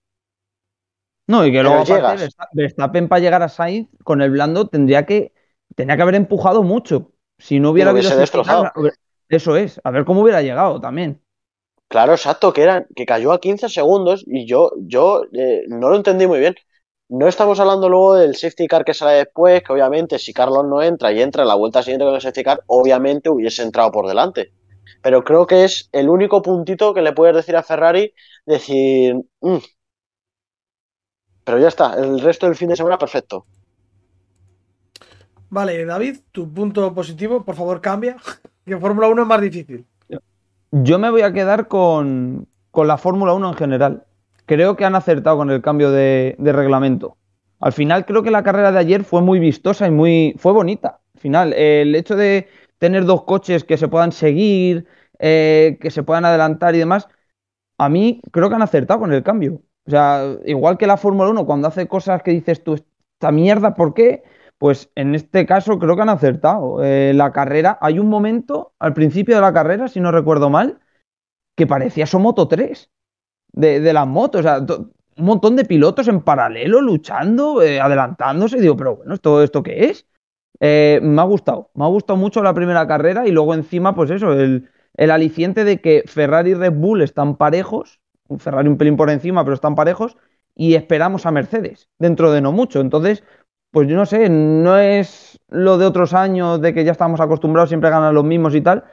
No, 1.27 1.45
y 1.45 1.51
que 1.51 1.62
luego 1.62 1.84
Verstappen 2.53 3.08
para 3.08 3.19
llegar 3.19 3.43
a 3.43 3.49
Sainz 3.49 3.88
con 4.03 4.21
el 4.21 4.32
blando 4.32 4.67
tendría 4.67 5.05
que 5.05 5.32
tenía 5.75 5.95
que 5.95 6.01
haber 6.01 6.15
empujado 6.15 6.63
mucho. 6.63 7.12
Si 7.38 7.60
no 7.60 7.69
hubiera 7.69 7.91
habido 7.91 8.10
eso 9.29 9.55
es, 9.55 9.79
a 9.84 9.91
ver 9.91 10.05
cómo 10.05 10.21
hubiera 10.21 10.41
llegado 10.41 10.82
también. 10.82 11.21
Claro, 11.88 12.13
exacto, 12.13 12.51
que 12.51 12.86
que 12.95 13.05
cayó 13.05 13.32
a 13.32 13.39
15 13.39 13.69
segundos 13.69 14.23
y 14.25 14.47
yo, 14.47 14.71
yo 14.77 15.23
eh, 15.34 15.65
no 15.67 15.89
lo 15.89 15.95
entendí 15.95 16.25
muy 16.25 16.39
bien. 16.39 16.55
No 17.09 17.27
estamos 17.27 17.59
hablando 17.59 17.89
luego 17.89 18.15
del 18.15 18.35
safety 18.35 18.67
car 18.67 18.85
que 18.85 18.93
sale 18.93 19.17
después, 19.17 19.63
que 19.63 19.73
obviamente 19.73 20.19
si 20.19 20.31
Carlos 20.33 20.65
no 20.65 20.81
entra 20.81 21.11
y 21.11 21.21
entra 21.21 21.41
en 21.43 21.47
la 21.47 21.55
vuelta 21.55 21.81
siguiente 21.81 22.05
con 22.05 22.13
el 22.15 22.21
safety 22.21 22.43
car, 22.43 22.63
obviamente 22.67 23.29
hubiese 23.29 23.63
entrado 23.63 23.91
por 23.91 24.07
delante. 24.07 24.53
Pero 25.01 25.23
creo 25.23 25.47
que 25.47 25.63
es 25.65 25.89
el 25.91 26.09
único 26.09 26.41
puntito 26.41 26.93
que 26.93 27.01
le 27.01 27.13
puedes 27.13 27.35
decir 27.35 27.55
a 27.55 27.63
Ferrari, 27.63 28.13
decir, 28.45 29.15
"Mm". 29.41 29.57
pero 31.43 31.59
ya 31.59 31.67
está, 31.67 31.95
el 31.95 32.19
resto 32.21 32.45
del 32.45 32.55
fin 32.55 32.69
de 32.69 32.75
semana 32.77 32.97
perfecto. 32.97 33.45
Vale, 35.49 35.85
David, 35.85 36.19
tu 36.31 36.51
punto 36.53 36.93
positivo, 36.93 37.43
por 37.43 37.55
favor, 37.55 37.81
cambia. 37.81 38.15
Que 38.65 38.77
Fórmula 38.77 39.07
1 39.07 39.23
es 39.23 39.27
más 39.27 39.41
difícil. 39.41 39.83
Yo 40.71 40.99
me 40.99 41.09
voy 41.09 41.21
a 41.23 41.33
quedar 41.33 41.67
con, 41.67 42.47
con 42.71 42.87
la 42.87 42.97
Fórmula 42.97 43.33
1 43.33 43.49
en 43.49 43.55
general. 43.55 44.05
Creo 44.49 44.75
que 44.75 44.83
han 44.83 44.95
acertado 44.95 45.38
con 45.38 45.51
el 45.51 45.62
cambio 45.62 45.91
de, 45.91 46.35
reglamento. 46.39 47.17
Al 47.59 47.71
final 47.71 48.07
creo 48.07 48.23
que 48.23 48.31
la 48.31 48.41
carrera 48.41 48.71
de 48.71 48.79
ayer 48.79 49.03
fue 49.03 49.21
muy 49.21 49.38
vistosa 49.38 49.85
y 49.85 49.91
muy 49.91 50.33
fue 50.39 50.53
bonita. 50.53 51.01
Al 51.13 51.21
final, 51.21 51.53
el 51.53 51.93
hecho 51.93 52.15
de 52.15 52.47
tener 52.79 53.05
dos 53.05 53.25
coches 53.25 53.63
que 53.63 53.77
se 53.77 53.88
puedan 53.88 54.12
seguir, 54.12 54.88
eh, 55.19 55.77
que 55.79 55.91
se 55.91 56.01
puedan 56.01 56.25
adelantar 56.25 56.73
y 56.73 56.79
demás, 56.79 57.07
a 57.77 57.89
mí 57.89 58.21
creo 58.31 58.49
que 58.49 58.55
han 58.55 58.63
acertado 58.63 59.01
con 59.01 59.13
el 59.13 59.21
cambio. 59.21 59.62
O 59.85 59.91
sea, 59.91 60.23
igual 60.45 60.79
que 60.79 60.88
la 60.88 60.97
Fórmula 60.97 61.29
1, 61.29 61.45
cuando 61.45 61.67
hace 61.67 61.88
cosas 61.88 62.23
que 62.23 62.31
dices 62.31 62.63
tú, 62.63 62.73
esta 62.73 63.31
mierda, 63.31 63.75
¿por 63.75 63.93
qué? 63.93 64.23
Pues 64.57 64.89
en 64.95 65.13
este 65.13 65.45
caso 65.45 65.77
creo 65.77 65.95
que 65.95 66.01
han 66.01 66.09
acertado. 66.09 66.83
Eh, 66.83 67.13
la 67.13 67.31
carrera, 67.33 67.77
hay 67.81 67.99
un 67.99 68.09
momento 68.09 68.73
al 68.79 68.95
principio 68.95 69.35
de 69.35 69.41
la 69.41 69.53
carrera, 69.53 69.88
si 69.89 69.99
no 69.99 70.12
recuerdo 70.12 70.49
mal, 70.49 70.79
que 71.55 71.67
parecía 71.67 72.07
su 72.07 72.19
Moto 72.19 72.47
3 72.47 72.89
de, 73.59 73.93
las 73.93 74.07
motos. 74.07 74.39
O 74.39 74.43
sea, 74.43 74.59
un 74.59 75.25
montón 75.25 75.55
de 75.55 75.65
pilotos 75.65 76.07
en 76.07 76.21
paralelo 76.21 76.81
luchando, 76.81 77.61
eh, 77.61 77.79
adelantándose. 77.79 78.57
Y 78.57 78.61
digo, 78.61 78.77
pero 78.77 78.97
bueno, 78.97 79.13
¿esto, 79.13 79.43
esto 79.43 79.63
qué 79.63 79.85
es? 79.85 80.05
Eh, 80.59 80.99
me 81.01 81.21
ha 81.21 81.25
gustado, 81.25 81.71
me 81.73 81.85
ha 81.85 81.87
gustado 81.87 82.17
mucho 82.17 82.43
la 82.43 82.53
primera 82.53 82.85
carrera 82.87 83.27
y 83.27 83.31
luego 83.31 83.53
encima, 83.53 83.95
pues 83.95 84.11
eso, 84.11 84.33
el, 84.33 84.69
el 84.97 85.11
aliciente 85.11 85.63
de 85.63 85.79
que 85.79 86.03
Ferrari 86.05 86.51
y 86.51 86.53
Red 86.55 86.73
Bull 86.73 87.01
están 87.01 87.37
parejos, 87.37 88.01
Ferrari 88.37 88.67
un 88.67 88.77
pelín 88.77 88.97
por 88.97 89.09
encima, 89.09 89.43
pero 89.43 89.53
están 89.53 89.75
parejos, 89.75 90.17
y 90.55 90.75
esperamos 90.75 91.25
a 91.25 91.31
Mercedes 91.31 91.87
dentro 91.97 92.31
de 92.31 92.41
no 92.41 92.51
mucho. 92.51 92.81
Entonces, 92.81 93.23
pues 93.71 93.87
yo 93.87 93.95
no 93.95 94.05
sé, 94.05 94.29
no 94.29 94.77
es 94.77 95.39
lo 95.47 95.77
de 95.77 95.85
otros 95.85 96.13
años 96.13 96.59
de 96.61 96.73
que 96.73 96.83
ya 96.83 96.91
estamos 96.91 97.21
acostumbrados, 97.21 97.69
siempre 97.69 97.89
ganan 97.89 98.13
los 98.13 98.25
mismos 98.25 98.53
y 98.55 98.61
tal. 98.61 98.83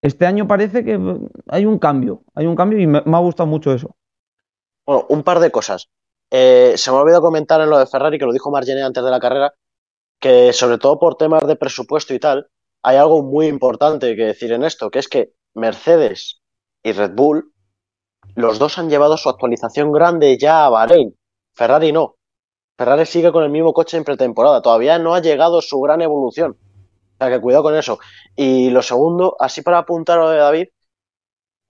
Este 0.00 0.26
año 0.26 0.46
parece 0.46 0.84
que 0.84 1.00
hay 1.48 1.66
un 1.66 1.78
cambio, 1.80 2.22
hay 2.34 2.46
un 2.46 2.54
cambio 2.54 2.78
y 2.78 2.86
me, 2.86 3.02
me 3.04 3.16
ha 3.16 3.20
gustado 3.20 3.48
mucho 3.48 3.72
eso. 3.72 3.96
Bueno, 4.88 5.04
un 5.10 5.22
par 5.22 5.38
de 5.40 5.50
cosas. 5.50 5.90
Eh, 6.30 6.72
se 6.78 6.90
me 6.90 6.96
ha 6.96 7.00
olvidado 7.00 7.20
comentar 7.20 7.60
en 7.60 7.68
lo 7.68 7.78
de 7.78 7.86
Ferrari, 7.86 8.18
que 8.18 8.24
lo 8.24 8.32
dijo 8.32 8.50
Margené 8.50 8.82
antes 8.82 9.04
de 9.04 9.10
la 9.10 9.20
carrera, 9.20 9.52
que 10.18 10.54
sobre 10.54 10.78
todo 10.78 10.98
por 10.98 11.16
temas 11.16 11.46
de 11.46 11.56
presupuesto 11.56 12.14
y 12.14 12.18
tal, 12.18 12.48
hay 12.82 12.96
algo 12.96 13.22
muy 13.22 13.48
importante 13.48 14.16
que 14.16 14.24
decir 14.24 14.50
en 14.50 14.64
esto, 14.64 14.90
que 14.90 15.00
es 15.00 15.08
que 15.08 15.34
Mercedes 15.52 16.40
y 16.82 16.92
Red 16.92 17.10
Bull, 17.14 17.52
los 18.34 18.58
dos 18.58 18.78
han 18.78 18.88
llevado 18.88 19.18
su 19.18 19.28
actualización 19.28 19.92
grande 19.92 20.38
ya 20.38 20.64
a 20.64 20.70
Bahrein. 20.70 21.14
Ferrari 21.54 21.92
no. 21.92 22.16
Ferrari 22.78 23.04
sigue 23.04 23.30
con 23.30 23.44
el 23.44 23.50
mismo 23.50 23.74
coche 23.74 23.98
en 23.98 24.04
pretemporada. 24.04 24.62
Todavía 24.62 24.98
no 24.98 25.14
ha 25.14 25.20
llegado 25.20 25.60
su 25.60 25.78
gran 25.82 26.00
evolución. 26.00 26.52
O 26.52 27.16
sea 27.18 27.28
que 27.28 27.42
cuidado 27.42 27.64
con 27.64 27.76
eso. 27.76 27.98
Y 28.34 28.70
lo 28.70 28.80
segundo, 28.80 29.36
así 29.38 29.60
para 29.60 29.76
apuntar 29.76 30.18
a 30.18 30.22
lo 30.22 30.30
de 30.30 30.38
David, 30.38 30.68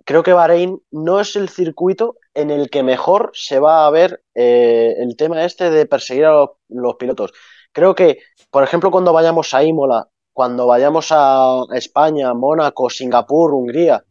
creo 0.09 0.23
que 0.23 0.33
Bahrein 0.33 0.81
no 0.91 1.21
es 1.21 1.37
el 1.37 1.51
circuito 1.51 2.17
en 2.33 2.51
el 2.51 2.71
que 2.71 2.83
mejor 2.83 3.31
se 3.35 3.59
va 3.59 3.87
a 3.87 3.91
ver 3.91 4.23
eh, 4.35 4.95
el 5.01 5.19
tema 5.19 5.45
este 5.45 5.69
de 5.69 5.85
perseguir 5.85 6.25
a 6.25 6.33
los, 6.33 6.51
los 6.71 6.95
pilotos. 6.95 7.35
Creo 7.73 7.95
que, 7.95 8.21
por 8.51 8.65
ejemplo, 8.65 8.91
cuando 8.91 9.13
vayamos 9.13 9.53
a 9.53 9.63
Imola, 9.63 10.09
cuando 10.33 10.67
vayamos 10.67 11.09
a 11.11 11.63
España, 11.75 12.33
Mónaco, 12.33 12.89
Singapur, 12.89 13.53
Hungría, 13.53 14.03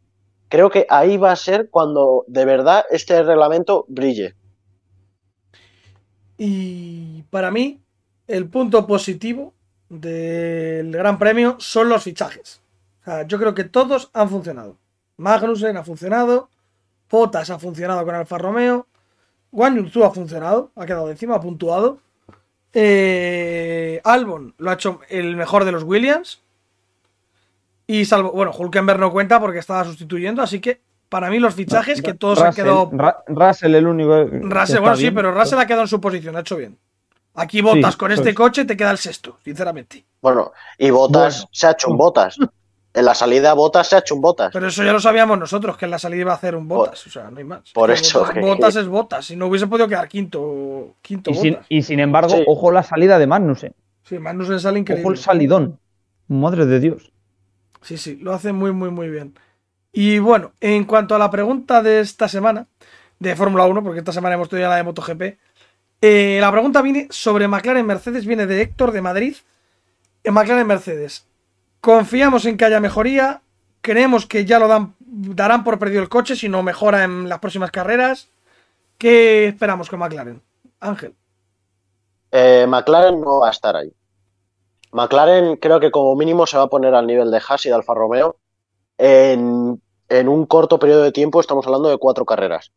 creo 0.48 0.70
que 0.70 0.86
ahí 0.88 1.16
va 1.16 1.32
a 1.32 1.36
ser 1.36 1.68
cuando 1.68 2.24
de 2.28 2.44
verdad 2.44 2.84
este 2.90 3.20
reglamento 3.24 3.84
brille. 3.88 4.36
Y 6.36 7.24
para 7.24 7.50
mí, 7.50 7.82
el 8.28 8.48
punto 8.48 8.86
positivo 8.86 9.52
del 9.88 10.92
Gran 10.92 11.18
Premio 11.18 11.56
son 11.58 11.88
los 11.88 12.04
fichajes. 12.04 12.60
O 13.00 13.04
sea, 13.04 13.26
yo 13.26 13.36
creo 13.40 13.52
que 13.52 13.64
todos 13.64 14.10
han 14.12 14.28
funcionado. 14.28 14.76
Magnussen 15.18 15.76
ha 15.76 15.84
funcionado, 15.84 16.48
Potas 17.08 17.50
ha 17.50 17.58
funcionado 17.58 18.04
con 18.04 18.14
Alfa 18.14 18.38
Romeo, 18.38 18.86
Guan 19.50 19.90
ha 20.04 20.10
funcionado, 20.10 20.70
ha 20.76 20.86
quedado 20.86 21.10
encima, 21.10 21.36
ha 21.36 21.40
puntuado. 21.40 21.98
Eh, 22.72 24.00
Albon 24.04 24.54
lo 24.58 24.70
ha 24.70 24.74
hecho 24.74 25.00
el 25.08 25.36
mejor 25.36 25.64
de 25.64 25.72
los 25.72 25.82
Williams. 25.84 26.40
Y 27.86 28.04
salvo, 28.04 28.30
bueno, 28.32 28.52
Hulkenberg 28.56 29.00
no 29.00 29.10
cuenta 29.10 29.40
porque 29.40 29.58
estaba 29.60 29.84
sustituyendo, 29.84 30.42
así 30.42 30.60
que 30.60 30.80
para 31.08 31.30
mí 31.30 31.38
los 31.38 31.54
fichajes 31.54 32.02
que 32.02 32.12
todos 32.12 32.40
han 32.42 32.52
quedado 32.54 32.90
Ra- 32.92 33.24
Russell 33.26 33.74
el 33.74 33.86
único. 33.86 34.24
Russell, 34.26 34.80
bueno, 34.80 34.96
sí, 34.96 35.02
bien. 35.04 35.14
pero 35.14 35.32
Russell 35.32 35.58
ha 35.58 35.66
quedado 35.66 35.82
en 35.82 35.88
su 35.88 35.98
posición, 36.00 36.36
ha 36.36 36.40
hecho 36.40 36.56
bien. 36.56 36.76
Aquí 37.34 37.62
Botas 37.62 37.94
Sí, 37.94 37.98
con 37.98 38.12
eso 38.12 38.20
este 38.20 38.30
es. 38.30 38.36
coche 38.36 38.64
te 38.66 38.76
queda 38.76 38.90
el 38.90 38.98
sexto, 38.98 39.38
sinceramente. 39.42 40.04
Bueno, 40.20 40.52
y 40.76 40.90
Botas 40.90 41.36
Bueno. 41.38 41.48
se 41.52 41.66
ha 41.66 41.70
hecho 41.70 41.88
un 41.90 41.96
Botas. 41.96 42.36
En 42.94 43.04
la 43.04 43.14
salida 43.14 43.52
Botas 43.54 43.88
se 43.88 43.96
ha 43.96 43.98
hecho 44.00 44.14
un 44.14 44.20
Botas. 44.22 44.50
Pero 44.52 44.66
eso 44.68 44.82
ya 44.82 44.92
lo 44.92 45.00
sabíamos 45.00 45.38
nosotros, 45.38 45.76
que 45.76 45.84
en 45.84 45.90
la 45.90 45.98
salida 45.98 46.22
iba 46.22 46.32
a 46.32 46.36
hacer 46.36 46.56
un 46.56 46.66
Botas, 46.66 47.06
o 47.06 47.10
sea, 47.10 47.30
no 47.30 47.38
hay 47.38 47.44
más. 47.44 47.70
por 47.72 47.88
Que 47.90 47.94
eso 47.94 48.20
Botas, 48.20 48.34
que- 48.34 48.40
Botas 48.40 48.76
es 48.76 48.86
Botas, 48.88 49.26
si 49.26 49.36
no 49.36 49.46
hubiese 49.46 49.66
podido 49.66 49.86
quedar 49.88 50.08
quinto, 50.08 50.94
quinto 51.02 51.30
Y 51.30 51.34
sin, 51.34 51.52
Botas. 51.54 51.66
y 51.68 51.82
sin 51.82 52.00
embargo, 52.00 52.30
Sí. 52.36 52.44
ojo 52.46 52.70
la 52.72 52.82
salida 52.82 53.18
de 53.18 53.26
Magnussen. 53.26 53.74
Sí, 54.04 54.18
Magnussen 54.18 54.58
sale 54.58 54.76
Ojo 54.76 54.80
increíble. 54.80 55.10
el 55.10 55.18
salidón. 55.18 55.78
Madre 56.28 56.66
de 56.66 56.80
Dios. 56.80 57.12
Sí, 57.82 57.96
sí, 57.98 58.16
lo 58.16 58.32
hace 58.32 58.52
muy, 58.52 58.72
muy, 58.72 58.90
muy 58.90 59.08
bien. 59.08 59.34
Y 59.92 60.18
bueno, 60.18 60.52
en 60.60 60.84
cuanto 60.84 61.14
a 61.14 61.18
la 61.18 61.30
pregunta 61.30 61.82
de 61.82 62.00
esta 62.00 62.26
semana, 62.28 62.66
de 63.18 63.36
Fórmula 63.36 63.66
1, 63.66 63.82
porque 63.82 63.98
esta 63.98 64.12
semana 64.12 64.34
hemos 64.34 64.48
tenido 64.48 64.66
ya 64.66 64.70
la 64.70 64.76
de 64.76 64.82
MotoGP, 64.84 65.38
eh, 66.00 66.38
la 66.40 66.50
pregunta 66.52 66.82
viene 66.82 67.06
sobre 67.10 67.48
McLaren 67.48 67.84
Mercedes, 67.86 68.24
viene 68.26 68.46
de 68.46 68.60
Héctor 68.62 68.92
de 68.92 69.02
Madrid. 69.02 69.36
En 70.24 70.34
McLaren 70.34 70.66
Mercedes, 70.66 71.26
confiamos 71.80 72.44
en 72.46 72.56
que 72.56 72.64
haya 72.64 72.80
mejoría, 72.80 73.42
creemos 73.80 74.26
que 74.26 74.44
ya 74.44 74.58
lo 74.58 74.68
dan, 74.68 74.94
darán 75.00 75.64
por 75.64 75.78
perdido 75.78 76.02
el 76.02 76.08
coche 76.08 76.36
si 76.36 76.48
no 76.48 76.62
mejora 76.62 77.04
en 77.04 77.28
las 77.28 77.38
próximas 77.38 77.70
carreras. 77.70 78.28
¿Qué 78.98 79.46
esperamos 79.46 79.88
con 79.88 80.00
McLaren? 80.00 80.42
Ángel. 80.80 81.14
Eh, 82.30 82.66
McLaren 82.68 83.20
no 83.20 83.40
va 83.40 83.48
a 83.48 83.52
estar 83.52 83.76
ahí. 83.76 83.92
McLaren 84.92 85.56
creo 85.56 85.80
que 85.80 85.90
como 85.90 86.16
mínimo 86.16 86.46
se 86.46 86.56
va 86.56 86.64
a 86.64 86.68
poner 86.68 86.94
al 86.94 87.06
nivel 87.06 87.30
de 87.30 87.40
Haas 87.46 87.66
y 87.66 87.68
de 87.68 87.74
Alfa 87.74 87.94
Romeo 87.94 88.36
en, 88.96 89.80
un 90.10 90.46
corto 90.46 90.78
periodo 90.78 91.02
de 91.02 91.12
tiempo, 91.12 91.40
estamos 91.40 91.66
hablando 91.66 91.88
de 91.88 91.98
cuatro 91.98 92.24
carreras. 92.24 92.72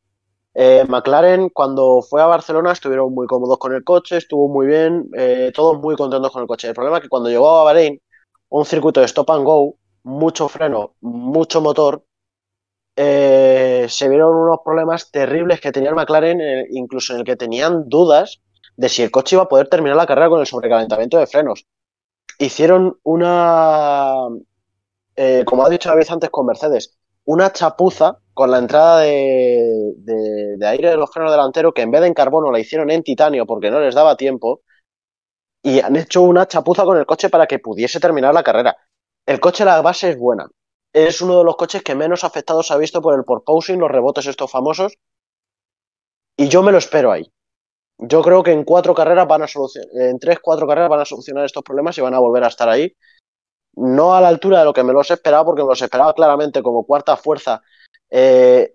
Eh, 0.54 0.86
McLaren 0.88 1.50
cuando 1.50 2.02
fue 2.02 2.22
a 2.22 2.26
Barcelona 2.26 2.74
estuvieron 2.74 3.14
muy 3.14 3.26
cómodos 3.26 3.58
con 3.58 3.74
el 3.74 3.84
coche, 3.86 4.18
estuvo 4.18 4.50
muy 4.50 4.68
bien, 4.68 5.10
eh, 5.18 5.52
todos 5.54 5.80
muy 5.80 5.96
contentos 5.96 6.32
con 6.32 6.42
el 6.42 6.48
coche. 6.48 6.68
El 6.68 6.74
problema 6.74 6.98
es 6.98 7.04
que 7.04 7.10
cuando 7.10 7.30
llegó 7.30 7.50
a 7.50 7.64
Bahrein, 7.64 8.02
un 8.60 8.66
circuito 8.66 9.02
de 9.02 9.08
stop 9.08 9.32
and 9.32 9.46
go, 9.46 9.78
mucho 10.04 10.48
freno, 10.50 10.96
mucho 11.02 11.62
motor, 11.62 12.06
eh, 12.96 13.86
se 13.90 14.10
vieron 14.10 14.36
unos 14.36 14.60
problemas 14.66 15.12
terribles 15.12 15.62
que 15.62 15.72
tenía 15.72 15.90
el 15.90 15.96
McLaren, 15.96 16.42
incluso 16.72 17.14
en 17.14 17.20
el 17.20 17.26
que 17.26 17.36
tenían 17.38 17.90
dudas 17.90 18.42
de 18.78 18.90
si 18.90 19.04
el 19.04 19.12
coche 19.12 19.36
iba 19.36 19.44
a 19.44 19.50
poder 19.50 19.70
terminar 19.70 19.98
la 19.98 20.08
carrera 20.08 20.30
con 20.30 20.40
el 20.42 20.48
sobrecalentamiento 20.48 21.18
de 21.18 21.28
frenos. 21.28 21.66
Hicieron 22.40 23.00
una, 23.04 24.16
eh, 25.16 25.44
como 25.46 25.66
ha 25.66 25.70
dicho 25.70 25.90
David 25.90 26.06
antes 26.10 26.30
con 26.30 26.46
Mercedes, 26.46 26.98
una 27.26 27.52
chapuza 27.52 28.18
con 28.34 28.52
la 28.52 28.58
entrada 28.60 29.00
de, 29.02 29.94
de- 29.98 30.58
de 30.58 30.68
aire 30.68 30.90
de 30.90 30.98
los 30.98 31.12
frenos 31.12 31.32
delanteros 31.32 31.74
que 31.74 31.82
en 31.84 31.92
vez 31.92 32.02
de 32.02 32.08
en 32.08 32.14
carbono 32.14 32.52
la 32.52 32.60
hicieron 32.60 32.90
en 32.92 33.04
titanio 33.04 33.46
porque 33.46 33.70
no 33.72 33.80
les 33.80 33.96
daba 33.96 34.16
tiempo 34.18 34.62
y 35.64 35.80
han 35.80 35.96
hecho 35.96 36.22
una 36.22 36.48
chapuza 36.48 36.84
con 36.84 36.98
el 36.98 37.06
coche 37.06 37.30
para 37.30 37.48
que 37.48 37.60
pudiese 37.60 38.00
terminar 38.00 38.34
la 38.34 38.44
carrera. 38.44 38.78
El 39.26 39.40
coche, 39.40 39.66
la 39.66 39.82
base 39.82 40.12
es 40.12 40.18
buena. 40.18 40.48
Es 40.94 41.22
uno 41.22 41.38
de 41.38 41.44
los 41.44 41.56
coches 41.56 41.84
que 41.84 41.96
menos 41.96 42.24
afectados 42.24 42.72
ha 42.72 42.78
visto 42.78 43.02
por 43.02 43.16
el 43.16 43.24
porpoising, 43.24 43.80
los 43.80 43.92
rebotes 43.92 44.26
estos 44.26 44.52
famosos. 44.52 44.94
Y 46.38 46.48
yo 46.50 46.64
me 46.64 46.72
lo 46.72 46.78
espero 46.80 47.12
ahí. 47.12 47.32
Yo 48.00 48.24
creo 48.24 48.42
que 48.42 48.52
en 48.52 48.64
cuatro 48.64 48.96
carreras 48.96 49.28
van 49.28 49.44
a 49.44 49.48
solucionar, 49.48 49.90
en 49.94 50.18
tres, 50.18 50.40
cuatro 50.42 50.68
carreras 50.68 50.90
van 50.90 51.02
a 51.02 51.06
solucionar 51.06 51.46
estos 51.46 51.64
problemas 51.64 51.98
y 51.98 52.02
van 52.02 52.16
a 52.16 52.20
volver 52.20 52.44
a 52.44 52.48
estar 52.48 52.68
ahí. 52.68 52.96
No 53.76 54.16
a 54.16 54.22
la 54.22 54.28
altura 54.28 54.60
de 54.60 54.66
lo 54.66 54.74
que 54.74 54.84
me 54.84 54.94
los 54.94 55.12
esperaba, 55.12 55.46
porque 55.46 55.62
me 55.62 55.70
los 55.70 55.82
esperaba 55.82 56.14
claramente 56.14 56.64
como 56.64 56.86
cuarta 56.86 57.16
fuerza. 57.16 57.62
eh, 58.10 58.74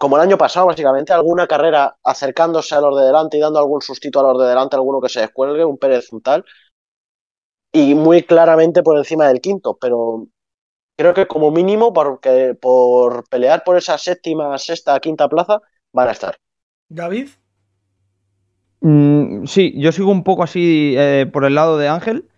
como 0.00 0.16
el 0.16 0.22
año 0.22 0.38
pasado, 0.38 0.66
básicamente, 0.66 1.12
alguna 1.12 1.46
carrera 1.46 1.98
acercándose 2.02 2.74
a 2.74 2.80
los 2.80 2.98
de 2.98 3.04
delante 3.04 3.36
y 3.36 3.40
dando 3.40 3.58
algún 3.58 3.82
sustito 3.82 4.18
a 4.18 4.32
los 4.32 4.42
de 4.42 4.48
delante, 4.48 4.74
alguno 4.74 4.98
que 4.98 5.10
se 5.10 5.20
descuelgue, 5.20 5.62
un 5.62 5.76
Pérez, 5.76 6.10
un 6.10 6.22
tal. 6.22 6.42
Y 7.70 7.94
muy 7.94 8.22
claramente 8.22 8.82
por 8.82 8.96
encima 8.96 9.28
del 9.28 9.42
quinto, 9.42 9.76
pero 9.78 10.26
creo 10.96 11.12
que 11.12 11.26
como 11.26 11.50
mínimo, 11.50 11.92
porque, 11.92 12.56
por 12.58 13.28
pelear 13.28 13.62
por 13.62 13.76
esa 13.76 13.98
séptima, 13.98 14.56
sexta, 14.56 14.98
quinta 15.00 15.28
plaza, 15.28 15.60
van 15.92 16.08
a 16.08 16.12
estar. 16.12 16.36
David. 16.88 17.28
Mm, 18.80 19.44
sí, 19.44 19.74
yo 19.76 19.92
sigo 19.92 20.10
un 20.10 20.24
poco 20.24 20.42
así 20.42 20.94
eh, 20.96 21.28
por 21.30 21.44
el 21.44 21.54
lado 21.54 21.76
de 21.76 21.88
Ángel. 21.88 22.29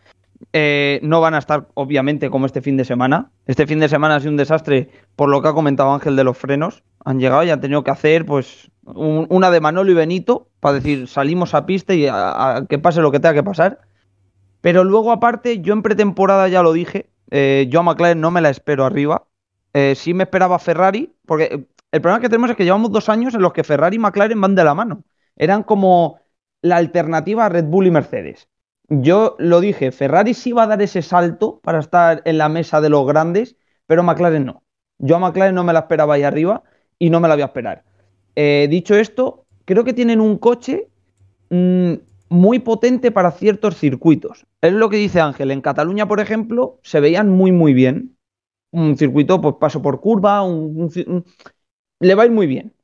Eh, 0.53 1.01
no 1.03 1.21
van 1.21 1.35
a 1.35 1.39
estar, 1.39 1.69
obviamente, 1.75 2.31
como 2.31 2.47
este 2.47 2.61
fin 2.61 2.77
de 2.77 2.85
semana. 2.85 3.31
Este 3.47 3.67
fin 3.67 3.81
de 3.81 3.89
semana 3.89 4.17
ha 4.17 4.21
sido 4.21 4.31
un 4.31 4.37
desastre 4.37 4.91
por 5.17 5.29
lo 5.29 5.43
que 5.43 5.49
ha 5.49 5.53
comentado 5.53 5.93
Ángel 5.93 6.17
de 6.17 6.25
los 6.25 6.37
frenos. 6.37 6.83
Han 7.05 7.21
llegado 7.21 7.45
y 7.45 7.51
han 7.51 7.61
tenido 7.61 7.85
que 7.85 7.91
hacer, 7.91 8.27
pues, 8.27 8.71
una 8.85 9.51
de 9.51 9.61
Manolo 9.61 9.91
y 9.91 9.95
Benito 9.95 10.49
para 10.61 10.75
decir, 10.75 11.09
salimos 11.09 11.55
a 11.55 11.67
pista 11.67 11.95
y 11.95 12.07
a, 12.09 12.67
que 12.69 12.79
pase 12.79 13.01
lo 13.01 13.13
que 13.13 13.21
tenga 13.21 13.35
que 13.35 13.43
pasar. 13.43 13.81
Pero 14.61 14.85
luego, 14.85 15.13
aparte, 15.13 15.61
yo 15.61 15.73
en 15.73 15.83
pretemporada 15.83 16.49
ya 16.49 16.63
lo 16.63 16.73
dije, 16.73 17.11
eh, 17.31 17.67
yo 17.69 17.81
a 17.81 17.83
McLaren 17.83 18.21
no 18.21 18.31
me 18.31 18.41
la 18.41 18.51
espero 18.51 18.85
arriba. 18.85 19.27
Eh, 19.75 19.95
sí 19.97 20.15
me 20.15 20.25
esperaba 20.25 20.59
Ferrari, 20.59 21.15
porque 21.27 21.67
el 21.93 22.01
problema 22.01 22.21
que 22.21 22.29
tenemos 22.29 22.51
es 22.51 22.57
que 22.57 22.65
llevamos 22.65 22.91
dos 22.93 23.09
años 23.09 23.35
en 23.35 23.43
los 23.43 23.53
que 23.53 23.65
Ferrari 23.65 23.97
y 23.97 23.99
McLaren 23.99 24.41
van 24.41 24.55
de 24.55 24.65
la 24.65 24.75
mano. 24.75 25.05
Eran 25.37 25.63
como 25.63 26.21
la 26.61 26.77
alternativa 26.77 27.47
a 27.47 27.49
Red 27.49 27.65
Bull 27.65 27.87
y 27.87 27.91
Mercedes. 27.91 28.49
Yo 28.89 29.37
lo 29.39 29.61
dije, 29.61 29.93
Ferrari 29.93 30.35
sí 30.35 30.53
va 30.53 30.65
a 30.65 30.67
dar 30.67 30.83
ese 30.83 31.03
salto 31.03 31.61
para 31.63 31.81
estar 31.81 32.23
en 32.25 32.39
la 32.39 32.49
mesa 32.49 32.81
de 32.81 32.91
los 32.91 33.07
grandes, 33.07 33.57
pero 33.87 34.03
McLaren 34.03 34.45
no. 34.45 34.65
Yo 34.99 35.17
a 35.17 35.19
McLaren 35.19 35.55
no 35.55 35.65
me 35.65 35.73
la 35.73 35.81
esperaba 35.81 36.15
ahí 36.15 36.23
arriba 36.23 36.63
y 36.99 37.11
no 37.11 37.21
me 37.21 37.29
la 37.29 37.35
voy 37.35 37.43
a 37.43 37.47
esperar. 37.47 37.85
Eh, 38.37 38.67
dicho 38.71 38.95
esto, 38.95 39.47
creo 39.65 39.85
que 39.85 39.93
tienen 39.93 40.21
un 40.21 40.39
coche 40.39 40.89
mm, 41.51 41.95
muy 42.29 42.59
potente 42.61 43.11
para 43.11 43.31
ciertos 43.33 43.77
circuitos. 43.77 44.47
Es 44.61 44.73
lo 44.73 44.89
que 44.89 44.97
dice 44.97 45.21
Ángel. 45.21 45.51
En 45.51 45.61
Cataluña, 45.61 46.07
por 46.09 46.21
ejemplo, 46.21 46.79
se 46.83 47.01
veían 47.01 47.29
muy, 47.31 47.53
muy 47.53 47.75
bien. 47.75 48.17
Un 48.71 48.97
circuito, 48.97 49.41
pues 49.41 49.57
paso 49.61 49.83
por 49.83 50.01
curva, 50.01 50.43
le 52.01 52.15
va 52.15 52.23
a 52.23 52.27
ir 52.27 52.33
muy 52.33 52.47
bien. 52.47 52.75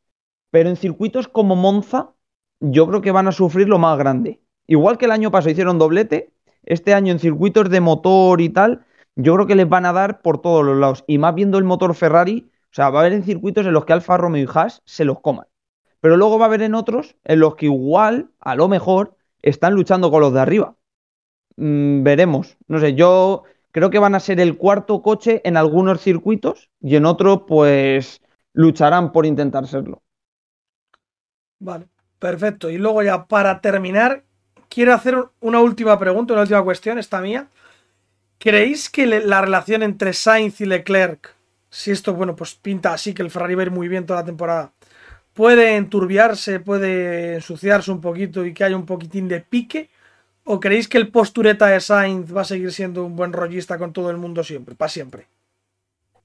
Pero 0.51 0.69
en 0.71 0.77
circuitos 0.77 1.29
como 1.29 1.57
Monza, 1.57 2.15
yo 2.61 2.87
creo 2.89 3.01
que 3.03 3.11
van 3.13 3.29
a 3.29 3.33
sufrir 3.33 3.69
lo 3.69 3.79
más 3.79 3.99
grande. 3.99 4.41
Igual 4.69 4.99
que 4.99 5.07
el 5.07 5.11
año 5.11 5.33
pasado 5.33 5.51
hicieron 5.51 5.79
doblete, 5.79 6.31
este 6.63 6.95
año 6.95 7.11
en 7.11 7.19
circuitos 7.19 7.71
de 7.71 7.81
motor 7.81 8.41
y 8.41 8.51
tal, 8.51 8.85
yo 9.17 9.35
creo 9.35 9.47
que 9.47 9.57
les 9.57 9.69
van 9.69 9.87
a 9.87 9.93
dar 9.93 10.21
por 10.23 10.41
todos 10.41 10.65
los 10.65 10.77
lados. 10.77 11.05
Y 11.09 11.19
más 11.19 11.35
viendo 11.35 11.59
el 11.59 11.65
motor 11.65 11.95
Ferrari, 11.95 12.51
o 12.65 12.75
sea, 12.75 12.91
va 12.91 12.99
a 12.99 13.03
haber 13.03 13.15
en 13.15 13.25
circuitos 13.25 13.67
en 13.67 13.73
los 13.73 13.85
que 13.87 13.95
Alfa 13.95 14.19
Romeo 14.19 14.45
y 14.45 14.49
Haas 14.53 14.83
se 14.85 15.05
los 15.05 15.21
coman. 15.21 15.47
Pero 16.01 16.17
luego 16.17 16.39
va 16.39 16.45
a 16.45 16.49
haber 16.49 16.63
en 16.63 16.75
otros 16.75 17.17
en 17.25 17.41
los 17.41 17.57
que 17.57 17.67
igual, 17.67 18.31
a 18.39 18.55
lo 18.55 18.69
mejor, 18.69 19.17
están 19.43 19.75
luchando 19.75 20.11
con 20.11 20.21
los 20.21 20.33
de 20.35 20.41
arriba. 20.41 20.77
Mm, 21.57 22.03
veremos. 22.03 22.59
No 22.69 22.79
sé, 22.79 22.95
yo 22.95 23.45
creo 23.73 23.91
que 23.91 23.99
van 23.99 24.15
a 24.15 24.21
ser 24.21 24.39
el 24.39 24.59
cuarto 24.59 25.03
coche 25.03 25.41
en 25.45 25.57
algunos 25.57 26.01
circuitos 26.03 26.71
y 26.81 26.97
en 26.97 27.07
otros, 27.07 27.43
pues, 27.49 28.21
lucharán 28.53 29.13
por 29.13 29.25
intentar 29.25 29.67
serlo. 29.67 30.03
Vale, 31.59 31.89
perfecto. 32.19 32.71
Y 32.71 32.79
luego 32.79 33.03
ya 33.03 33.27
para 33.27 33.61
terminar, 33.61 34.25
quiero 34.69 34.95
hacer 34.95 35.17
una 35.41 35.61
última 35.61 35.99
pregunta, 35.99 36.33
una 36.33 36.43
última 36.43 36.63
cuestión, 36.63 36.99
esta 36.99 37.21
mía. 37.21 37.49
¿Creéis 38.39 38.89
que 38.89 39.07
la 39.07 39.41
relación 39.41 39.83
entre 39.83 40.13
Sainz 40.13 40.61
y 40.61 40.67
Leclerc 40.67 41.35
si 41.71 41.91
esto, 41.91 42.15
bueno, 42.15 42.35
pues 42.35 42.55
pinta 42.55 42.93
así 42.93 43.15
que 43.15 43.23
el 43.23 43.31
Ferrari 43.31 43.55
va 43.55 43.63
a 43.63 43.67
ir 43.67 43.71
muy 43.71 43.89
bien 43.89 44.07
toda 44.07 44.21
la 44.21 44.27
temporada, 44.27 44.73
puede 45.35 45.77
enturbiarse, 45.77 46.61
puede 46.61 47.35
ensuciarse 47.35 47.91
un 47.91 48.01
poquito 48.01 48.45
y 48.45 48.55
que 48.55 48.65
haya 48.65 48.77
un 48.77 48.87
poquitín 48.87 49.29
de 49.29 49.41
pique? 49.41 49.91
¿O 50.45 50.61
creéis 50.61 50.89
que 50.89 50.97
el 50.97 51.09
postureta 51.09 51.67
de 51.67 51.81
Sainz 51.81 52.35
va 52.35 52.41
a 52.41 52.45
seguir 52.45 52.73
siendo 52.73 53.05
un 53.05 53.17
buen 53.17 53.35
rollista 53.35 53.77
con 53.77 53.93
todo 53.93 54.11
el 54.11 54.17
mundo 54.17 54.43
siempre, 54.43 54.75
para 54.75 54.89
siempre? 54.89 55.27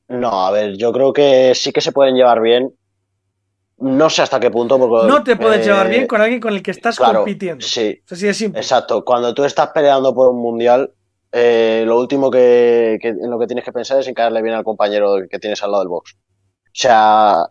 No, 0.08 0.46
a 0.46 0.52
ver, 0.52 0.78
yo 0.78 0.94
creo 0.94 1.12
que 1.12 1.54
sí 1.56 1.74
que 1.74 1.82
se 1.82 1.92
pueden 1.92 2.16
llevar 2.16 2.42
bien. 2.42 2.74
No 3.78 4.10
sé 4.10 4.22
hasta 4.22 4.40
qué 4.40 4.52
punto. 4.52 4.78
Porque, 4.78 5.08
no 5.08 5.24
te 5.24 5.36
puedes 5.36 5.66
llevar 5.66 5.90
bien 5.90 6.08
con 6.08 6.22
alguien 6.22 6.40
con 6.40 6.54
el 6.54 6.62
que 6.62 6.72
estás 6.72 6.98
compitiendo. 6.98 7.66
Sí. 7.66 8.02
Así 8.10 8.28
de 8.28 8.34
simple. 8.34 8.62
Exacto. 8.62 9.04
Cuando 9.04 9.34
tú 9.34 9.44
estás 9.44 9.70
peleando 9.70 10.14
por 10.14 10.30
un 10.30 10.42
mundial, 10.42 10.94
eh, 11.32 11.84
lo 11.86 12.00
último 12.00 12.30
que, 12.30 13.00
en 13.02 13.30
lo 13.30 13.40
que 13.40 13.48
tienes 13.48 13.66
que 13.66 13.72
pensar 13.72 14.00
es 14.00 14.08
en 14.08 14.14
caerle 14.14 14.44
bien 14.44 14.56
al 14.56 14.64
compañero 14.64 15.16
que 15.30 15.40
tienes 15.40 15.64
al 15.64 15.72
lado 15.72 15.84
del 15.84 15.90
box. 15.90 16.16
O 16.16 16.70
sea, 16.72 17.48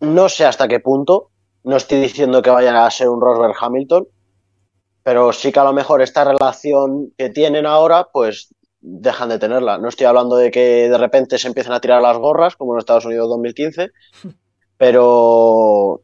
no 0.00 0.28
sé 0.28 0.46
hasta 0.46 0.68
qué 0.68 0.80
punto, 0.80 1.30
no 1.62 1.76
estoy 1.76 2.00
diciendo 2.00 2.40
que 2.40 2.50
vayan 2.50 2.76
a 2.76 2.90
ser 2.90 3.08
un 3.08 3.20
Rosberg 3.20 3.54
Hamilton, 3.60 4.08
pero 5.02 5.32
sí 5.32 5.52
que 5.52 5.60
a 5.60 5.64
lo 5.64 5.72
mejor 5.72 6.00
esta 6.02 6.24
relación 6.24 7.12
que 7.16 7.28
tienen 7.28 7.66
ahora, 7.66 8.08
pues 8.12 8.54
dejan 8.80 9.28
de 9.28 9.38
tenerla. 9.38 9.76
No 9.76 9.88
estoy 9.88 10.06
hablando 10.06 10.36
de 10.36 10.50
que 10.50 10.88
de 10.88 10.98
repente 10.98 11.38
se 11.38 11.48
empiecen 11.48 11.72
a 11.72 11.80
tirar 11.80 12.00
las 12.00 12.16
gorras, 12.16 12.56
como 12.56 12.74
en 12.74 12.78
Estados 12.78 13.04
Unidos 13.04 13.28
2015, 13.28 13.90
pero, 14.80 16.00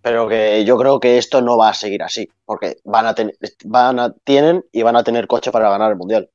pero 0.00 0.28
que 0.28 0.64
yo 0.64 0.78
creo 0.78 1.00
que 1.00 1.18
esto 1.18 1.42
no 1.42 1.58
va 1.58 1.70
a 1.70 1.74
seguir 1.74 2.04
así, 2.04 2.28
porque 2.44 2.76
van 2.84 3.04
a, 3.04 3.16
tener, 3.16 3.34
van 3.64 3.98
a 3.98 4.12
tienen 4.12 4.64
y 4.70 4.82
van 4.82 4.94
a 4.94 5.02
tener 5.02 5.26
coche 5.26 5.50
para 5.50 5.70
ganar 5.70 5.90
el 5.90 5.98
mundial. 5.98 6.30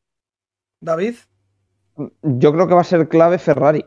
David. 0.82 1.16
Yo 2.24 2.52
creo 2.52 2.68
que 2.68 2.74
va 2.74 2.82
a 2.82 2.84
ser 2.84 3.08
clave 3.08 3.38
Ferrari. 3.38 3.86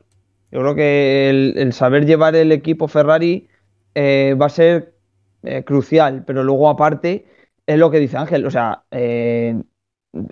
Yo 0.51 0.61
creo 0.61 0.75
que 0.75 1.29
el, 1.29 1.73
saber 1.75 2.07
llevar 2.07 2.35
el 2.37 2.53
equipo 2.53 2.89
Ferrari 2.89 3.51
eh, 3.95 4.35
va 4.41 4.47
a 4.47 4.49
ser 4.49 4.95
eh, 5.43 5.63
crucial, 5.63 6.25
pero 6.27 6.43
luego 6.43 6.71
aparte 6.71 7.27
es 7.67 7.79
lo 7.79 7.91
que 7.91 8.01
dice 8.01 8.17
Ángel, 8.17 8.47
o 8.47 8.51
sea, 8.51 8.85
eh, 8.93 9.63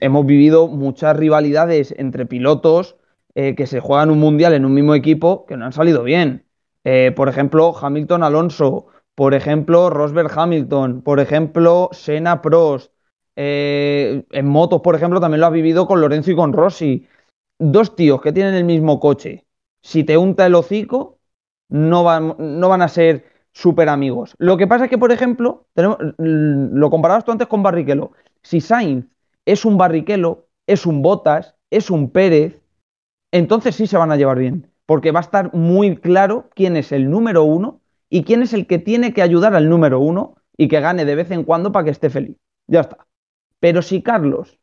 hemos 0.00 0.24
vivido 0.24 0.68
muchas 0.68 1.14
rivalidades 1.18 1.94
entre 1.98 2.24
pilotos 2.24 2.96
que 3.34 3.66
se 3.66 3.80
juegan 3.80 4.11
un 4.11 4.20
mundial 4.20 4.53
en 4.53 4.66
un 4.66 4.74
mismo 4.74 4.94
equipo 4.94 5.46
que 5.46 5.57
no 5.57 5.64
han 5.64 5.72
salido 5.72 6.03
bien. 6.03 6.44
Por 7.16 7.28
ejemplo, 7.28 7.74
Hamilton 7.80 8.22
Alonso, 8.22 8.87
por 9.14 9.35
ejemplo, 9.35 9.91
Rosberg 9.91 10.30
Hamilton, 10.37 11.03
por 11.03 11.20
ejemplo, 11.20 11.91
Senna 11.93 12.43
Prost, 12.43 12.93
eh, 13.37 14.24
en 14.30 14.47
motos, 14.47 14.80
por 14.83 14.95
ejemplo, 14.95 15.20
también 15.20 15.41
lo 15.41 15.47
has 15.47 15.53
vivido 15.53 15.87
con 15.87 16.01
Lorenzo 16.01 16.30
y 16.30 16.37
con 16.37 16.53
Rossi. 16.53 17.07
Dos 17.59 17.95
tíos 17.97 18.20
que 18.20 18.33
tienen 18.33 18.55
el 18.55 18.64
mismo 18.64 19.01
coche. 19.01 19.47
Si 19.83 20.05
te 20.05 20.16
unta 20.16 20.47
el 20.47 20.55
hocico, 20.55 21.18
no 21.68 22.05
van, 22.05 22.35
no 22.39 22.68
van 22.68 22.83
a 22.83 22.89
ser 22.89 23.24
súper 23.53 23.89
amigos. 23.89 24.35
Lo 24.39 24.57
que 24.57 24.66
pasa 24.66 24.85
es 24.85 24.91
que, 24.91 24.99
por 24.99 25.12
ejemplo, 25.12 25.66
tenemos, 25.74 25.99
lo 26.18 26.91
comparabas 26.91 27.24
tú 27.24 27.33
antes 27.33 27.49
con 27.49 27.62
Barrichello. 27.62 28.12
Si 28.43 28.61
Sainz 28.61 29.07
es 29.47 29.64
un 29.64 29.78
Barrichello, 29.78 30.49
es 30.66 30.87
un 30.87 31.03
Botas, 31.03 31.57
es 31.70 31.91
un 31.91 32.11
Pérez, 32.11 32.61
entonces 33.33 33.76
sí 33.76 33.87
se 33.87 33.97
van 33.97 34.12
a 34.12 34.16
llevar 34.16 34.39
bien. 34.39 34.72
Porque 34.87 35.12
va 35.12 35.20
a 35.20 35.22
estar 35.22 35.55
muy 35.55 35.97
claro 35.97 36.51
quién 36.55 36.76
es 36.76 36.93
el 36.93 37.11
número 37.11 37.45
uno 37.45 37.80
y 38.11 38.24
quién 38.24 38.43
es 38.43 38.53
el 38.53 38.66
que 38.66 38.78
tiene 38.78 39.12
que 39.14 39.22
ayudar 39.22 39.55
al 39.55 39.68
número 39.68 40.01
uno 40.01 40.37
y 40.57 40.68
que 40.68 40.80
gane 40.80 41.05
de 41.05 41.14
vez 41.14 41.30
en 41.30 41.45
cuando 41.45 41.72
para 41.72 41.85
que 41.85 41.91
esté 41.91 42.11
feliz. 42.11 42.37
Ya 42.66 42.80
está. 42.80 43.07
Pero 43.61 43.80
si 43.80 44.03
Carlos 44.03 44.59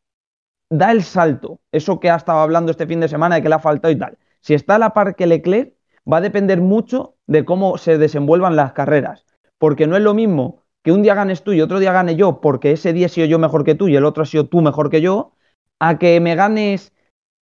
da 0.68 0.92
el 0.92 1.02
salto, 1.02 1.60
eso 1.72 1.98
que 2.00 2.10
ha 2.10 2.16
estado 2.16 2.40
hablando 2.40 2.70
este 2.70 2.86
fin 2.86 3.00
de 3.00 3.08
semana 3.08 3.36
de 3.36 3.42
que 3.42 3.48
le 3.48 3.54
ha 3.56 3.60
faltado 3.60 3.92
y 3.92 3.98
tal, 3.98 4.18
si 4.40 4.54
está 4.54 4.76
a 4.76 4.78
la 4.78 4.94
par 4.94 5.16
que 5.16 5.26
Leclerc, 5.26 5.74
va 6.10 6.18
a 6.18 6.20
depender 6.20 6.60
mucho 6.60 7.16
de 7.26 7.44
cómo 7.44 7.78
se 7.78 7.98
desenvuelvan 7.98 8.56
las 8.56 8.72
carreras. 8.72 9.24
Porque 9.58 9.86
no 9.86 9.96
es 9.96 10.02
lo 10.02 10.14
mismo 10.14 10.62
que 10.82 10.92
un 10.92 11.02
día 11.02 11.14
ganes 11.14 11.42
tú 11.42 11.52
y 11.52 11.60
otro 11.60 11.78
día 11.78 11.92
gane 11.92 12.16
yo, 12.16 12.40
porque 12.40 12.72
ese 12.72 12.92
día 12.92 13.06
he 13.06 13.10
sido 13.10 13.26
yo 13.26 13.38
mejor 13.38 13.64
que 13.64 13.74
tú 13.74 13.88
y 13.88 13.96
el 13.96 14.04
otro 14.04 14.22
ha 14.22 14.26
sido 14.26 14.46
tú 14.48 14.62
mejor 14.62 14.90
que 14.90 15.00
yo, 15.00 15.32
a 15.78 15.98
que 15.98 16.20
me 16.20 16.34
ganes 16.34 16.92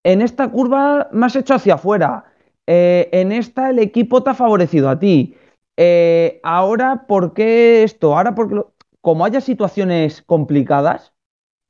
en 0.05 0.23
esta 0.23 0.51
curva 0.51 1.09
me 1.13 1.27
has 1.27 1.37
hecho 1.37 1.55
hacia 1.55 1.75
afuera, 1.75 2.25
eh, 2.71 3.09
en 3.13 3.33
esta 3.33 3.71
el 3.71 3.79
equipo 3.79 4.23
te 4.23 4.29
ha 4.29 4.35
favorecido 4.35 4.91
a 4.91 4.99
ti. 4.99 5.35
Eh, 5.79 6.39
ahora, 6.43 7.07
¿por 7.09 7.33
qué 7.33 7.83
esto? 7.83 8.15
Ahora, 8.15 8.35
porque 8.35 8.63
como 9.01 9.25
haya 9.25 9.41
situaciones 9.41 10.21
complicadas, 10.21 11.15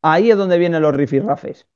ahí 0.03 0.33
es 0.33 0.37
donde 0.37 0.59
vienen 0.59 0.83
los 0.83 0.97
rifirrafes. 0.97 1.69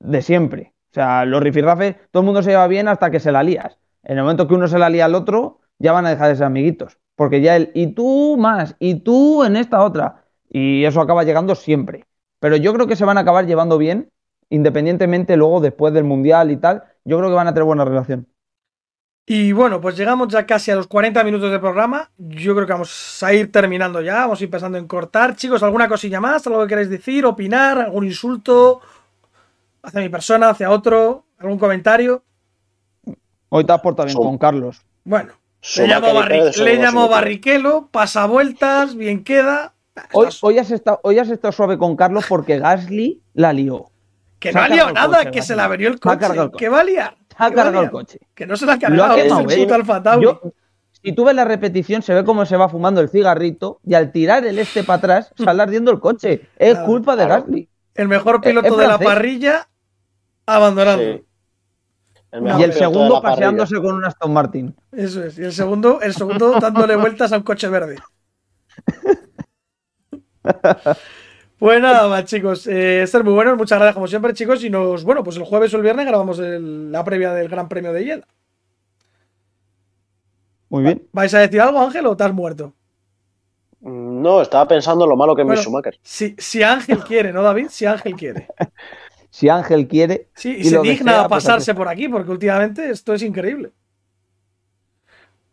De 0.00 0.22
siempre. 0.22 0.72
O 0.92 0.94
sea, 0.94 1.26
los 1.26 1.42
rifirrafes, 1.42 1.96
todo 2.10 2.22
el 2.22 2.26
mundo 2.26 2.42
se 2.42 2.50
lleva 2.52 2.66
bien 2.66 2.88
hasta 2.88 3.10
que 3.10 3.20
se 3.20 3.32
la 3.32 3.42
lías. 3.42 3.78
En 4.02 4.16
el 4.16 4.22
momento 4.24 4.48
que 4.48 4.54
uno 4.54 4.66
se 4.66 4.78
la 4.78 4.88
lía 4.88 5.04
al 5.04 5.14
otro, 5.14 5.60
ya 5.78 5.92
van 5.92 6.06
a 6.06 6.10
dejar 6.10 6.28
de 6.30 6.36
ser 6.36 6.46
amiguitos. 6.46 6.98
Porque 7.16 7.42
ya 7.42 7.56
él, 7.56 7.70
y 7.74 7.88
tú 7.88 8.36
más, 8.38 8.76
y 8.78 9.00
tú 9.00 9.44
en 9.44 9.56
esta 9.56 9.84
otra. 9.84 10.24
Y 10.48 10.84
eso 10.86 11.02
acaba 11.02 11.24
llegando 11.24 11.54
siempre. 11.54 12.06
Pero 12.40 12.56
yo 12.56 12.72
creo 12.72 12.86
que 12.86 12.96
se 12.96 13.04
van 13.04 13.18
a 13.18 13.22
acabar 13.22 13.46
llevando 13.46 13.76
bien, 13.76 14.10
independientemente 14.48 15.36
luego, 15.36 15.60
después 15.60 15.92
del 15.92 16.04
Mundial 16.04 16.50
y 16.50 16.56
tal. 16.56 16.84
Yo 17.04 17.18
creo 17.18 17.28
que 17.28 17.36
van 17.36 17.48
a 17.48 17.52
tener 17.52 17.64
buena 17.64 17.84
relación. 17.84 18.26
Y 19.26 19.52
bueno, 19.52 19.80
pues 19.80 19.96
llegamos 19.96 20.28
ya 20.28 20.44
casi 20.44 20.70
a 20.70 20.76
los 20.76 20.86
40 20.86 21.24
minutos 21.24 21.50
de 21.50 21.58
programa. 21.58 22.10
Yo 22.18 22.54
creo 22.54 22.66
que 22.66 22.72
vamos 22.74 23.22
a 23.22 23.32
ir 23.32 23.50
terminando 23.50 24.02
ya, 24.02 24.16
vamos 24.16 24.40
a 24.40 24.44
ir 24.44 24.50
pensando 24.50 24.76
en 24.76 24.86
cortar. 24.86 25.34
Chicos, 25.34 25.62
¿alguna 25.62 25.88
cosilla 25.88 26.20
más? 26.20 26.46
¿Algo 26.46 26.62
que 26.62 26.68
queráis 26.68 26.90
decir? 26.90 27.24
¿Opinar? 27.24 27.78
¿Algún 27.78 28.04
insulto? 28.04 28.82
¿Hacia 29.82 30.00
mi 30.00 30.10
persona? 30.10 30.50
¿Hacia 30.50 30.70
otro? 30.70 31.24
¿Algún 31.38 31.58
comentario? 31.58 32.22
Hoy 33.48 33.64
te 33.64 33.72
has 33.72 33.80
portado 33.80 34.06
bien 34.06 34.18
con 34.18 34.36
Carlos. 34.36 34.82
Bueno, 35.04 35.32
le 35.78 36.76
llamo, 36.76 37.08
Barriquelo, 37.08 37.88
pasa 37.90 38.26
vueltas, 38.26 38.94
bien 38.94 39.24
queda. 39.24 39.74
Hoy, 40.12 40.28
hoy, 40.42 40.58
has 40.58 40.70
estado, 40.70 41.00
hoy 41.02 41.18
has 41.18 41.30
estado 41.30 41.52
suave 41.52 41.78
con 41.78 41.96
Carlos 41.96 42.26
porque 42.28 42.58
Gasly 42.58 43.22
la 43.32 43.52
lió. 43.52 43.90
Que 44.38 44.52
no 44.52 44.60
ha 44.60 44.68
liado 44.68 44.92
nada, 44.92 45.30
que 45.30 45.40
se 45.40 45.56
la 45.56 45.64
averió 45.64 45.88
el 45.88 46.00
coche. 46.00 46.26
¿Qué 46.58 46.68
va 46.68 46.80
a 46.80 46.84
liar? 46.84 47.16
Ha 47.36 47.50
cargado 47.50 47.82
el 47.82 47.90
coche. 47.90 48.18
Que 48.34 48.46
no 48.46 48.56
se 48.56 48.66
la 48.66 48.74
ha 48.74 48.78
cargado. 48.78 49.08
Lo 49.08 49.12
ha 49.12 49.16
quemado, 49.46 49.50
¿eh? 49.50 50.20
Yo, 50.22 50.40
si 50.92 51.12
tú 51.12 51.24
ves 51.24 51.34
la 51.34 51.44
repetición, 51.44 52.02
se 52.02 52.14
ve 52.14 52.24
cómo 52.24 52.46
se 52.46 52.56
va 52.56 52.68
fumando 52.68 53.00
el 53.00 53.08
cigarrito 53.08 53.80
y 53.84 53.94
al 53.94 54.10
tirar 54.12 54.44
el 54.46 54.58
este 54.58 54.84
para 54.84 54.98
atrás 54.98 55.32
sale 55.42 55.62
ardiendo 55.62 55.90
el 55.90 56.00
coche. 56.00 56.48
Es 56.56 56.72
Claro, 56.74 56.86
culpa 56.86 57.16
de 57.16 57.26
claro. 57.26 57.42
Gasly. 57.42 57.68
El 57.94 58.08
mejor 58.08 58.36
Eh, 58.36 58.48
piloto 58.48 58.68
es 58.68 58.76
de 58.76 58.86
la 58.88 58.98
parrilla 58.98 59.68
abandonando. 60.46 61.02
Sí. 61.04 61.24
El 62.32 62.60
Y 62.60 62.62
el 62.64 62.72
segundo 62.72 63.22
paseándose 63.22 63.76
con 63.80 63.94
un 63.94 64.04
Aston 64.04 64.32
Martin. 64.32 64.74
Eso 64.90 65.22
es. 65.22 65.38
Y 65.38 65.44
el 65.44 65.52
segundo, 65.52 66.00
el 66.00 66.14
segundo 66.14 66.58
dándole 66.58 66.96
vueltas 66.96 67.32
a 67.32 67.36
un 67.36 67.44
coche 67.44 67.68
verde. 67.68 67.96
Pues 71.58 71.80
nada 71.80 72.08
más, 72.08 72.24
chicos. 72.26 72.66
Eh, 72.66 73.02
este 73.02 73.18
es 73.18 73.24
muy 73.24 73.32
bueno. 73.32 73.56
Muchas 73.56 73.78
gracias, 73.78 73.94
como 73.94 74.06
siempre, 74.08 74.34
chicos. 74.34 74.62
Y 74.64 74.70
nos, 74.70 75.04
bueno, 75.04 75.22
pues 75.24 75.36
el 75.36 75.44
jueves 75.44 75.72
o 75.74 75.76
el 75.76 75.82
viernes 75.82 76.06
grabamos 76.06 76.38
el- 76.38 76.92
la 76.92 77.04
previa 77.04 77.32
del 77.32 77.48
Gran 77.48 77.68
Premio 77.68 77.92
de 77.92 78.04
Yeda. 78.04 78.26
Muy 80.68 80.82
bien. 80.82 81.08
¿Vais 81.12 81.32
a 81.34 81.38
decir 81.40 81.60
algo, 81.62 81.78
Ángel, 81.80 82.06
o 82.06 82.16
te 82.16 82.24
has 82.24 82.34
muerto? 82.34 82.74
No, 84.24 84.40
estaba 84.42 84.66
pensando 84.66 85.04
en 85.04 85.10
lo 85.10 85.16
malo 85.16 85.36
que 85.36 85.42
es 85.42 85.46
Bueno. 85.46 85.60
Mick 85.60 85.62
Schumacher. 85.62 86.00
Si, 86.02 86.34
si 86.38 86.62
Ángel 86.62 87.04
quiere, 87.04 87.32
¿no, 87.32 87.42
David? 87.42 87.68
Si 87.70 87.86
Ángel 87.86 88.14
quiere. 88.16 88.48
Si 89.30 89.48
Ángel 89.48 89.88
quiere. 89.88 90.30
Sí, 90.34 90.56
y, 90.58 90.64
Y 90.64 90.64
se 90.64 90.78
digna 90.80 91.12
sea, 91.12 91.24
a 91.24 91.28
pues 91.28 91.44
pasarse 91.44 91.74
por 91.74 91.88
aquí, 91.88 92.08
porque 92.08 92.30
últimamente 92.30 92.88
esto 92.90 93.14
es 93.14 93.22
increíble. 93.22 93.72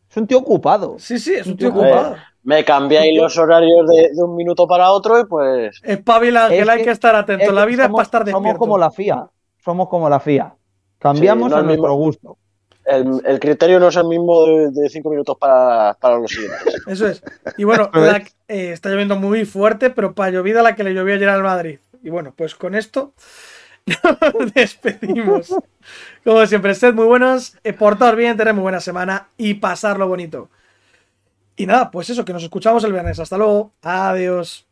Es 0.10 0.18
un 0.18 0.28
tío 0.28 0.38
ocupado. 0.39 0.99
Sí, 0.99 1.18
sí, 1.20 1.34
es 1.34 1.47
un 1.47 1.58
tío 1.58 1.70
ocupado. 1.70 2.16
Me 2.43 2.65
cambiáis 2.65 3.15
los 3.19 3.37
horarios 3.37 3.87
de, 3.87 4.09
de 4.15 4.23
un 4.23 4.35
minuto 4.35 4.67
para 4.67 4.91
otro 4.91 5.19
y 5.19 5.25
pues. 5.25 5.79
Espabila, 5.83 6.45
Ángel, 6.45 6.63
Es 6.63 6.69
hay 6.69 6.77
que- 6.79 6.83
que 6.85 6.91
estar 6.91 7.15
atento. 7.15 7.43
Es 7.43 7.49
que 7.49 7.55
La 7.55 7.65
vida 7.65 7.83
es 7.83 7.87
somos- 7.89 7.97
para 7.97 8.03
estar 8.03 8.21
Somos 8.21 8.33
despierto. 8.33 8.59
como 8.59 8.77
la 8.77 8.91
FIA. 8.91 9.27
Somos 9.63 9.89
como 9.89 10.09
la 10.09 10.19
FIA. 10.19 10.55
Cambiamos 10.97 11.45
Sí, 11.47 11.51
no 11.51 11.55
a 11.57 11.59
es 11.59 11.65
nuestro 11.65 11.87
mismo. 11.89 11.95
gusto. 12.05 12.37
El, 12.83 13.21
el 13.25 13.39
criterio 13.39 13.79
no 13.79 13.89
es 13.89 13.95
el 13.95 14.05
mismo 14.07 14.43
de, 14.45 14.71
de 14.71 14.89
cinco 14.89 15.11
minutos 15.11 15.37
para, 15.39 15.95
para 16.01 16.17
los 16.17 16.31
siguientes. 16.31 16.81
Eso 16.87 17.07
es. 17.07 17.21
Y 17.57 17.63
bueno, 17.63 17.89
la- 17.93 18.17
es- 18.17 18.35
eh, 18.47 18.71
está 18.71 18.89
lloviendo 18.89 19.15
muy 19.17 19.45
fuerte, 19.45 19.91
pero 19.91 20.15
para 20.15 20.31
llovida 20.31 20.63
la 20.63 20.75
que 20.75 20.83
le 20.83 20.93
llovió 20.95 21.13
ayer 21.15 21.29
al 21.29 21.43
Madrid. 21.43 21.79
Y 22.03 22.09
bueno, 22.09 22.33
pues 22.35 22.55
con 22.55 22.73
esto 22.73 23.13
nos 24.33 24.53
despedimos. 24.53 25.53
Como 26.23 26.45
siempre, 26.47 26.73
sed 26.75 26.93
muy 26.95 27.05
buenos, 27.05 27.55
eh, 27.63 27.73
portaos 27.73 28.15
bien, 28.15 28.35
tened 28.37 28.53
muy 28.53 28.63
buena 28.63 28.79
semana 28.79 29.29
y 29.37 29.55
pasarlo 29.55 30.07
bonito. 30.07 30.49
Y 31.62 31.68
nada, 31.68 31.91
pues 31.91 32.09
eso, 32.09 32.26
que 32.26 32.34
nos 32.34 32.41
escuchamos 32.41 32.84
el 32.86 32.91
viernes. 32.91 33.20
Hasta 33.20 33.38
luego. 33.38 33.72
Adiós. 33.84 34.66